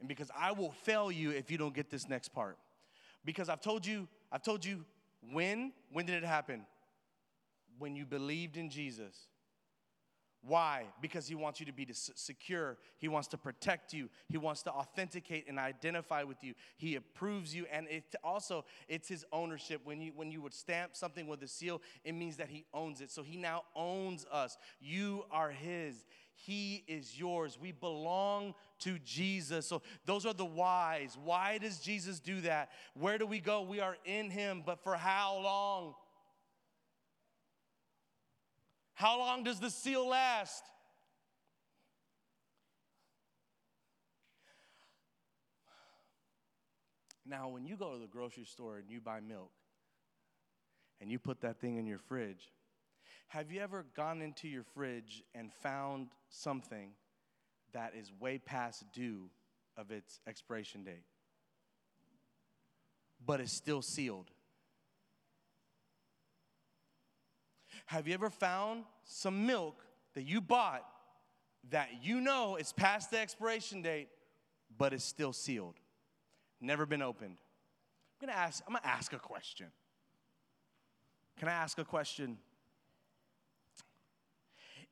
And 0.00 0.08
because 0.08 0.30
I 0.36 0.52
will 0.52 0.72
fail 0.72 1.10
you 1.10 1.30
if 1.30 1.50
you 1.50 1.58
don't 1.58 1.74
get 1.74 1.90
this 1.90 2.08
next 2.08 2.28
part. 2.28 2.58
Because 3.24 3.48
I've 3.48 3.60
told 3.60 3.86
you, 3.86 4.08
I've 4.30 4.42
told 4.42 4.64
you 4.64 4.84
when, 5.32 5.72
when 5.92 6.06
did 6.06 6.22
it 6.22 6.26
happen? 6.26 6.66
When 7.78 7.96
you 7.96 8.04
believed 8.04 8.56
in 8.56 8.70
Jesus. 8.70 9.16
Why? 10.42 10.84
Because 11.00 11.26
he 11.26 11.34
wants 11.34 11.58
you 11.58 11.66
to 11.66 11.72
be 11.72 11.86
secure. 11.92 12.78
He 12.98 13.08
wants 13.08 13.28
to 13.28 13.36
protect 13.36 13.92
you. 13.92 14.08
He 14.28 14.38
wants 14.38 14.62
to 14.64 14.70
authenticate 14.70 15.48
and 15.48 15.58
identify 15.58 16.22
with 16.22 16.44
you. 16.44 16.54
He 16.76 16.94
approves 16.94 17.54
you, 17.54 17.66
and 17.72 17.88
it 17.88 18.14
also 18.22 18.64
it's 18.88 19.08
his 19.08 19.24
ownership. 19.32 19.80
When 19.84 20.00
you 20.00 20.12
when 20.14 20.30
you 20.30 20.40
would 20.42 20.54
stamp 20.54 20.94
something 20.94 21.26
with 21.26 21.42
a 21.42 21.48
seal, 21.48 21.82
it 22.04 22.12
means 22.12 22.36
that 22.36 22.48
he 22.48 22.64
owns 22.72 23.00
it. 23.00 23.10
So 23.10 23.22
he 23.22 23.36
now 23.36 23.64
owns 23.74 24.24
us. 24.30 24.56
You 24.80 25.24
are 25.30 25.50
his. 25.50 26.04
He 26.36 26.84
is 26.86 27.18
yours. 27.18 27.58
We 27.60 27.72
belong 27.72 28.54
to 28.80 28.98
Jesus. 29.00 29.66
So 29.66 29.82
those 30.04 30.26
are 30.26 30.34
the 30.34 30.44
whys. 30.44 31.16
Why 31.24 31.58
does 31.58 31.78
Jesus 31.80 32.20
do 32.20 32.42
that? 32.42 32.70
Where 32.94 33.16
do 33.18 33.26
we 33.26 33.40
go? 33.40 33.62
We 33.62 33.80
are 33.80 33.96
in 34.04 34.30
him, 34.30 34.62
but 34.64 34.84
for 34.84 34.94
how 34.96 35.40
long? 35.42 35.94
How 38.96 39.18
long 39.18 39.44
does 39.44 39.60
the 39.60 39.68
seal 39.68 40.08
last? 40.08 40.64
Now, 47.26 47.48
when 47.48 47.66
you 47.66 47.76
go 47.76 47.92
to 47.92 47.98
the 47.98 48.06
grocery 48.06 48.46
store 48.46 48.78
and 48.78 48.90
you 48.90 49.02
buy 49.02 49.20
milk 49.20 49.50
and 50.98 51.10
you 51.10 51.18
put 51.18 51.42
that 51.42 51.60
thing 51.60 51.76
in 51.76 51.86
your 51.86 51.98
fridge, 51.98 52.50
have 53.28 53.52
you 53.52 53.60
ever 53.60 53.84
gone 53.94 54.22
into 54.22 54.48
your 54.48 54.62
fridge 54.62 55.22
and 55.34 55.52
found 55.52 56.08
something 56.30 56.92
that 57.74 57.92
is 57.94 58.10
way 58.18 58.38
past 58.38 58.82
due 58.94 59.28
of 59.76 59.90
its 59.90 60.20
expiration 60.26 60.84
date, 60.84 61.04
but 63.26 63.42
is 63.42 63.52
still 63.52 63.82
sealed? 63.82 64.30
Have 67.86 68.08
you 68.08 68.14
ever 68.14 68.30
found 68.30 68.84
some 69.04 69.46
milk 69.46 69.84
that 70.14 70.22
you 70.22 70.40
bought 70.40 70.84
that 71.70 71.88
you 72.02 72.20
know 72.20 72.56
is 72.56 72.72
past 72.72 73.10
the 73.10 73.18
expiration 73.18 73.82
date, 73.82 74.08
but 74.76 74.92
it's 74.92 75.04
still 75.04 75.32
sealed? 75.32 75.74
Never 76.60 76.84
been 76.84 77.02
opened. 77.02 77.36
I'm 78.20 78.28
gonna 78.28 78.38
ask, 78.38 78.62
I'm 78.66 78.74
gonna 78.74 78.86
ask 78.86 79.12
a 79.12 79.18
question. 79.18 79.66
Can 81.38 81.48
I 81.48 81.52
ask 81.52 81.78
a 81.78 81.84
question? 81.84 82.38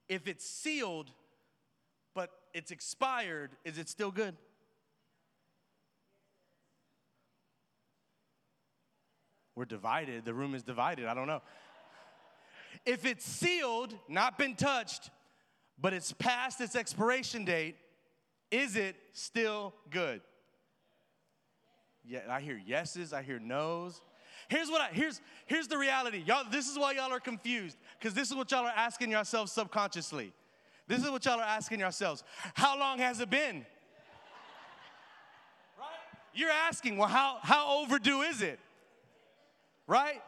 If 0.09 0.29
it's 0.29 0.45
sealed, 0.45 1.11
but 2.15 2.31
it's 2.53 2.71
expired, 2.71 3.53
is 3.65 3.79
it 3.79 3.89
still 3.89 4.11
good? 4.11 4.37
We're 9.57 9.65
divided. 9.65 10.25
The 10.25 10.35
room 10.35 10.55
is 10.55 10.63
divided. 10.63 11.07
I 11.07 11.15
don't 11.15 11.27
know. 11.27 11.41
If 12.87 13.07
it's 13.07 13.25
sealed, 13.25 13.95
not 14.09 14.39
been 14.39 14.55
touched, 14.55 15.11
but 15.81 15.93
it's 15.93 16.13
past 16.13 16.61
its 16.61 16.77
expiration 16.77 17.45
date, 17.45 17.77
is 18.51 18.77
it 18.77 18.97
still 19.13 19.75
good? 19.91 20.21
Yeah, 22.05 22.21
I 22.29 22.41
hear 22.41 22.61
yeses, 22.65 23.13
I 23.13 23.23
hear 23.23 23.39
nos. 23.39 24.01
Here's 24.49 24.71
what 24.71 24.83
I 24.83 24.89
here's 24.93 25.23
here's 25.47 25.69
the 25.69 25.79
reality. 25.79 26.23
Y'all, 26.27 26.45
this 26.51 26.69
is 26.69 26.79
why 26.79 26.93
y'all 26.93 27.11
are 27.11 27.21
confused, 27.21 27.79
because 27.99 28.13
this 28.13 28.29
is 28.29 28.37
what 28.37 28.51
y'all 28.51 28.67
are 28.67 28.73
asking 28.77 29.11
yourselves 29.11 29.51
subconsciously. 29.53 30.33
This 30.87 31.03
is 31.03 31.11
what 31.11 31.25
y'all 31.25 31.41
are 31.41 31.43
asking 31.43 31.81
yourselves. 31.81 32.23
How 32.53 32.79
long 32.79 32.99
has 32.99 33.21
it 33.21 33.31
been? 33.31 33.65
Right? 35.79 35.89
You're 36.35 36.51
asking, 36.51 36.99
well, 36.99 37.09
how, 37.09 37.39
how 37.41 37.83
overdue 37.83 38.21
is 38.23 38.43
it? 38.43 38.59
Right? 39.87 40.21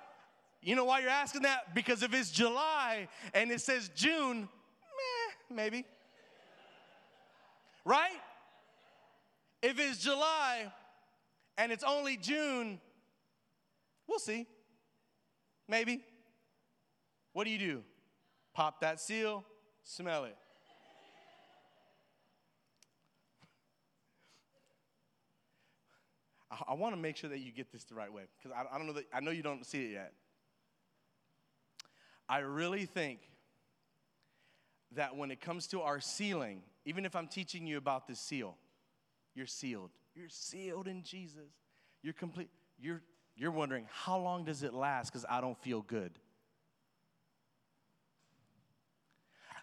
You 0.63 0.75
know 0.75 0.85
why 0.85 1.01
you're 1.01 1.11
asking 1.11 1.43
that? 1.43 1.75
Because 1.75 2.03
if 2.03 2.13
it's 2.13 2.31
July 2.31 3.09
and 3.35 3.51
it 3.51 3.61
says 3.61 3.91
June, 3.95 4.41
meh, 4.41 5.55
maybe. 5.55 5.85
Right? 7.85 8.19
If 9.63 9.79
it's 9.79 9.99
July 9.99 10.73
and 11.57 11.71
it's 11.71 11.85
only 11.85 12.17
June, 12.17 12.81
we'll 14.09 14.19
see. 14.19 14.47
Maybe. 15.69 16.03
What 17.33 17.45
do 17.45 17.51
you 17.51 17.59
do? 17.59 17.83
Pop 18.55 18.81
that 18.81 19.01
seal, 19.01 19.45
smell 19.85 20.25
it. 20.25 20.37
I, 26.51 26.73
I 26.73 26.75
want 26.75 26.95
to 26.95 27.01
make 27.01 27.17
sure 27.17 27.31
that 27.31 27.39
you 27.39 27.53
get 27.53 27.71
this 27.73 27.85
the 27.85 27.95
right 27.95 28.13
way 28.13 28.23
because 28.39 28.57
I, 28.57 28.75
I 28.75 28.79
don't 28.79 28.87
know 28.87 28.95
that 28.95 29.05
I 29.13 29.21
know 29.21 29.31
you 29.31 29.43
don't 29.43 29.67
see 29.67 29.85
it 29.85 29.93
yet. 29.93 30.13
I 32.29 32.39
really 32.39 32.87
think 32.87 33.21
that 34.93 35.17
when 35.17 35.31
it 35.31 35.41
comes 35.41 35.67
to 35.69 35.83
our 35.83 36.01
sealing, 36.01 36.63
even 36.85 37.05
if 37.05 37.15
I'm 37.15 37.29
teaching 37.29 37.67
you 37.67 37.77
about 37.77 38.07
this 38.07 38.19
seal, 38.19 38.57
you're 39.35 39.47
sealed. 39.47 39.91
You're 40.15 40.29
sealed 40.29 40.89
in 40.89 41.03
Jesus. 41.03 41.53
You're 42.03 42.15
complete. 42.15 42.49
You're 42.79 43.03
you're 43.37 43.51
wondering 43.51 43.87
how 43.93 44.19
long 44.19 44.45
does 44.45 44.63
it 44.63 44.73
last 44.73 45.13
because 45.13 45.27
I 45.29 45.41
don't 45.41 45.61
feel 45.63 45.83
good. 45.83 46.19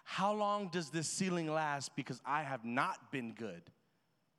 How 0.04 0.32
long 0.32 0.68
does 0.68 0.90
this 0.90 1.08
sealing 1.08 1.52
last 1.52 1.96
because 1.96 2.20
I 2.24 2.42
have 2.42 2.64
not 2.64 3.10
been 3.10 3.32
good 3.32 3.62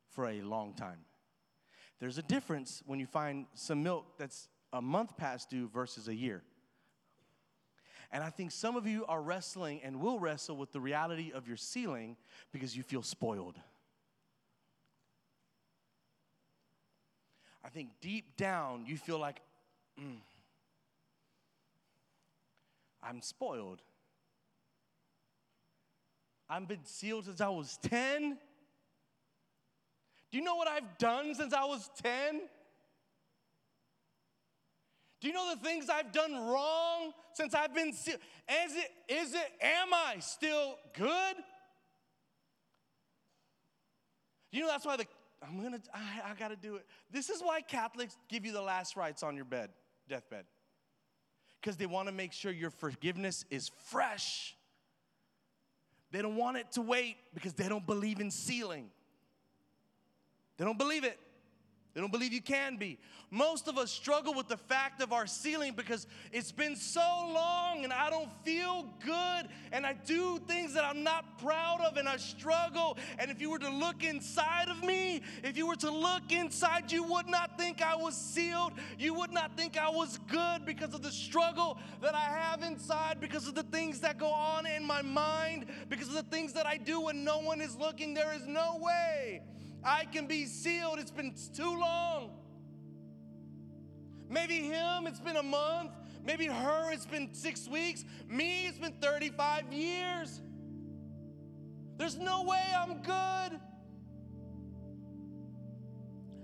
for 0.08 0.28
a 0.28 0.40
long 0.40 0.72
time? 0.72 1.00
There's 1.98 2.18
a 2.18 2.22
difference 2.22 2.82
when 2.86 2.98
you 2.98 3.06
find 3.06 3.46
some 3.54 3.82
milk 3.82 4.06
that's 4.16 4.48
a 4.72 4.80
month 4.80 5.16
past 5.16 5.50
due 5.50 5.68
versus 5.68 6.08
a 6.08 6.14
year. 6.14 6.42
And 8.12 8.22
I 8.22 8.30
think 8.30 8.52
some 8.52 8.76
of 8.76 8.86
you 8.86 9.04
are 9.06 9.20
wrestling 9.20 9.80
and 9.82 10.00
will 10.00 10.18
wrestle 10.18 10.56
with 10.56 10.72
the 10.72 10.80
reality 10.80 11.32
of 11.34 11.48
your 11.48 11.56
sealing 11.56 12.16
because 12.52 12.76
you 12.76 12.82
feel 12.82 13.02
spoiled. 13.02 13.58
I 17.64 17.68
think 17.68 17.88
deep 18.00 18.36
down 18.36 18.84
you 18.86 18.96
feel 18.96 19.18
like, 19.18 19.40
mm, 20.00 20.18
I'm 23.02 23.20
spoiled. 23.20 23.82
I've 26.48 26.68
been 26.68 26.84
sealed 26.84 27.24
since 27.24 27.40
I 27.40 27.48
was 27.48 27.76
10. 27.82 28.36
Do 30.30 30.38
you 30.38 30.44
know 30.44 30.54
what 30.54 30.68
I've 30.68 30.98
done 30.98 31.34
since 31.34 31.52
I 31.52 31.64
was 31.64 31.90
10? 32.02 32.42
Do 35.20 35.28
you 35.28 35.34
know 35.34 35.54
the 35.54 35.60
things 35.60 35.88
I've 35.88 36.12
done 36.12 36.32
wrong 36.32 37.12
since 37.32 37.54
I've 37.54 37.74
been? 37.74 37.88
Is 37.88 38.06
it, 38.08 38.90
is 39.08 39.34
it, 39.34 39.52
am 39.62 39.94
I 39.94 40.16
still 40.20 40.76
good? 40.94 41.36
You 44.52 44.62
know, 44.62 44.68
that's 44.68 44.84
why 44.84 44.96
the, 44.96 45.06
I'm 45.42 45.62
gonna, 45.62 45.80
I, 45.94 46.30
I 46.30 46.34
gotta 46.38 46.56
do 46.56 46.76
it. 46.76 46.86
This 47.10 47.30
is 47.30 47.40
why 47.40 47.60
Catholics 47.62 48.16
give 48.28 48.44
you 48.44 48.52
the 48.52 48.62
last 48.62 48.96
rites 48.96 49.22
on 49.22 49.36
your 49.36 49.44
bed, 49.44 49.70
deathbed. 50.08 50.44
Because 51.60 51.76
they 51.76 51.86
wanna 51.86 52.12
make 52.12 52.32
sure 52.32 52.52
your 52.52 52.70
forgiveness 52.70 53.44
is 53.50 53.70
fresh. 53.86 54.54
They 56.10 56.22
don't 56.22 56.36
want 56.36 56.58
it 56.58 56.72
to 56.72 56.82
wait 56.82 57.16
because 57.34 57.54
they 57.54 57.68
don't 57.68 57.86
believe 57.86 58.20
in 58.20 58.30
sealing. 58.30 58.90
They 60.56 60.64
don't 60.64 60.78
believe 60.78 61.04
it. 61.04 61.18
They 61.96 62.02
don't 62.02 62.12
believe 62.12 62.34
you 62.34 62.42
can 62.42 62.76
be. 62.76 62.98
Most 63.30 63.68
of 63.68 63.78
us 63.78 63.90
struggle 63.90 64.34
with 64.34 64.48
the 64.48 64.58
fact 64.58 65.00
of 65.00 65.14
our 65.14 65.26
sealing 65.26 65.72
because 65.72 66.06
it's 66.30 66.52
been 66.52 66.76
so 66.76 67.00
long 67.00 67.84
and 67.84 67.92
I 67.92 68.10
don't 68.10 68.28
feel 68.44 68.86
good 69.02 69.48
and 69.72 69.86
I 69.86 69.94
do 69.94 70.38
things 70.46 70.74
that 70.74 70.84
I'm 70.84 71.02
not 71.02 71.38
proud 71.38 71.80
of 71.80 71.96
and 71.96 72.06
I 72.06 72.18
struggle. 72.18 72.98
And 73.18 73.30
if 73.30 73.40
you 73.40 73.50
were 73.50 73.58
to 73.60 73.70
look 73.70 74.04
inside 74.04 74.68
of 74.68 74.82
me, 74.82 75.22
if 75.42 75.56
you 75.56 75.66
were 75.66 75.76
to 75.76 75.90
look 75.90 76.30
inside, 76.32 76.92
you 76.92 77.02
would 77.02 77.28
not 77.28 77.56
think 77.56 77.80
I 77.80 77.96
was 77.96 78.14
sealed. 78.14 78.74
You 78.98 79.14
would 79.14 79.32
not 79.32 79.56
think 79.56 79.78
I 79.78 79.88
was 79.88 80.18
good 80.30 80.66
because 80.66 80.92
of 80.92 81.00
the 81.00 81.10
struggle 81.10 81.78
that 82.02 82.14
I 82.14 82.26
have 82.26 82.62
inside, 82.62 83.22
because 83.22 83.48
of 83.48 83.54
the 83.54 83.62
things 83.62 84.00
that 84.00 84.18
go 84.18 84.28
on 84.28 84.66
in 84.66 84.84
my 84.84 85.00
mind, 85.00 85.64
because 85.88 86.08
of 86.08 86.14
the 86.14 86.24
things 86.24 86.52
that 86.52 86.66
I 86.66 86.76
do 86.76 87.00
when 87.00 87.24
no 87.24 87.38
one 87.38 87.62
is 87.62 87.74
looking. 87.74 88.12
There 88.12 88.34
is 88.34 88.46
no 88.46 88.78
way 88.82 89.40
I 89.86 90.04
can 90.04 90.26
be 90.26 90.46
sealed. 90.46 90.98
It's 90.98 91.12
been 91.12 91.32
too 91.54 91.78
long. 91.78 92.32
Maybe 94.28 94.56
him, 94.56 95.06
it's 95.06 95.20
been 95.20 95.36
a 95.36 95.42
month. 95.42 95.92
Maybe 96.24 96.46
her, 96.46 96.92
it's 96.92 97.06
been 97.06 97.32
six 97.32 97.68
weeks. 97.68 98.04
Me, 98.28 98.66
it's 98.66 98.78
been 98.78 98.94
35 99.00 99.72
years. 99.72 100.42
There's 101.98 102.18
no 102.18 102.42
way 102.42 102.62
I'm 102.76 103.00
good. 103.00 103.60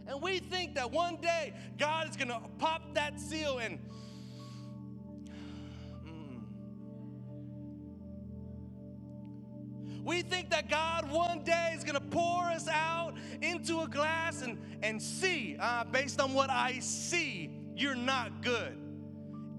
And 0.07 0.23
we 0.23 0.39
think 0.39 0.77
that 0.77 0.93
one 0.93 1.17
day 1.17 1.53
God 1.79 2.09
is 2.09 2.17
going 2.17 2.29
to 2.29 2.41
pop 2.59 2.95
that 2.95 3.19
seal 3.19 3.59
and 3.59 3.81
We 10.05 10.23
think 10.23 10.51
that 10.51 10.69
God 10.69 11.11
one 11.11 11.45
day 11.45 11.75
is 11.77 11.85
going 11.85 11.95
to 11.95 12.01
pour 12.01 12.45
us 12.45 12.69
out 12.69 13.15
into 13.41 13.83
a 13.83 13.89
glass 13.89 14.43
and, 14.43 14.59
and 14.83 15.01
see, 15.01 15.57
uh, 15.61 15.85
based 15.85 16.21
on 16.21 16.35
what 16.35 16.51
I 16.51 16.81
see, 16.81 17.51
you're 17.77 17.95
not 17.95 18.43
good. 18.43 18.77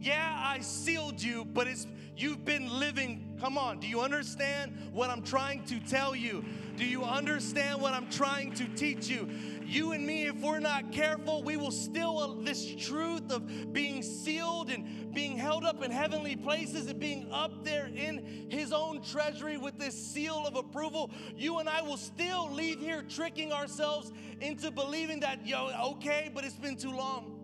Yeah, 0.02 0.36
I 0.38 0.60
sealed 0.60 1.22
you, 1.22 1.46
but 1.46 1.68
it's 1.68 1.88
you've 2.18 2.44
been 2.44 2.80
living. 2.80 3.33
Come 3.44 3.58
on, 3.58 3.82
do 3.82 3.88
you 3.88 4.00
understand 4.00 4.72
what 4.94 5.10
I'm 5.10 5.22
trying 5.22 5.66
to 5.66 5.78
tell 5.82 6.16
you? 6.16 6.46
Do 6.78 6.86
you 6.86 7.04
understand 7.04 7.82
what 7.82 7.94
I'm 7.94 8.10
trying 8.10 8.54
to 8.54 8.66
teach 8.70 9.10
you? 9.10 9.28
you 9.66 9.92
and 9.92 10.08
me, 10.08 10.28
if 10.28 10.36
we're 10.36 10.60
not 10.60 10.94
careful, 10.94 11.44
we 11.44 11.58
will 11.58 11.70
still 11.72 12.20
uh, 12.20 12.44
this 12.44 12.74
truth 12.76 13.30
of 13.34 13.74
being 13.74 14.02
sealed 14.02 14.70
and 14.70 15.14
being 15.14 15.38
held 15.38 15.66
up 15.66 15.84
in 15.84 15.92
heavenly 15.92 16.38
places 16.38 16.88
and 16.88 17.02
being 17.02 17.28
up 17.34 17.66
there 17.66 17.88
in 17.88 18.48
His 18.50 18.72
own 18.72 19.02
treasury 19.02 19.58
with 19.58 19.78
this 19.78 19.94
seal 19.94 20.46
of 20.48 20.56
approval. 20.56 21.12
You 21.36 21.60
and 21.60 21.68
I 21.68 21.82
will 21.82 21.98
still 21.98 22.50
leave 22.50 22.80
here 22.80 23.04
tricking 23.10 23.52
ourselves 23.52 24.14
into 24.40 24.72
believing 24.72 25.20
that, 25.20 25.46
yo, 25.46 25.70
okay, 25.96 26.32
but 26.34 26.46
it's 26.46 26.56
been 26.56 26.78
too 26.78 26.96
long. 26.96 27.43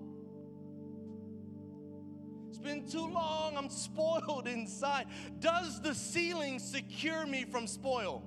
It's 2.59 2.67
been 2.67 2.87
too 2.89 3.07
long. 3.07 3.55
I'm 3.55 3.69
spoiled 3.69 4.47
inside. 4.47 5.05
Does 5.39 5.81
the 5.81 5.93
sealing 5.95 6.59
secure 6.59 7.25
me 7.25 7.45
from 7.45 7.67
spoil? 7.67 8.23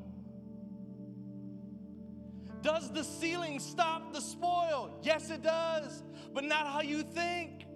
Does 2.62 2.90
the 2.92 3.04
sealing 3.04 3.58
stop 3.58 4.14
the 4.14 4.20
spoil? 4.20 4.98
Yes, 5.02 5.30
it 5.30 5.42
does, 5.42 6.02
but 6.32 6.44
not 6.44 6.66
how 6.66 6.80
you 6.80 7.02
think. 7.02 7.66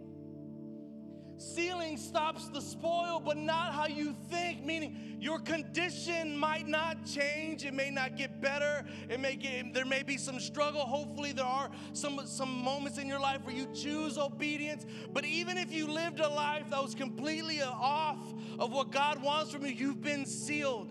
Sealing 1.38 1.98
stops 1.98 2.48
the 2.48 2.60
spoil, 2.60 3.20
but 3.24 3.36
not 3.36 3.74
how 3.74 3.86
you 3.86 4.14
think, 4.30 4.64
meaning 4.64 5.16
your 5.20 5.38
condition 5.38 6.36
might 6.36 6.66
not 6.66 7.04
change. 7.04 7.64
It 7.64 7.74
may 7.74 7.90
not 7.90 8.16
get 8.16 8.40
better. 8.40 8.86
It 9.10 9.20
may 9.20 9.36
get, 9.36 9.74
there 9.74 9.84
may 9.84 10.02
be 10.02 10.16
some 10.16 10.40
struggle. 10.40 10.80
Hopefully, 10.80 11.32
there 11.32 11.44
are 11.44 11.70
some, 11.92 12.20
some 12.24 12.62
moments 12.62 12.98
in 12.98 13.06
your 13.06 13.20
life 13.20 13.44
where 13.44 13.54
you 13.54 13.66
choose 13.74 14.16
obedience. 14.16 14.86
But 15.12 15.24
even 15.26 15.58
if 15.58 15.72
you 15.72 15.86
lived 15.86 16.20
a 16.20 16.28
life 16.28 16.70
that 16.70 16.82
was 16.82 16.94
completely 16.94 17.60
off 17.62 18.32
of 18.58 18.72
what 18.72 18.90
God 18.90 19.22
wants 19.22 19.52
from 19.52 19.66
you, 19.66 19.72
you've 19.72 20.02
been 20.02 20.24
sealed. 20.24 20.90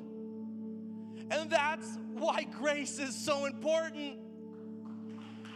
And 1.32 1.50
that's 1.50 1.98
why 2.14 2.44
grace 2.44 3.00
is 3.00 3.16
so 3.16 3.46
important. 3.46 4.20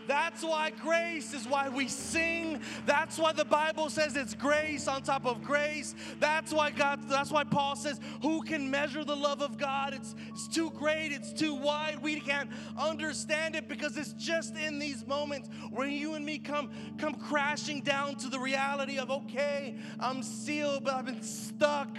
That's 0.10 0.44
why 0.44 0.72
grace 0.72 1.36
is 1.36 1.48
why 1.48 1.70
we 1.70 1.88
sing. 1.88 2.62
That's 2.88 3.20
why 3.20 3.32
the 3.32 3.46
Bible 3.46 3.92
says 3.92 4.16
it's 4.16 4.34
grace 4.34 4.88
on 4.88 5.04
top 5.04 5.28
of 5.28 5.44
grace. 5.44 5.94
That's 6.20 6.52
why 6.52 6.72
God, 6.72 7.08
that's 7.08 7.30
why 7.30 7.44
Paul 7.44 7.76
says, 7.76 8.00
Who 8.24 8.42
can 8.42 8.72
measure 8.72 9.04
the 9.04 9.16
love 9.16 9.44
of 9.44 9.60
God? 9.60 9.94
It's, 9.94 10.16
it's 10.30 10.48
too 10.48 10.72
great, 10.72 11.12
it's 11.12 11.32
too 11.32 11.54
wide. 11.54 12.02
We 12.02 12.20
can't 12.22 12.50
understand 12.76 13.56
it 13.56 13.68
because 13.68 13.98
it's 13.98 14.14
just 14.14 14.58
in 14.58 14.80
these 14.80 15.06
moments 15.06 15.48
where 15.70 15.88
you 15.88 16.16
and 16.16 16.26
me 16.26 16.40
come, 16.40 16.72
come 16.98 17.14
crashing 17.14 17.82
down 17.82 18.16
to 18.16 18.30
the 18.30 18.40
reality 18.40 18.98
of, 18.98 19.12
okay, 19.12 19.76
I'm 20.00 20.24
sealed, 20.24 20.86
but 20.86 20.96
I've 20.96 21.06
been 21.06 21.22
stuck. 21.22 21.96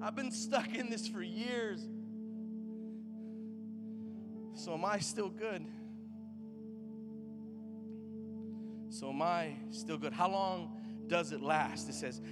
I've 0.00 0.14
been 0.14 0.30
stuck 0.30 0.76
in 0.76 0.90
this 0.90 1.08
for 1.08 1.24
years. 1.24 1.84
So, 4.56 4.72
am 4.72 4.86
I 4.86 4.98
still 5.00 5.28
good? 5.28 5.66
So, 8.88 9.10
am 9.10 9.20
I 9.20 9.52
still 9.70 9.98
good? 9.98 10.14
How 10.14 10.30
long 10.30 10.80
does 11.06 11.32
it 11.32 11.42
last? 11.42 11.90
It 11.90 11.94
says, 11.94 12.22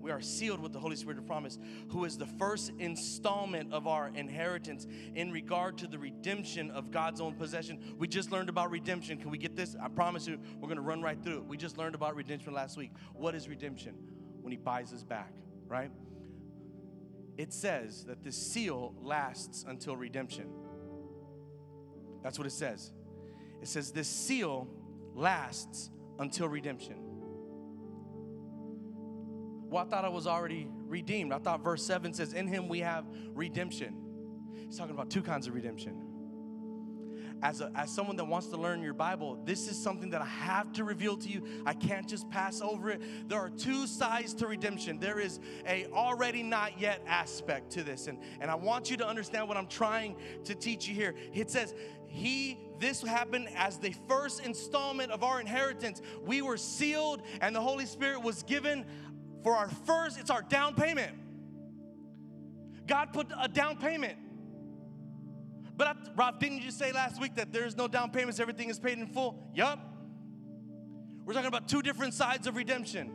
we 0.00 0.10
are 0.10 0.22
sealed 0.22 0.60
with 0.60 0.72
the 0.72 0.78
Holy 0.78 0.96
Spirit 0.96 1.18
of 1.18 1.26
promise, 1.26 1.58
who 1.88 2.06
is 2.06 2.16
the 2.16 2.26
first 2.26 2.72
installment 2.78 3.74
of 3.74 3.86
our 3.86 4.10
inheritance 4.14 4.86
in 5.14 5.30
regard 5.30 5.76
to 5.78 5.86
the 5.86 5.98
redemption 5.98 6.70
of 6.70 6.90
God's 6.90 7.20
own 7.20 7.34
possession. 7.34 7.78
We 7.98 8.08
just 8.08 8.32
learned 8.32 8.48
about 8.48 8.70
redemption. 8.70 9.18
Can 9.18 9.30
we 9.30 9.36
get 9.36 9.54
this? 9.54 9.76
I 9.80 9.88
promise 9.88 10.26
you, 10.26 10.40
we're 10.56 10.68
going 10.68 10.76
to 10.76 10.82
run 10.82 11.02
right 11.02 11.22
through 11.22 11.36
it. 11.36 11.44
We 11.44 11.58
just 11.58 11.76
learned 11.76 11.94
about 11.94 12.16
redemption 12.16 12.54
last 12.54 12.78
week. 12.78 12.90
What 13.12 13.34
is 13.34 13.50
redemption? 13.50 13.94
When 14.40 14.50
He 14.50 14.56
buys 14.56 14.94
us 14.94 15.04
back, 15.04 15.34
right? 15.68 15.90
It 17.36 17.52
says 17.52 18.04
that 18.06 18.24
the 18.24 18.32
seal 18.32 18.94
lasts 18.98 19.64
until 19.68 19.94
redemption. 19.94 20.46
That's 22.22 22.38
what 22.38 22.46
it 22.46 22.52
says. 22.52 22.92
It 23.60 23.68
says 23.68 23.92
this 23.92 24.08
seal 24.08 24.68
lasts 25.14 25.90
until 26.18 26.48
redemption. 26.48 26.96
Well, 29.70 29.84
I 29.84 29.88
thought 29.88 30.04
I 30.04 30.08
was 30.08 30.26
already 30.26 30.68
redeemed. 30.86 31.32
I 31.32 31.38
thought 31.38 31.64
verse 31.64 31.84
7 31.84 32.12
says, 32.12 32.34
In 32.34 32.46
him 32.46 32.68
we 32.68 32.80
have 32.80 33.06
redemption. 33.34 33.96
He's 34.54 34.76
talking 34.76 34.94
about 34.94 35.10
two 35.10 35.22
kinds 35.22 35.46
of 35.46 35.54
redemption. 35.54 36.11
As, 37.42 37.60
a, 37.60 37.70
as 37.74 37.90
someone 37.90 38.16
that 38.16 38.24
wants 38.24 38.46
to 38.48 38.56
learn 38.56 38.82
your 38.82 38.94
Bible, 38.94 39.38
this 39.44 39.68
is 39.68 39.76
something 39.76 40.10
that 40.10 40.22
I 40.22 40.26
have 40.26 40.72
to 40.74 40.84
reveal 40.84 41.16
to 41.16 41.28
you. 41.28 41.42
I 41.66 41.74
can't 41.74 42.08
just 42.08 42.30
pass 42.30 42.60
over 42.60 42.90
it. 42.90 43.28
There 43.28 43.38
are 43.38 43.50
two 43.50 43.86
sides 43.86 44.32
to 44.34 44.46
redemption. 44.46 44.98
There 44.98 45.18
is 45.18 45.40
a 45.66 45.86
already 45.86 46.42
not 46.42 46.80
yet 46.80 47.02
aspect 47.06 47.72
to 47.72 47.82
this. 47.82 48.06
And, 48.06 48.18
and 48.40 48.50
I 48.50 48.54
want 48.54 48.90
you 48.90 48.96
to 48.98 49.06
understand 49.06 49.48
what 49.48 49.56
I'm 49.56 49.66
trying 49.66 50.16
to 50.44 50.54
teach 50.54 50.88
you 50.88 50.94
here. 50.94 51.14
It 51.34 51.50
says, 51.50 51.74
He 52.06 52.58
this 52.78 53.00
happened 53.00 53.48
as 53.54 53.78
the 53.78 53.94
first 54.08 54.44
installment 54.44 55.12
of 55.12 55.22
our 55.22 55.40
inheritance. 55.40 56.02
We 56.24 56.42
were 56.42 56.56
sealed, 56.56 57.22
and 57.40 57.54
the 57.54 57.60
Holy 57.60 57.86
Spirit 57.86 58.22
was 58.22 58.42
given 58.42 58.84
for 59.42 59.56
our 59.56 59.68
first, 59.68 60.18
it's 60.18 60.30
our 60.30 60.42
down 60.42 60.74
payment. 60.74 61.16
God 62.86 63.12
put 63.12 63.28
a 63.40 63.48
down 63.48 63.76
payment. 63.76 64.18
But 65.76 65.86
I, 65.86 65.94
Rob, 66.16 66.38
didn't 66.38 66.62
you 66.62 66.70
say 66.70 66.92
last 66.92 67.20
week 67.20 67.34
that 67.36 67.52
there's 67.52 67.76
no 67.76 67.88
down 67.88 68.10
payments, 68.10 68.40
everything 68.40 68.68
is 68.68 68.78
paid 68.78 68.98
in 68.98 69.06
full? 69.06 69.50
Yup. 69.54 69.78
We're 71.24 71.34
talking 71.34 71.48
about 71.48 71.68
two 71.68 71.82
different 71.82 72.14
sides 72.14 72.46
of 72.46 72.56
redemption. 72.56 73.10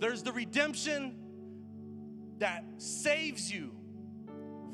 There's 0.00 0.22
the 0.22 0.32
redemption 0.32 1.16
that 2.38 2.64
saves 2.78 3.52
you, 3.52 3.72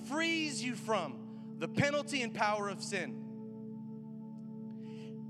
frees 0.08 0.62
you 0.62 0.74
from 0.74 1.18
the 1.58 1.68
penalty 1.68 2.22
and 2.22 2.32
power 2.32 2.68
of 2.68 2.82
sin. 2.82 3.20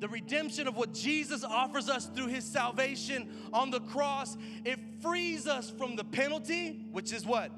The 0.00 0.08
redemption 0.08 0.66
of 0.66 0.76
what 0.76 0.92
Jesus 0.92 1.44
offers 1.44 1.88
us 1.88 2.06
through 2.06 2.26
his 2.26 2.44
salvation 2.44 3.28
on 3.52 3.70
the 3.70 3.80
cross, 3.80 4.36
it 4.64 4.78
frees 5.00 5.46
us 5.46 5.70
from 5.70 5.96
the 5.96 6.04
penalty, 6.04 6.86
which 6.90 7.12
is 7.12 7.24
what? 7.24 7.50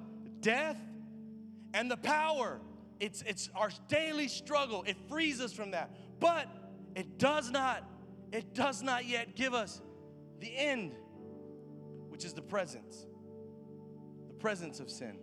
Death, 0.42 0.76
and 1.76 1.90
the 1.90 1.96
power. 1.98 2.58
It's, 3.00 3.22
it's 3.26 3.50
our 3.54 3.70
daily 3.88 4.28
struggle. 4.28 4.82
It 4.86 4.96
frees 5.10 5.42
us 5.42 5.52
from 5.52 5.72
that. 5.72 5.94
But 6.18 6.48
it 6.94 7.18
does 7.18 7.50
not, 7.50 7.84
it 8.32 8.54
does 8.54 8.82
not 8.82 9.04
yet 9.04 9.36
give 9.36 9.52
us 9.52 9.82
the 10.40 10.50
end, 10.56 10.94
which 12.08 12.24
is 12.24 12.32
the 12.32 12.40
presence. 12.40 13.06
The 14.28 14.34
presence 14.34 14.80
of 14.80 14.90
sin. 14.90 15.18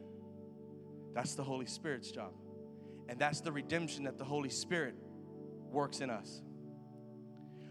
That's 1.15 1.33
the 1.33 1.43
Holy 1.43 1.65
Spirit's 1.65 2.11
job. 2.11 2.33
And 3.09 3.19
that's 3.19 3.41
the 3.41 3.51
redemption 3.51 4.03
that 4.03 4.19
the 4.19 4.23
Holy 4.23 4.49
Spirit 4.49 4.93
works 5.71 6.01
in 6.01 6.11
us. 6.11 6.43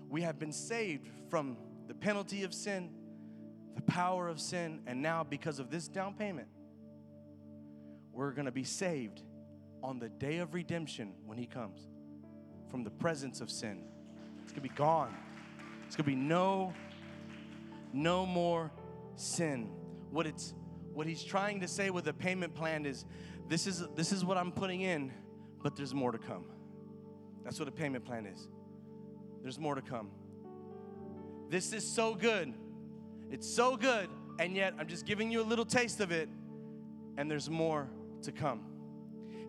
We 0.08 0.22
have 0.22 0.40
been 0.40 0.52
saved 0.52 1.08
from 1.30 1.56
the 1.86 1.94
penalty 1.94 2.42
of 2.42 2.52
sin, 2.52 2.90
the 3.76 3.82
power 3.82 4.28
of 4.28 4.40
sin, 4.40 4.80
and 4.86 5.00
now 5.00 5.22
because 5.22 5.60
of 5.60 5.70
this 5.70 5.86
down 5.86 6.14
payment, 6.14 6.48
we're 8.12 8.32
gonna 8.32 8.52
be 8.52 8.64
saved 8.64 9.22
on 9.82 9.98
the 9.98 10.08
day 10.08 10.38
of 10.38 10.54
redemption 10.54 11.14
when 11.24 11.38
He 11.38 11.46
comes 11.46 11.88
from 12.70 12.84
the 12.84 12.90
presence 12.90 13.40
of 13.40 13.50
sin. 13.50 13.84
It's 14.42 14.52
gonna 14.52 14.62
be 14.62 14.68
gone. 14.70 15.14
It's 15.86 15.96
gonna 15.96 16.06
be 16.06 16.14
no, 16.14 16.72
no 17.92 18.26
more 18.26 18.70
sin. 19.16 19.70
What 20.10 20.26
it's 20.26 20.54
what 20.92 21.06
he's 21.06 21.24
trying 21.24 21.60
to 21.60 21.68
say 21.68 21.88
with 21.88 22.04
the 22.04 22.12
payment 22.12 22.54
plan 22.54 22.84
is 22.84 23.06
this 23.48 23.66
is 23.66 23.84
this 23.96 24.12
is 24.12 24.24
what 24.24 24.36
I'm 24.36 24.52
putting 24.52 24.82
in 24.82 25.10
but 25.62 25.76
there's 25.76 25.94
more 25.94 26.12
to 26.12 26.18
come. 26.18 26.44
That's 27.44 27.58
what 27.58 27.68
a 27.68 27.72
payment 27.72 28.04
plan 28.04 28.26
is. 28.26 28.48
There's 29.42 29.58
more 29.58 29.74
to 29.74 29.82
come. 29.82 30.10
This 31.48 31.72
is 31.72 31.86
so 31.86 32.14
good. 32.14 32.52
It's 33.30 33.48
so 33.48 33.76
good, 33.76 34.08
and 34.38 34.54
yet 34.54 34.74
I'm 34.78 34.88
just 34.88 35.06
giving 35.06 35.30
you 35.30 35.40
a 35.40 35.44
little 35.44 35.64
taste 35.64 36.00
of 36.00 36.12
it, 36.12 36.28
and 37.16 37.30
there's 37.30 37.48
more 37.48 37.88
to 38.22 38.32
come. 38.32 38.60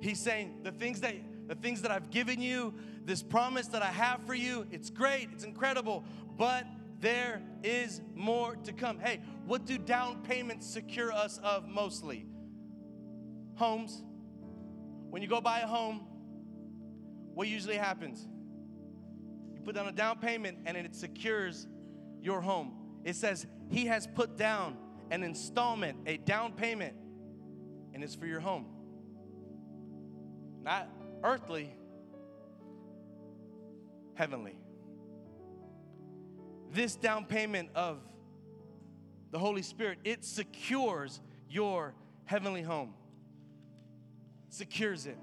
He's 0.01 0.19
saying 0.19 0.59
the 0.63 0.71
things 0.71 1.01
that 1.01 1.15
the 1.47 1.55
things 1.55 1.81
that 1.81 1.91
I've 1.91 2.09
given 2.09 2.41
you, 2.41 2.73
this 3.05 3.21
promise 3.21 3.67
that 3.67 3.81
I 3.81 3.91
have 3.91 4.25
for 4.25 4.33
you, 4.33 4.65
it's 4.71 4.89
great, 4.89 5.29
it's 5.33 5.43
incredible, 5.43 6.05
but 6.37 6.65
there 6.99 7.41
is 7.63 8.01
more 8.15 8.55
to 8.63 8.71
come. 8.71 8.97
Hey, 8.99 9.21
what 9.45 9.65
do 9.65 9.77
down 9.77 10.23
payments 10.23 10.65
secure 10.65 11.11
us 11.11 11.39
of 11.43 11.67
mostly? 11.67 12.25
Homes, 13.55 14.03
when 15.09 15.21
you 15.21 15.27
go 15.27 15.41
buy 15.41 15.59
a 15.59 15.67
home, 15.67 16.07
what 17.33 17.47
usually 17.47 17.75
happens? 17.75 18.25
You 19.53 19.61
put 19.61 19.75
down 19.75 19.87
a 19.87 19.91
down 19.91 20.19
payment 20.19 20.59
and 20.65 20.77
it 20.77 20.95
secures 20.95 21.67
your 22.21 22.41
home. 22.41 22.73
It 23.03 23.15
says, 23.15 23.45
He 23.69 23.85
has 23.87 24.07
put 24.07 24.37
down 24.37 24.77
an 25.11 25.23
installment, 25.23 25.97
a 26.05 26.17
down 26.17 26.53
payment, 26.53 26.95
and 27.93 28.03
it's 28.03 28.15
for 28.15 28.25
your 28.25 28.39
home. 28.39 28.65
Not 30.63 30.89
earthly, 31.23 31.73
heavenly. 34.15 34.57
This 36.71 36.95
down 36.95 37.25
payment 37.25 37.69
of 37.75 37.99
the 39.31 39.39
Holy 39.39 39.61
Spirit, 39.61 39.99
it 40.03 40.23
secures 40.23 41.19
your 41.49 41.93
heavenly 42.25 42.61
home 42.61 42.93
secures 44.53 45.07
it. 45.07 45.17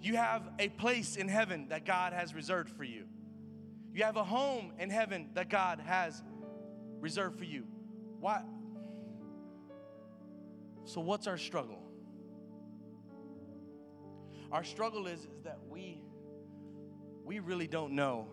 You 0.00 0.16
have 0.16 0.50
a 0.58 0.68
place 0.68 1.16
in 1.16 1.28
heaven 1.28 1.68
that 1.68 1.84
God 1.84 2.12
has 2.12 2.34
reserved 2.34 2.70
for 2.70 2.84
you. 2.84 3.04
You 3.94 4.04
have 4.04 4.16
a 4.16 4.24
home 4.24 4.72
in 4.78 4.90
heaven 4.90 5.30
that 5.34 5.48
God 5.48 5.80
has 5.80 6.22
reserved 7.00 7.38
for 7.38 7.44
you. 7.44 7.64
Why? 8.20 8.42
So, 10.86 11.00
what's 11.00 11.26
our 11.26 11.36
struggle? 11.36 11.82
Our 14.52 14.62
struggle 14.62 15.08
is, 15.08 15.20
is 15.20 15.42
that 15.42 15.58
we 15.68 16.00
we 17.24 17.40
really 17.40 17.66
don't 17.66 17.92
know. 17.92 18.28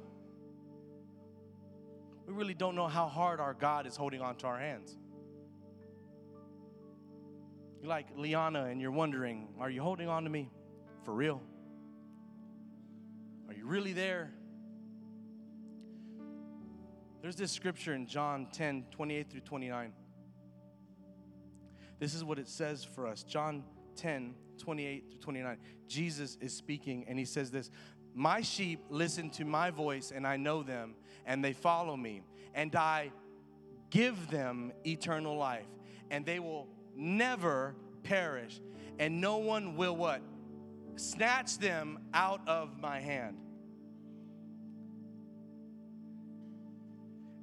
We 2.28 2.34
really 2.34 2.54
don't 2.54 2.76
know 2.76 2.88
how 2.88 3.08
hard 3.08 3.40
our 3.40 3.56
God 3.56 3.88
is 3.88 3.96
holding 3.96 4.22
on 4.22 4.36
to 4.38 4.48
our 4.48 4.60
hands. 4.60 4.96
You're 7.82 7.90
like 7.90 8.06
Liana 8.16 8.66
and 8.66 8.80
you're 8.80 8.92
wondering, 8.92 9.48
are 9.60 9.70
you 9.70 9.82
holding 9.82 10.08
on 10.08 10.24
to 10.24 10.30
me 10.30 10.52
for 11.04 11.14
real? 11.14 11.42
Are 13.48 13.54
you 13.56 13.66
really 13.66 13.94
there? 13.94 14.32
There's 17.24 17.36
this 17.36 17.52
scripture 17.52 17.96
in 17.96 18.06
John 18.06 18.48
10 18.54 18.86
28 18.92 19.32
through 19.32 19.42
29. 19.42 19.94
This 22.04 22.14
is 22.14 22.22
what 22.22 22.38
it 22.38 22.50
says 22.50 22.84
for 22.84 23.08
us. 23.08 23.24
John 23.24 23.64
10 23.96 24.36
28 24.58 25.06
through 25.10 25.20
29. 25.22 25.58
Jesus 25.88 26.38
is 26.42 26.54
speaking 26.54 27.06
and 27.08 27.18
he 27.18 27.24
says 27.24 27.50
this 27.50 27.72
My 28.14 28.42
sheep 28.42 28.82
listen 28.90 29.30
to 29.30 29.46
my 29.46 29.72
voice 29.72 30.12
and 30.14 30.28
I 30.28 30.36
know 30.36 30.64
them 30.64 30.96
and 31.26 31.42
they 31.42 31.54
follow 31.54 31.96
me 31.96 32.24
and 32.54 32.76
I 32.76 33.14
give 33.90 34.30
them 34.30 34.74
eternal 34.86 35.38
life 35.38 35.64
and 36.12 36.26
they 36.26 36.40
will 36.40 36.68
never 36.94 37.74
perish, 38.04 38.60
and 39.00 39.22
no 39.22 39.38
one 39.38 39.78
will 39.78 39.96
what? 39.96 40.22
Snatch 40.98 41.58
them 41.58 42.00
out 42.14 42.46
of 42.50 42.82
my 42.82 43.00
hand. 43.00 43.38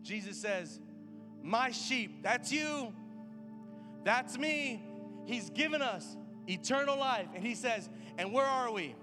Jesus 0.02 0.36
says, 0.36 0.80
My 1.42 1.70
sheep, 1.70 2.22
that's 2.22 2.52
you, 2.52 2.92
that's 4.04 4.38
me. 4.38 4.82
He's 5.26 5.50
given 5.50 5.82
us 5.82 6.16
eternal 6.46 6.98
life. 6.98 7.28
And 7.34 7.44
he 7.44 7.54
says, 7.54 7.88
And 8.18 8.32
where 8.32 8.44
are 8.44 8.72
we? 8.72 8.94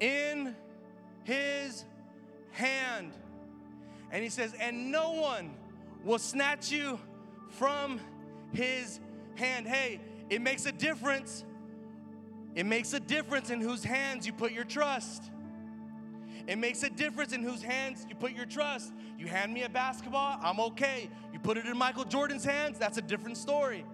In 0.00 0.54
his 1.24 1.84
hand. 2.52 3.12
And 4.10 4.22
he 4.22 4.30
says, 4.30 4.54
And 4.58 4.90
no 4.90 5.12
one 5.12 5.54
will 6.04 6.18
snatch 6.18 6.70
you 6.70 6.98
from 7.50 8.00
his 8.52 9.00
hand. 9.36 9.66
Hey, 9.66 10.00
it 10.30 10.40
makes 10.40 10.66
a 10.66 10.72
difference. 10.72 11.44
It 12.54 12.66
makes 12.66 12.92
a 12.92 13.00
difference 13.00 13.50
in 13.50 13.60
whose 13.60 13.84
hands 13.84 14.26
you 14.26 14.32
put 14.32 14.52
your 14.52 14.64
trust. 14.64 15.30
It 16.46 16.56
makes 16.56 16.82
a 16.82 16.88
difference 16.88 17.34
in 17.34 17.42
whose 17.42 17.62
hands 17.62 18.06
you 18.08 18.14
put 18.14 18.32
your 18.32 18.46
trust. 18.46 18.92
You 19.18 19.26
hand 19.26 19.52
me 19.52 19.64
a 19.64 19.68
basketball, 19.68 20.38
I'm 20.42 20.58
okay. 20.60 21.10
You 21.38 21.42
put 21.44 21.56
it 21.56 21.66
in 21.66 21.78
Michael 21.78 22.04
Jordan's 22.04 22.44
hands, 22.44 22.78
that's 22.78 22.98
a 22.98 23.02
different 23.02 23.36
story. 23.36 23.84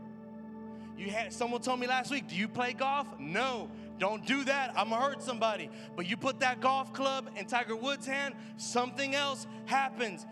You 0.97 1.11
had 1.11 1.31
someone 1.31 1.61
told 1.61 1.79
me 1.79 1.87
last 1.87 2.11
week, 2.11 2.27
"Do 2.27 2.37
you 2.37 2.49
play 2.49 2.73
golf?" 2.73 3.07
No. 3.19 3.69
Don't 3.99 4.25
do 4.25 4.45
that. 4.45 4.73
I'm 4.77 4.89
gonna 4.89 5.05
hurt 5.05 5.23
somebody. 5.23 5.69
But 5.95 6.07
you 6.07 6.17
put 6.17 6.41
that 6.41 6.61
golf 6.61 6.95
club 6.95 7.29
in 7.37 7.45
Tiger 7.45 7.77
Woods' 7.77 8.07
hand, 8.07 8.35
something 8.57 9.15
else 9.15 9.47
happens. 9.67 10.27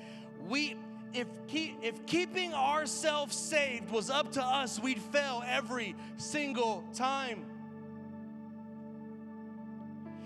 We 0.48 0.76
if 1.12 1.26
keep, 1.48 1.76
if 1.82 2.06
keeping 2.06 2.54
ourselves 2.54 3.36
saved 3.36 3.90
was 3.90 4.08
up 4.08 4.32
to 4.32 4.42
us, 4.42 4.80
we'd 4.80 5.02
fail 5.02 5.44
every 5.46 5.94
single 6.16 6.82
time 6.94 7.44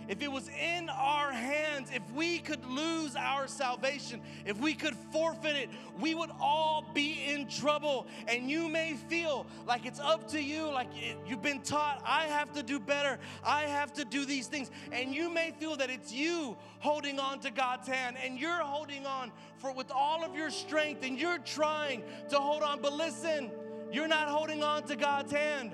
if 0.08 0.22
it 0.22 0.30
was 0.30 0.48
in 0.48 0.88
our 0.88 1.32
hands, 1.32 1.90
if 1.92 2.02
we 2.14 2.38
could 2.38 2.64
lose 2.64 3.16
our 3.16 3.48
salvation, 3.48 4.20
if 4.44 4.58
we 4.60 4.74
could 4.74 4.94
forfeit 5.12 5.56
it, 5.56 5.68
we 6.00 6.14
would 6.14 6.30
all 6.40 6.84
be 6.94 7.24
in 7.24 7.48
trouble. 7.48 8.06
And 8.28 8.50
you 8.50 8.68
may 8.68 8.94
feel 8.94 9.46
like 9.66 9.84
it's 9.84 10.00
up 10.00 10.28
to 10.28 10.40
you, 10.40 10.70
like 10.70 10.88
you've 11.26 11.42
been 11.42 11.60
taught, 11.60 12.02
I 12.06 12.24
have 12.24 12.52
to 12.52 12.62
do 12.62 12.78
better, 12.78 13.18
I 13.44 13.62
have 13.62 13.92
to 13.94 14.04
do 14.04 14.24
these 14.24 14.46
things. 14.46 14.70
And 14.92 15.14
you 15.14 15.28
may 15.28 15.52
feel 15.58 15.76
that 15.76 15.90
it's 15.90 16.12
you 16.12 16.56
holding 16.78 17.18
on 17.18 17.40
to 17.40 17.50
God's 17.50 17.88
hand 17.88 18.16
and 18.22 18.38
you're 18.38 18.52
holding 18.60 19.06
on 19.06 19.32
for 19.58 19.72
with 19.72 19.90
all 19.90 20.24
of 20.24 20.34
your 20.34 20.50
strength 20.50 21.04
and 21.04 21.18
you're 21.18 21.38
trying 21.38 22.02
to 22.30 22.36
hold 22.36 22.62
on. 22.62 22.80
But 22.80 22.92
listen, 22.92 23.50
you're 23.92 24.08
not 24.08 24.28
holding 24.28 24.62
on 24.62 24.84
to 24.84 24.96
God's 24.96 25.32
hand, 25.32 25.72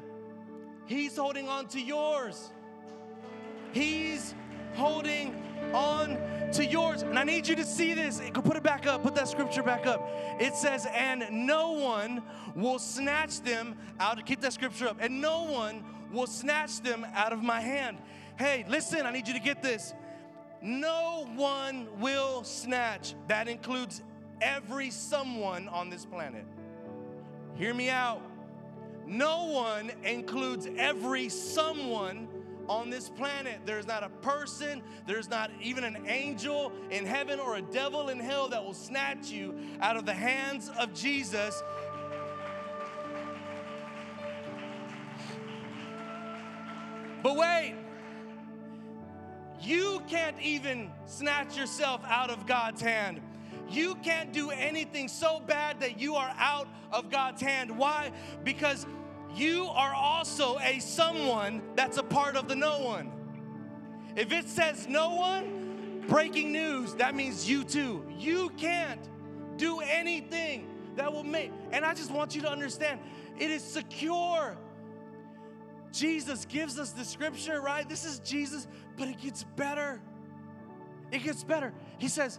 He's 0.86 1.16
holding 1.16 1.48
on 1.48 1.66
to 1.68 1.80
yours. 1.80 2.50
He's 3.72 4.34
holding 4.74 5.42
on 5.74 6.18
to 6.52 6.64
yours. 6.64 7.02
And 7.02 7.18
I 7.18 7.24
need 7.24 7.48
you 7.48 7.56
to 7.56 7.64
see 7.64 7.94
this. 7.94 8.20
Put 8.32 8.56
it 8.56 8.62
back 8.62 8.86
up. 8.86 9.02
Put 9.02 9.14
that 9.14 9.28
scripture 9.28 9.62
back 9.62 9.86
up. 9.86 10.08
It 10.40 10.54
says, 10.54 10.86
And 10.92 11.46
no 11.46 11.72
one 11.72 12.22
will 12.54 12.78
snatch 12.78 13.40
them 13.40 13.76
out. 13.98 14.24
Keep 14.24 14.40
that 14.42 14.52
scripture 14.52 14.88
up. 14.88 14.98
And 15.00 15.20
no 15.20 15.44
one 15.44 15.84
will 16.12 16.26
snatch 16.26 16.80
them 16.80 17.06
out 17.14 17.32
of 17.32 17.42
my 17.42 17.60
hand. 17.60 17.98
Hey, 18.38 18.64
listen, 18.68 19.06
I 19.06 19.10
need 19.10 19.26
you 19.26 19.34
to 19.34 19.40
get 19.40 19.62
this. 19.62 19.94
No 20.60 21.26
one 21.34 21.88
will 22.00 22.44
snatch. 22.44 23.14
That 23.28 23.48
includes 23.48 24.02
every 24.40 24.90
someone 24.90 25.68
on 25.68 25.90
this 25.90 26.04
planet. 26.04 26.44
Hear 27.54 27.74
me 27.74 27.90
out. 27.90 28.22
No 29.06 29.46
one 29.46 29.90
includes 30.04 30.68
every 30.76 31.28
someone 31.28 32.28
on 32.72 32.88
this 32.88 33.08
planet. 33.10 33.60
There's 33.66 33.86
not 33.86 34.02
a 34.02 34.08
person, 34.08 34.82
there's 35.06 35.28
not 35.28 35.50
even 35.60 35.84
an 35.84 36.06
angel 36.06 36.72
in 36.90 37.04
heaven 37.04 37.38
or 37.38 37.56
a 37.56 37.62
devil 37.62 38.08
in 38.08 38.18
hell 38.18 38.48
that 38.48 38.64
will 38.64 38.74
snatch 38.74 39.30
you 39.30 39.54
out 39.80 39.96
of 39.96 40.06
the 40.06 40.14
hands 40.14 40.70
of 40.78 40.94
Jesus. 40.94 41.62
But 47.22 47.36
wait, 47.36 47.76
you 49.60 50.02
can't 50.08 50.40
even 50.40 50.90
snatch 51.06 51.56
yourself 51.56 52.00
out 52.06 52.30
of 52.30 52.46
God's 52.46 52.80
hand. 52.80 53.20
You 53.70 53.94
can't 53.96 54.32
do 54.32 54.50
anything 54.50 55.08
so 55.08 55.40
bad 55.46 55.80
that 55.80 56.00
you 56.00 56.14
are 56.16 56.34
out 56.38 56.68
of 56.90 57.10
God's 57.10 57.40
hand. 57.40 57.76
Why? 57.78 58.10
Because 58.42 58.86
you 59.34 59.66
are 59.66 59.94
also 59.94 60.58
a 60.58 60.78
someone 60.78 61.62
that's 61.74 61.98
a 61.98 62.02
part 62.02 62.36
of 62.36 62.48
the 62.48 62.56
no 62.56 62.80
one. 62.80 63.12
If 64.16 64.32
it 64.32 64.48
says 64.48 64.86
no 64.88 65.14
one, 65.14 66.04
breaking 66.08 66.52
news, 66.52 66.94
that 66.94 67.14
means 67.14 67.48
you 67.48 67.64
too. 67.64 68.04
You 68.18 68.50
can't 68.56 69.00
do 69.56 69.80
anything 69.80 70.68
that 70.96 71.12
will 71.12 71.24
make, 71.24 71.50
and 71.70 71.84
I 71.84 71.94
just 71.94 72.10
want 72.10 72.34
you 72.34 72.42
to 72.42 72.50
understand 72.50 73.00
it 73.38 73.50
is 73.50 73.62
secure. 73.62 74.56
Jesus 75.92 76.46
gives 76.46 76.78
us 76.78 76.92
the 76.92 77.04
scripture, 77.04 77.60
right? 77.60 77.88
This 77.88 78.04
is 78.04 78.18
Jesus, 78.20 78.66
but 78.96 79.08
it 79.08 79.20
gets 79.20 79.44
better. 79.56 80.00
It 81.10 81.22
gets 81.22 81.44
better. 81.44 81.72
He 81.98 82.08
says, 82.08 82.38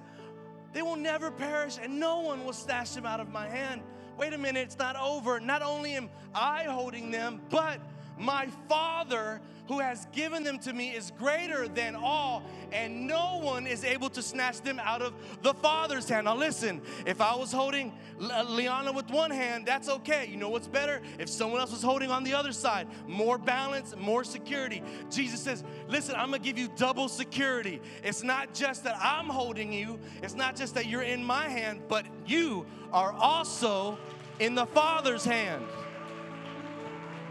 They 0.73 0.81
will 0.81 0.95
never 0.95 1.29
perish, 1.31 1.77
and 1.81 1.99
no 1.99 2.21
one 2.21 2.45
will 2.45 2.53
snatch 2.53 2.93
them 2.93 3.05
out 3.05 3.19
of 3.19 3.29
my 3.29 3.47
hand 3.47 3.81
wait 4.17 4.33
a 4.33 4.37
minute, 4.37 4.61
it's 4.61 4.77
not 4.77 4.95
over. 4.95 5.39
Not 5.39 5.61
only 5.61 5.93
am 5.93 6.09
I 6.33 6.63
holding 6.63 7.11
them, 7.11 7.41
but 7.49 7.79
my 8.17 8.47
Father 8.67 9.41
who 9.67 9.79
has 9.79 10.07
given 10.11 10.43
them 10.43 10.59
to 10.59 10.73
me 10.73 10.89
is 10.89 11.11
greater 11.17 11.67
than 11.67 11.95
all, 11.95 12.43
and 12.71 13.07
no 13.07 13.39
one 13.41 13.65
is 13.65 13.83
able 13.85 14.09
to 14.09 14.21
snatch 14.21 14.59
them 14.61 14.79
out 14.79 15.01
of 15.01 15.13
the 15.41 15.53
Father's 15.53 16.09
hand. 16.09 16.25
Now, 16.25 16.35
listen, 16.35 16.81
if 17.05 17.21
I 17.21 17.35
was 17.35 17.51
holding 17.51 17.93
uh, 18.21 18.43
Liana 18.43 18.91
with 18.91 19.09
one 19.09 19.31
hand, 19.31 19.65
that's 19.65 19.87
okay. 19.87 20.27
You 20.29 20.35
know 20.37 20.49
what's 20.49 20.67
better? 20.67 21.01
If 21.17 21.29
someone 21.29 21.61
else 21.61 21.71
was 21.71 21.81
holding 21.81 22.11
on 22.11 22.23
the 22.23 22.33
other 22.33 22.51
side, 22.51 22.87
more 23.07 23.37
balance, 23.37 23.95
more 23.95 24.23
security. 24.23 24.83
Jesus 25.09 25.39
says, 25.39 25.63
Listen, 25.87 26.15
I'm 26.15 26.31
gonna 26.31 26.39
give 26.39 26.57
you 26.57 26.69
double 26.75 27.07
security. 27.07 27.81
It's 28.03 28.23
not 28.23 28.53
just 28.53 28.83
that 28.83 28.97
I'm 29.01 29.27
holding 29.27 29.71
you, 29.71 29.97
it's 30.21 30.35
not 30.35 30.57
just 30.57 30.75
that 30.75 30.87
you're 30.87 31.03
in 31.03 31.23
my 31.23 31.47
hand, 31.47 31.81
but 31.87 32.05
you 32.25 32.65
are 32.91 33.13
also 33.13 33.97
in 34.39 34.55
the 34.55 34.65
Father's 34.65 35.23
hand. 35.23 35.63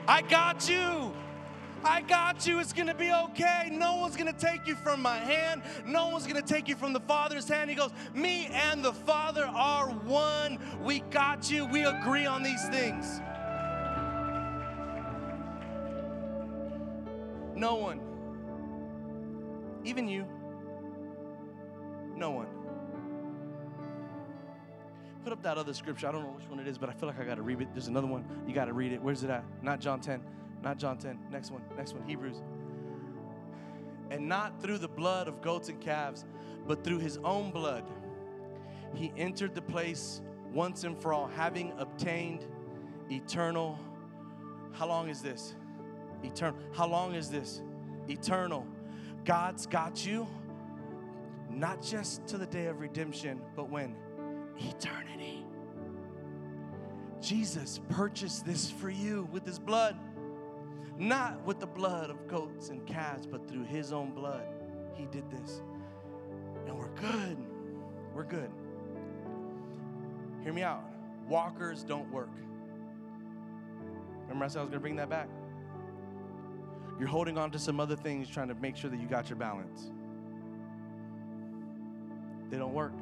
I 0.07 0.23
got 0.23 0.69
you. 0.69 1.13
I 1.85 2.01
got 2.03 2.47
you. 2.47 2.61
It's 2.61 2.73
going 2.73 2.87
to 2.87 2.95
be 2.95 3.13
okay. 3.13 3.69
No 3.73 3.97
one's 3.97 4.17
going 4.17 4.33
to 4.33 4.39
take 4.39 4.67
you 4.67 4.75
from 4.77 5.03
my 5.03 5.17
hand. 5.17 5.63
No 5.85 6.09
one's 6.09 6.27
going 6.27 6.41
to 6.41 6.47
take 6.47 6.69
you 6.69 6.77
from 6.77 6.93
the 6.93 7.01
Father's 7.01 7.49
hand. 7.49 7.71
He 7.71 7.77
goes, 7.77 7.91
Me 8.15 8.47
and 8.47 8.85
the 8.85 8.93
Father 8.93 9.45
are 9.45 9.89
one. 9.89 10.59
We 10.83 11.01
got 11.11 11.51
you. 11.51 11.67
We 11.67 11.85
agree 11.85 12.27
on 12.27 12.43
these 12.43 12.69
things. 12.69 13.21
No 17.55 17.77
one, 17.77 18.01
even 19.85 20.09
you, 20.09 20.27
no 22.17 22.31
one. 22.33 22.62
Put 25.25 25.33
up 25.33 25.43
that 25.43 25.57
other 25.57 25.73
scripture. 25.73 26.09
I 26.09 26.13
don't 26.13 26.23
know 26.23 26.31
which 26.31 26.49
one 26.49 26.59
it 26.59 26.67
is, 26.67 26.79
but 26.79 26.89
I 26.89 26.93
feel 26.93 27.09
like 27.09 27.21
I 27.21 27.25
got 27.25 27.37
to 27.37 27.43
read 27.43 27.61
it. 27.61 27.69
There's 27.73 27.89
another 27.89 28.07
one. 28.07 28.25
You 28.47 28.55
got 28.55 28.65
to 28.65 28.73
read 28.73 28.93
it. 28.93 29.01
Where's 29.01 29.23
it 29.23 29.31
at? 29.31 29.45
Not 29.63 29.81
John 29.81 30.01
10. 30.01 30.21
Not 30.63 30.79
John 30.79 30.99
10. 30.99 31.19
Next 31.31 31.51
one. 31.51 31.63
Next 31.77 31.95
one. 31.95 32.03
Hebrews. 32.05 32.43
And 34.11 34.29
not 34.29 34.61
through 34.61 34.79
the 34.79 34.89
blood 34.89 35.29
of 35.29 35.41
goats 35.41 35.69
and 35.69 35.81
calves, 35.81 36.25
but 36.67 36.85
through 36.85 36.99
his 36.99 37.19
own 37.19 37.51
blood, 37.51 37.85
he 38.95 39.13
entered 39.17 39.55
the 39.55 39.63
place 39.63 40.21
once 40.53 40.85
and 40.85 40.99
for 41.01 41.13
all, 41.13 41.29
having 41.29 41.73
obtained 41.79 42.45
eternal. 43.11 43.79
How 44.73 44.87
long 44.87 45.09
is 45.09 45.23
this? 45.23 45.55
Eternal. 46.23 46.59
How 46.75 46.87
long 46.87 47.15
is 47.15 47.31
this? 47.31 47.63
Eternal. 48.09 48.67
God's 49.25 49.67
got 49.67 50.05
you, 50.05 50.27
not 51.49 51.83
just 51.83 52.27
to 52.27 52.39
the 52.39 52.47
day 52.47 52.67
of 52.67 52.81
redemption, 52.81 53.41
but 53.57 53.71
when? 53.71 53.95
Eternity. 54.69 55.45
Jesus 57.21 57.81
purchased 57.89 58.45
this 58.45 58.71
for 58.71 58.91
you 58.91 59.29
with 59.33 59.47
his 59.47 59.59
blood 59.59 59.97
not 60.99 61.45
with 61.45 61.59
the 61.59 61.67
blood 61.67 62.11
of 62.11 62.29
goats 62.29 62.69
and 62.69 62.87
calves, 62.87 63.27
but 63.27 63.49
through 63.49 63.65
his 63.65 63.93
own 63.93 64.13
blood. 64.13 64.47
He 64.95 65.07
did 65.07 65.29
this. 65.31 65.63
And 66.67 66.79
we're 66.79 66.95
good. 66.95 67.37
We're 68.15 68.25
good. 68.25 68.51
Hear 70.43 70.53
me 70.53 70.63
out. 70.63 70.85
Walkers 71.29 71.83
don't 71.83 72.11
work. 72.13 72.31
Remember 74.23 74.45
I 74.45 74.49
said 74.49 74.61
I 74.61 74.63
was 74.63 74.71
going 74.71 74.79
to 74.79 74.81
bring 74.81 74.97
that 74.97 75.11
back? 75.11 75.29
You're 76.99 77.09
holding 77.09 77.39
on 77.39 77.51
to 77.53 77.59
some 77.59 77.81
other 77.81 77.97
things 77.97 78.29
trying 78.29 78.49
to 78.49 78.55
make 78.55 78.77
sure 78.77 78.91
that 78.91 79.01
you 79.01 79.09
got 79.09 79.29
your 79.29 79.39
balance. 79.39 79.91
They 82.51 82.59
don't 82.59 82.75
work. 82.75 82.93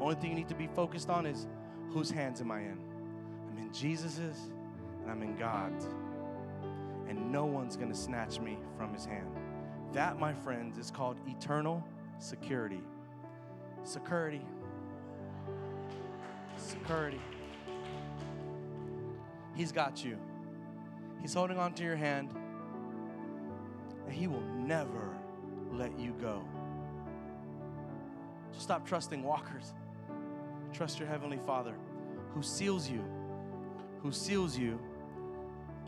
Only 0.00 0.14
thing 0.16 0.30
you 0.30 0.36
need 0.36 0.48
to 0.48 0.54
be 0.54 0.66
focused 0.68 1.08
on 1.08 1.26
is 1.26 1.46
whose 1.90 2.10
hands 2.10 2.40
am 2.40 2.50
I 2.50 2.60
in? 2.60 2.78
I'm 3.50 3.58
in 3.58 3.72
Jesus's 3.72 4.38
and 5.02 5.10
I'm 5.10 5.22
in 5.22 5.36
God's. 5.36 5.86
And 7.08 7.30
no 7.30 7.44
one's 7.44 7.76
going 7.76 7.90
to 7.90 7.96
snatch 7.96 8.40
me 8.40 8.58
from 8.76 8.92
his 8.92 9.04
hand. 9.04 9.28
That, 9.92 10.18
my 10.18 10.34
friends, 10.34 10.78
is 10.78 10.90
called 10.90 11.18
eternal 11.26 11.82
security. 12.18 12.80
Security. 13.84 14.42
Security. 16.56 17.20
He's 19.54 19.72
got 19.72 20.04
you. 20.04 20.18
He's 21.20 21.32
holding 21.32 21.58
on 21.58 21.72
to 21.74 21.82
your 21.82 21.96
hand, 21.96 22.30
and 24.04 24.14
He 24.14 24.26
will 24.26 24.44
never 24.54 25.14
let 25.72 25.98
you 25.98 26.14
go. 26.20 26.44
So 28.52 28.60
stop 28.60 28.86
trusting 28.86 29.22
walkers. 29.22 29.72
Trust 30.76 30.98
your 30.98 31.08
Heavenly 31.08 31.38
Father 31.46 31.74
who 32.34 32.42
seals 32.42 32.88
you 32.88 33.02
who 34.06 34.12
seals 34.12 34.56
you, 34.56 34.78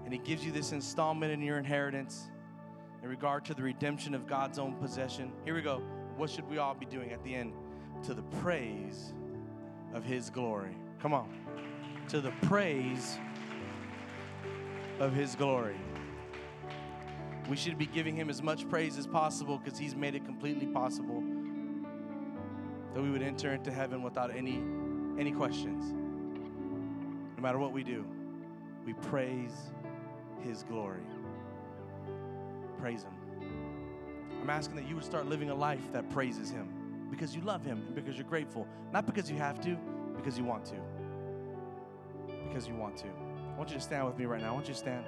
and 0.05 0.13
He 0.13 0.19
gives 0.19 0.45
you 0.45 0.51
this 0.51 0.73
installment 0.73 1.33
in 1.33 1.41
your 1.41 1.57
inheritance. 1.59 2.31
in 3.01 3.09
regard 3.09 3.45
to 3.45 3.55
the 3.55 3.63
redemption 3.63 4.13
of 4.13 4.27
God's 4.27 4.59
own 4.59 4.75
possession. 4.75 5.31
Here 5.45 5.55
we 5.55 5.63
go. 5.63 5.83
What 6.17 6.31
should 6.31 6.51
we 6.51 6.59
all 6.59 6.75
be 6.75 6.85
doing 6.85 7.13
at 7.13 7.23
the 7.23 7.33
end? 7.33 7.53
To 8.05 8.15
the 8.15 8.25
praise 8.41 9.15
of 9.95 10.03
His 10.03 10.31
glory. 10.31 10.77
Come 11.01 11.13
on. 11.13 11.29
To 12.09 12.21
the 12.21 12.33
praise 12.43 13.19
of 14.99 15.13
His 15.13 15.37
glory. 15.37 15.79
We 17.49 17.55
should 17.57 17.79
be 17.79 17.87
giving 17.87 18.17
Him 18.17 18.31
as 18.31 18.43
much 18.43 18.69
praise 18.69 18.99
as 18.99 19.07
possible 19.07 19.59
because 19.59 19.79
He's 19.79 19.95
made 19.95 20.17
it 20.17 20.25
completely 20.25 20.67
possible 20.67 21.23
that 22.99 23.05
we 23.05 23.11
would 23.11 23.23
enter 23.23 23.53
into 23.53 23.71
heaven 23.71 24.03
without 24.03 24.35
any, 24.35 24.61
any 25.21 25.31
questions. 25.31 25.95
No 27.37 27.41
matter 27.41 27.57
what 27.57 27.73
we 27.73 27.85
do, 27.85 28.05
we 28.85 28.93
praise 28.93 29.53
His 30.41 30.65
glory. 30.65 31.05
Praise 32.81 33.05
Him. 33.05 33.13
I'm 34.43 34.51
asking 34.51 34.75
that 34.75 34.89
you 34.89 34.97
would 34.97 35.05
start 35.05 35.27
living 35.27 35.51
a 35.51 35.55
life 35.55 35.93
that 35.93 36.11
praises 36.11 36.51
Him 36.51 37.07
because 37.09 37.37
you 37.37 37.43
love 37.43 37.65
Him 37.65 37.85
and 37.87 37.95
because 37.95 38.17
you're 38.17 38.27
grateful. 38.27 38.67
Not 38.93 39.07
because 39.07 39.31
you 39.31 39.37
have 39.37 39.61
to, 39.61 39.79
because 40.17 40.37
you 40.37 40.43
want 40.43 40.65
to. 40.65 40.75
Because 42.49 42.67
you 42.67 42.75
want 42.75 42.97
to. 42.97 43.07
I 43.07 43.57
want 43.57 43.71
you 43.71 43.77
to 43.77 43.81
stand 43.81 44.07
with 44.07 44.19
me 44.19 44.25
right 44.25 44.41
now. 44.41 44.49
I 44.49 44.51
want 44.51 44.67
you 44.67 44.75
to 44.75 44.81
stand. 44.81 45.05